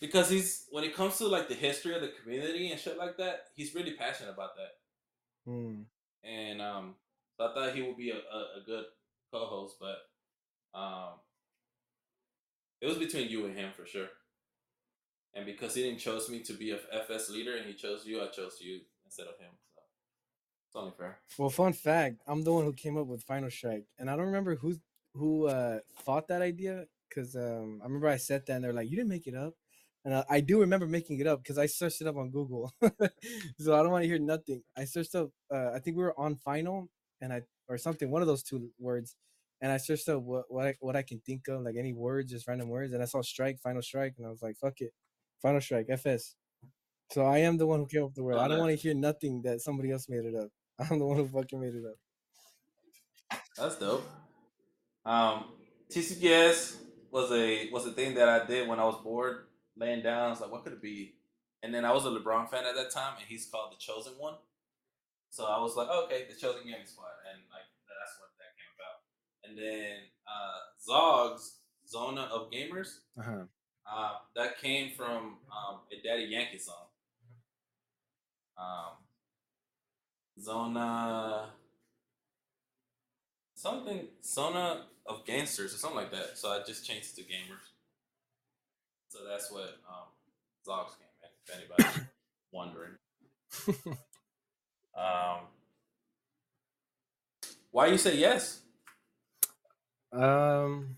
[0.00, 3.16] because he's when it comes to like the history of the community and shit like
[3.16, 5.50] that, he's really passionate about that.
[5.50, 5.82] Hmm.
[6.22, 6.94] And um,
[7.36, 8.84] so I thought he would be a, a, a good
[9.32, 11.14] co-host, but um,
[12.80, 14.09] it was between you and him for sure.
[15.34, 18.22] And because he didn't choose me to be a FS leader, and he chose you,
[18.22, 19.50] I chose you instead of him.
[19.74, 19.82] So
[20.66, 21.18] it's only fair.
[21.38, 24.26] Well, fun fact: I'm the one who came up with Final Strike, and I don't
[24.26, 24.76] remember who
[25.14, 28.90] who uh, fought that idea because um, I remember I said that, and they're like,
[28.90, 29.55] "You didn't make it up,"
[30.05, 32.72] and I, I do remember making it up because I searched it up on Google.
[33.59, 34.62] so I don't want to hear nothing.
[34.76, 35.30] I searched up.
[35.52, 36.88] Uh, I think we were on Final,
[37.20, 39.16] and I or something, one of those two words,
[39.60, 42.32] and I searched up what what I, what I can think of, like any words,
[42.32, 44.92] just random words, and I saw strike, Final Strike, and I was like, "Fuck it,
[45.43, 46.35] Final Strike, FS."
[47.10, 48.35] So I am the one who came up with the word.
[48.36, 50.51] Oh, I don't want to hear nothing that somebody else made it up.
[50.90, 53.40] I'm the one who fucking made it up.
[53.56, 54.06] That's dope.
[55.05, 55.44] Um,
[55.90, 56.77] TCPS
[57.10, 59.47] was a was a thing that I did when I was bored,
[59.77, 60.27] laying down.
[60.27, 61.15] I was like, what could it be?
[61.62, 64.12] And then I was a LeBron fan at that time, and he's called the Chosen
[64.19, 64.35] One.
[65.31, 68.73] So I was like, okay, the Chosen Gaming Squad, and like that's what that came
[68.77, 68.98] about.
[69.44, 69.97] And then
[70.28, 71.59] uh, Zog's
[71.89, 73.44] Zona of Gamers, Uh-huh.
[73.90, 76.86] Uh, that came from um, a Daddy Yankee song.
[78.56, 78.93] Um,
[80.40, 81.51] Zona
[83.55, 86.39] something Zona of Gangsters or something like that.
[86.39, 87.73] So I just changed it to Gamers.
[89.09, 90.09] So that's what um,
[90.66, 91.09] Zogs came.
[91.47, 92.06] If anybody's
[92.52, 92.93] wondering.
[94.98, 95.47] Um,
[97.70, 98.60] why you say yes?
[100.12, 100.97] Um,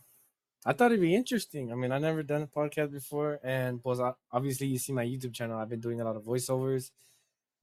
[0.67, 1.73] I thought it'd be interesting.
[1.73, 3.99] I mean, I never done a podcast before, and plus,
[4.31, 5.59] obviously, you see my YouTube channel.
[5.59, 6.91] I've been doing a lot of voiceovers,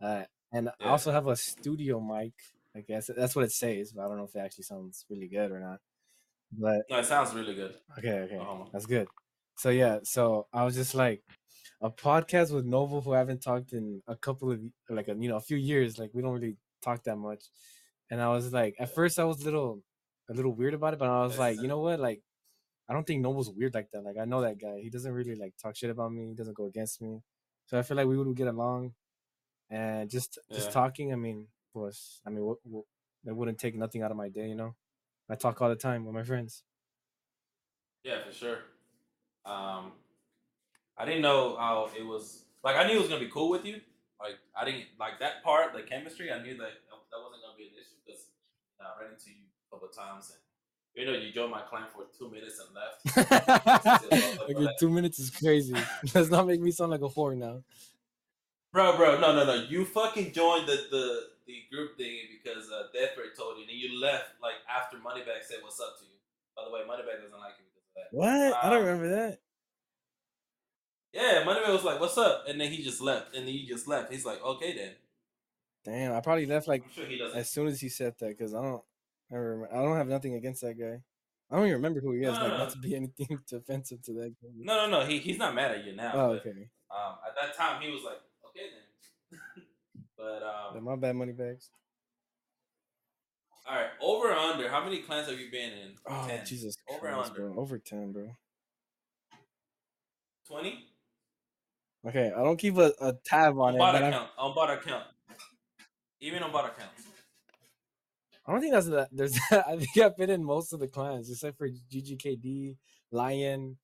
[0.02, 2.34] uh, and I also have a studio mic.
[2.76, 5.28] I guess that's what it says, but I don't know if it actually sounds really
[5.28, 5.80] good or not.
[6.52, 7.76] But No, it sounds really good.
[7.98, 9.08] okay, okay, Um, that's good.
[9.58, 11.24] So yeah, so I was just like
[11.82, 15.30] a podcast with Noble, who I haven't talked in a couple of like a, you
[15.30, 16.00] know a few years.
[16.00, 17.46] Like we don't really talk that much,
[18.10, 19.84] and I was like, at first I was a little
[20.30, 22.22] a little weird about it, but I was like, you know what, like.
[22.90, 24.04] I don't think Noble's weird like that.
[24.04, 24.80] Like I know that guy.
[24.82, 26.30] He doesn't really like talk shit about me.
[26.30, 27.22] He doesn't go against me.
[27.66, 28.94] So I feel like we would get along.
[29.70, 30.74] And just just Yeah.
[30.74, 32.86] talking, I mean, was I mean, what, what,
[33.26, 34.76] it wouldn't take nothing out of my day, you know.
[35.30, 36.64] I talk all the time with my friends.
[38.04, 38.60] Yeah, for sure.
[39.46, 39.92] Um,
[40.98, 42.46] I didn't know how it was.
[42.64, 43.82] Like, I knew it was gonna be cool with you.
[44.20, 46.32] Like, I didn't like that part, the chemistry.
[46.32, 48.32] I knew that that wasn't gonna be an issue because
[48.80, 50.40] I ran into you a couple of times, and
[50.98, 54.42] you know, you joined my clan for two minutes and left.
[54.50, 55.76] okay, two minutes is crazy.
[56.14, 57.64] Let's not make me sound like a whore now.
[58.74, 59.64] Bro, bro, no, no, no.
[59.70, 64.00] You fucking joined the the, the group thing because uh, Deathbird told you, and you
[64.02, 66.12] left like after Moneybag said what's up to you.
[66.56, 68.08] By the way, Moneybag doesn't like you because of that.
[68.12, 68.64] What?
[68.64, 69.40] I don't Um, remember that.
[71.14, 73.88] Yeah, Moneybag was like, "What's up?" and then he just left, and then you just
[73.88, 74.12] left.
[74.12, 74.92] He's like, "Okay, then."
[75.86, 78.84] Damn, I probably left like sure as soon as he said that because I don't,
[79.32, 81.02] I, remember, I don't have nothing against that guy.
[81.50, 82.28] I don't even remember who he is.
[82.28, 82.74] No, like no, not no.
[82.74, 84.50] to be anything offensive to that guy.
[84.58, 85.06] No, no, no.
[85.06, 86.12] He he's not mad at you now.
[86.14, 86.70] Oh, but, okay.
[86.92, 89.40] Um, at that time, he was like, "Okay, then."
[90.18, 91.70] but Yeah, um, my bad, money bags.
[93.68, 94.70] all right, over or under?
[94.70, 95.96] How many clans have you been in?
[96.10, 96.46] Oh 10.
[96.46, 97.50] Jesus Over Christ, under.
[97.50, 97.58] bro.
[97.62, 98.30] Over ten, bro.
[100.48, 100.86] Twenty.
[102.08, 104.30] Okay, I don't keep a, a tab on On it, bot account.
[104.38, 105.04] On bot account.
[106.22, 107.04] Even on bot accounts.
[108.48, 109.10] I don't think that's that.
[109.12, 112.78] There's, I think I've been in most of the clans except for GGKD,
[113.12, 113.78] Lion,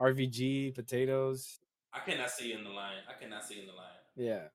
[0.00, 1.60] RVG, Potatoes.
[1.94, 2.98] I cannot see you in the line.
[3.08, 3.88] I cannot see you in the line.
[4.14, 4.48] Yeah,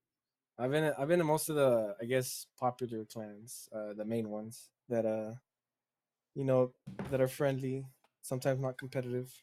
[0.59, 4.05] I've been in, I've been in most of the I guess popular clans, uh, the
[4.05, 5.33] main ones that uh,
[6.37, 6.71] you know,
[7.09, 7.83] that are friendly,
[8.21, 9.33] sometimes not competitive.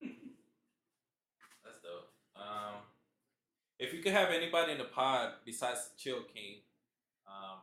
[0.00, 2.12] That's dope.
[2.36, 2.82] Um,
[3.80, 6.60] if you could have anybody in the pod besides Chill King,
[7.26, 7.58] um,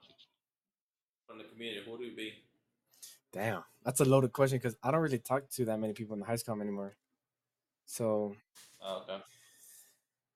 [1.27, 2.34] from the community, who would it be?
[3.31, 6.19] Damn, that's a loaded question because I don't really talk to that many people in
[6.22, 6.95] the high school anymore.
[7.85, 8.35] So
[8.81, 9.22] Oh, okay.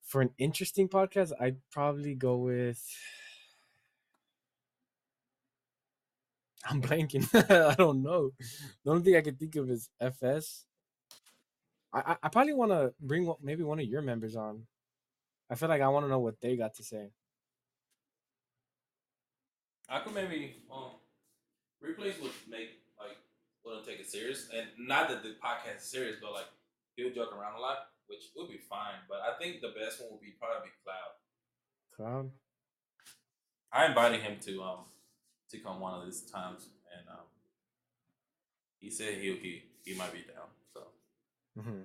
[0.03, 2.84] for an interesting podcast, I'd probably go with.
[6.70, 7.26] I'm blanking.
[7.72, 8.32] I don't know.
[8.84, 10.66] The only thing I can think of is FS.
[11.94, 14.66] I I, I probably want to bring maybe one of your members on.
[15.49, 17.10] I feel like I want to know what they got to say.
[19.90, 20.91] I could maybe um,
[21.84, 23.18] replays would make like
[23.66, 26.48] wouldn't take it serious, and not that the podcast is serious, but like
[26.95, 28.99] he'll joke around a lot, which would be fine.
[29.10, 31.11] But I think the best one would be probably Cloud.
[31.95, 32.32] Cloud.
[33.72, 34.80] I invited him to um
[35.52, 37.26] to come one of these times, and um
[38.80, 40.48] he said he he he might be down.
[40.74, 40.82] So
[41.60, 41.82] Mm-hmm.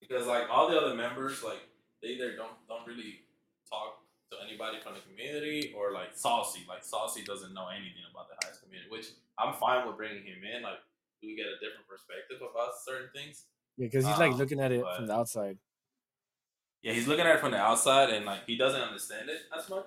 [0.00, 1.60] because like all the other members, like
[2.02, 3.20] they either don't don't really
[3.70, 4.00] talk
[4.32, 6.60] to anybody from the community or like Saucy.
[6.68, 9.06] Like Saucy doesn't know anything about the heist community, which
[9.38, 10.62] I'm fine with bringing him in.
[10.62, 10.78] Like
[11.22, 13.44] we get a different perspective about certain things.
[13.76, 15.58] Yeah, because he's like Um, looking at it but- from the outside.
[16.82, 19.68] Yeah, he's looking at it from the outside and like he doesn't understand it as
[19.68, 19.86] much.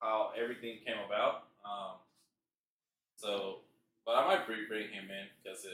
[0.00, 1.44] How everything came about.
[1.64, 1.96] Um,
[3.16, 3.60] so,
[4.06, 5.66] but I might bring bring him in because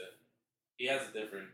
[0.77, 1.47] he has a different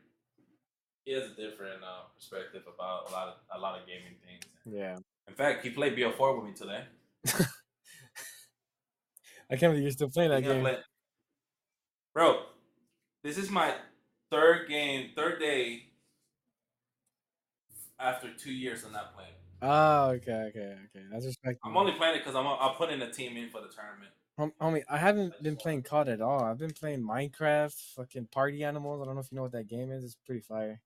[1.06, 4.44] he has a different uh, perspective about a lot of a lot of gaming things.
[4.66, 4.98] Yeah,
[5.38, 6.86] In fact, he played BO4 with me today.
[9.52, 10.62] I can't believe you're still playing that game.
[10.62, 10.78] play-
[12.14, 12.44] Bro,
[13.22, 13.76] this is my
[14.32, 15.88] third game, third day
[17.99, 19.34] after two years of not playing.
[19.62, 21.06] Oh, okay, okay, okay.
[21.12, 21.70] That's respectable.
[21.70, 24.12] I'm only playing it because I'm I'm putting a team in for the tournament.
[24.38, 26.41] Hom- Homie, I haven't been playing COD at all.
[26.45, 29.02] I've been playing Minecraft, fucking Party Animals.
[29.02, 30.06] I don't know if you know what that game is.
[30.06, 30.80] It's pretty fire.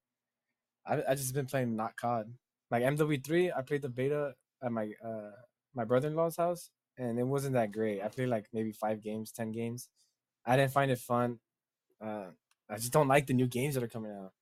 [0.87, 2.33] I I just been playing not COD.
[2.71, 5.31] Like MW3, I played the beta at my uh
[5.73, 8.01] my brother in law's house, and it wasn't that great.
[8.01, 9.89] I played like maybe five games, ten games.
[10.45, 11.39] I didn't find it fun.
[12.01, 12.31] Uh,
[12.69, 14.33] I just don't like the new games that are coming out.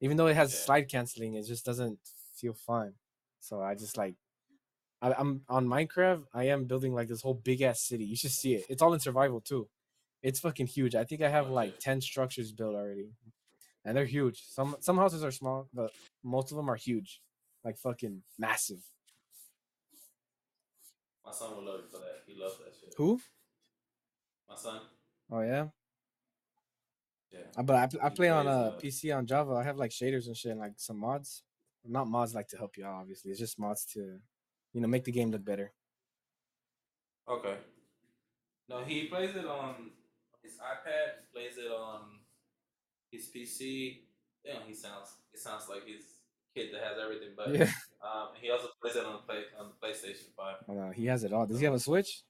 [0.00, 0.58] Even though it has Yeah.
[0.64, 2.00] slide canceling, it just doesn't
[2.34, 2.94] feel fun.
[3.40, 4.16] So I just like
[5.02, 6.26] I, I'm on Minecraft.
[6.34, 8.04] I am building like this whole big ass city.
[8.04, 8.66] You should see it.
[8.68, 9.68] It's all in survival too.
[10.22, 10.94] It's fucking huge.
[10.94, 13.12] I think I have like ten structures built already,
[13.86, 14.42] and they're huge.
[14.48, 15.92] Some some houses are small, but
[16.22, 17.22] most of them are huge,
[17.64, 18.82] like fucking massive.
[21.24, 22.22] My son will love you for that.
[22.26, 22.92] He loves that shit.
[22.96, 23.20] Who?
[24.48, 24.80] My son.
[25.30, 25.66] Oh yeah.
[27.32, 27.40] Yeah.
[27.56, 29.54] Uh, But I, I play on a uh, uh, PC on Java.
[29.54, 31.42] I have like shaders and shit, and like some mods.
[31.88, 33.00] Not mods like to help you out.
[33.00, 34.18] Obviously, it's just mods to,
[34.72, 35.72] you know, make the game look better.
[37.28, 37.56] Okay.
[38.68, 39.90] No, he plays it on
[40.42, 41.20] his iPad.
[41.20, 42.15] He plays it on
[43.10, 44.02] his PC.
[44.44, 45.08] Yeah, he sounds.
[45.32, 46.04] It sounds like his
[46.54, 47.30] kid that has everything.
[47.36, 47.70] But Yeah.
[48.02, 50.56] um, he also plays it on the play on the PlayStation Five.
[50.68, 51.46] Oh, no, he has it all.
[51.46, 52.22] Does he have a Switch?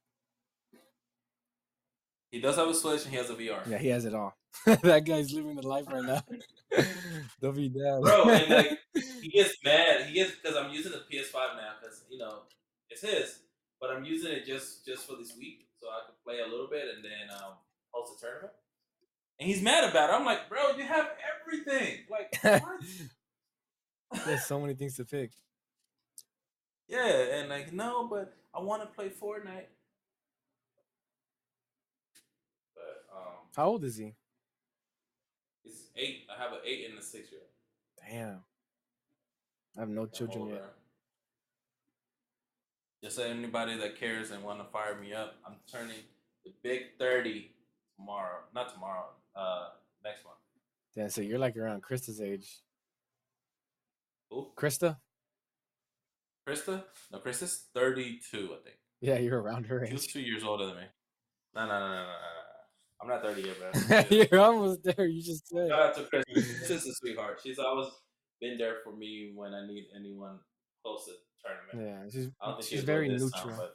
[2.30, 3.62] He does have a Switch and he has a VR.
[3.68, 4.34] Yeah, he has it all.
[4.66, 6.22] that guy's living the life right now.
[7.40, 8.02] Don't be down.
[8.02, 8.78] Bro, and like
[9.22, 10.06] he gets mad.
[10.06, 12.42] He gets because I'm using the PS5 now because you know
[12.90, 13.40] it's his,
[13.80, 16.68] but I'm using it just just for this week so I can play a little
[16.68, 17.54] bit and then um,
[17.92, 18.52] host a tournament.
[19.38, 20.14] And he's mad about it.
[20.14, 21.08] I'm like, bro, you have
[21.42, 21.98] everything.
[22.10, 24.24] Like, what?
[24.26, 25.32] There's so many things to pick.
[26.88, 29.66] yeah, and like, no, but I want to play Fortnite.
[32.74, 34.14] But um, How old is he?
[35.64, 36.26] it's eight.
[36.34, 37.40] I have an eight and a six year.
[38.08, 38.38] Damn.
[39.76, 40.64] I have no children yet.
[43.04, 45.96] Just anybody that cares and want to fire me up, I'm turning
[46.44, 47.50] the big thirty
[47.96, 48.38] tomorrow.
[48.54, 49.06] Not tomorrow.
[49.36, 49.68] Uh,
[50.02, 50.36] next month.
[50.94, 52.48] Damn, so you're like around Krista's age.
[54.30, 54.48] Who?
[54.56, 54.96] Krista?
[56.48, 56.82] Krista?
[57.12, 58.50] No, Krista's thirty-two.
[58.58, 60.08] I think Yeah, you're around her age.
[60.12, 60.82] two years older than me.
[61.54, 62.12] No, no, no, no, no, no.
[63.02, 63.56] I'm not thirty yet,
[63.88, 64.04] bro.
[64.30, 65.06] you're almost there.
[65.06, 65.68] You just said.
[65.68, 66.24] Shout out to Chris.
[66.30, 67.40] Krista's a sweetheart.
[67.42, 67.88] She's always
[68.40, 70.38] been there for me when I need anyone
[70.84, 71.12] close to
[71.44, 72.00] tournament.
[72.04, 73.30] Yeah, she's I don't think she's she'll very neutral.
[73.30, 73.74] time, but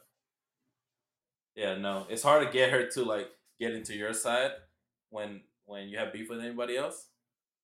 [1.55, 3.27] yeah, no, it's hard to get her to like
[3.59, 4.51] get into your side
[5.09, 7.07] when when you have beef with anybody else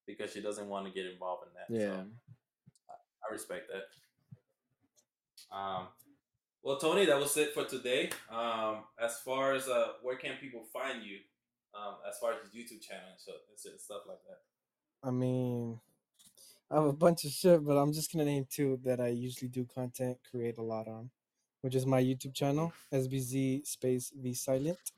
[0.05, 1.83] because she doesn't want to get involved in that.
[1.83, 1.97] yeah.
[1.97, 2.93] so
[3.29, 5.55] I respect that.
[5.55, 5.87] Um,
[6.63, 8.09] well, Tony, that was it for today.
[8.31, 11.19] Um, as far as uh, where can people find you?
[11.73, 13.33] Um, as far as your YouTube channel and so
[13.69, 15.07] and stuff like that.
[15.07, 15.79] I mean,
[16.71, 19.49] I have a bunch of shit, but I'm just gonna name two that I usually
[19.49, 21.09] do content create a lot on,
[21.61, 24.91] which is my YouTube channel, SBZ space V Silent,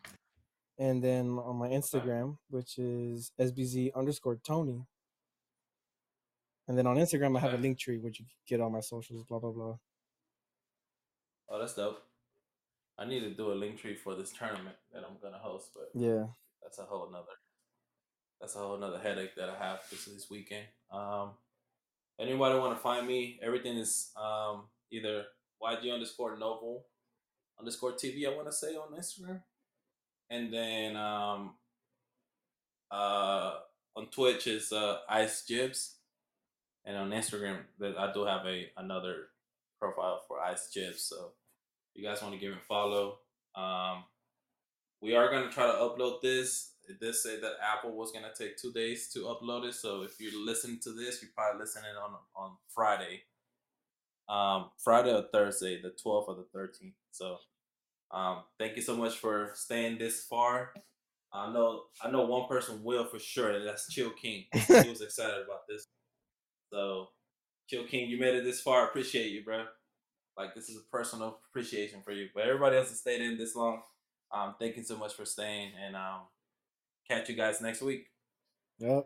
[0.80, 4.86] and then on my Instagram, which is SBZ underscore Tony.
[6.68, 8.80] And then on Instagram, I have a link tree where you can get all my
[8.80, 9.76] socials, blah blah blah.
[11.50, 12.02] Oh, that's dope.
[12.98, 15.90] I need to do a link tree for this tournament that I'm gonna host, but
[15.94, 16.28] Yeah,
[16.62, 17.38] that's a whole nother
[18.40, 20.66] that's a whole nother headache that I have this this weekend.
[20.92, 21.32] Um
[22.20, 25.26] anybody want to find me, everything is um either
[25.62, 26.86] YG underscore Noble
[27.60, 29.42] underscore TV, I wanna say on Instagram.
[30.30, 31.56] And then um
[32.92, 33.54] uh
[33.96, 35.96] on Twitch is uh Ice Jibs.
[36.86, 39.28] And on Instagram that I do have a another
[39.80, 41.04] profile for Ice Jibs.
[41.04, 41.34] So
[41.94, 43.20] if you guys want to give it a follow.
[43.56, 44.04] Um
[45.02, 46.74] we are gonna try to upload this.
[46.88, 49.74] It did say that Apple was gonna take two days to upload it.
[49.76, 53.24] So if you're listening to this, you're probably listening on on Friday.
[54.28, 56.94] Um, Friday or Thursday, the 12th or the 13th.
[57.12, 57.40] So
[58.12, 60.74] um, thank you so much for staying this far.
[61.32, 64.46] I know I know one person will for sure, and that's Chill King.
[64.54, 65.86] He was excited about this.
[66.74, 67.10] So,
[67.70, 68.82] Chill King, you made it this far.
[68.82, 69.66] I appreciate you, bro.
[70.38, 72.30] Like this is a personal appreciation for you.
[72.34, 73.82] But everybody else that stayed in this long,
[74.32, 76.22] um, thank you so much for staying, and um,
[77.08, 78.08] catch you guys next week.
[78.80, 79.06] Yep.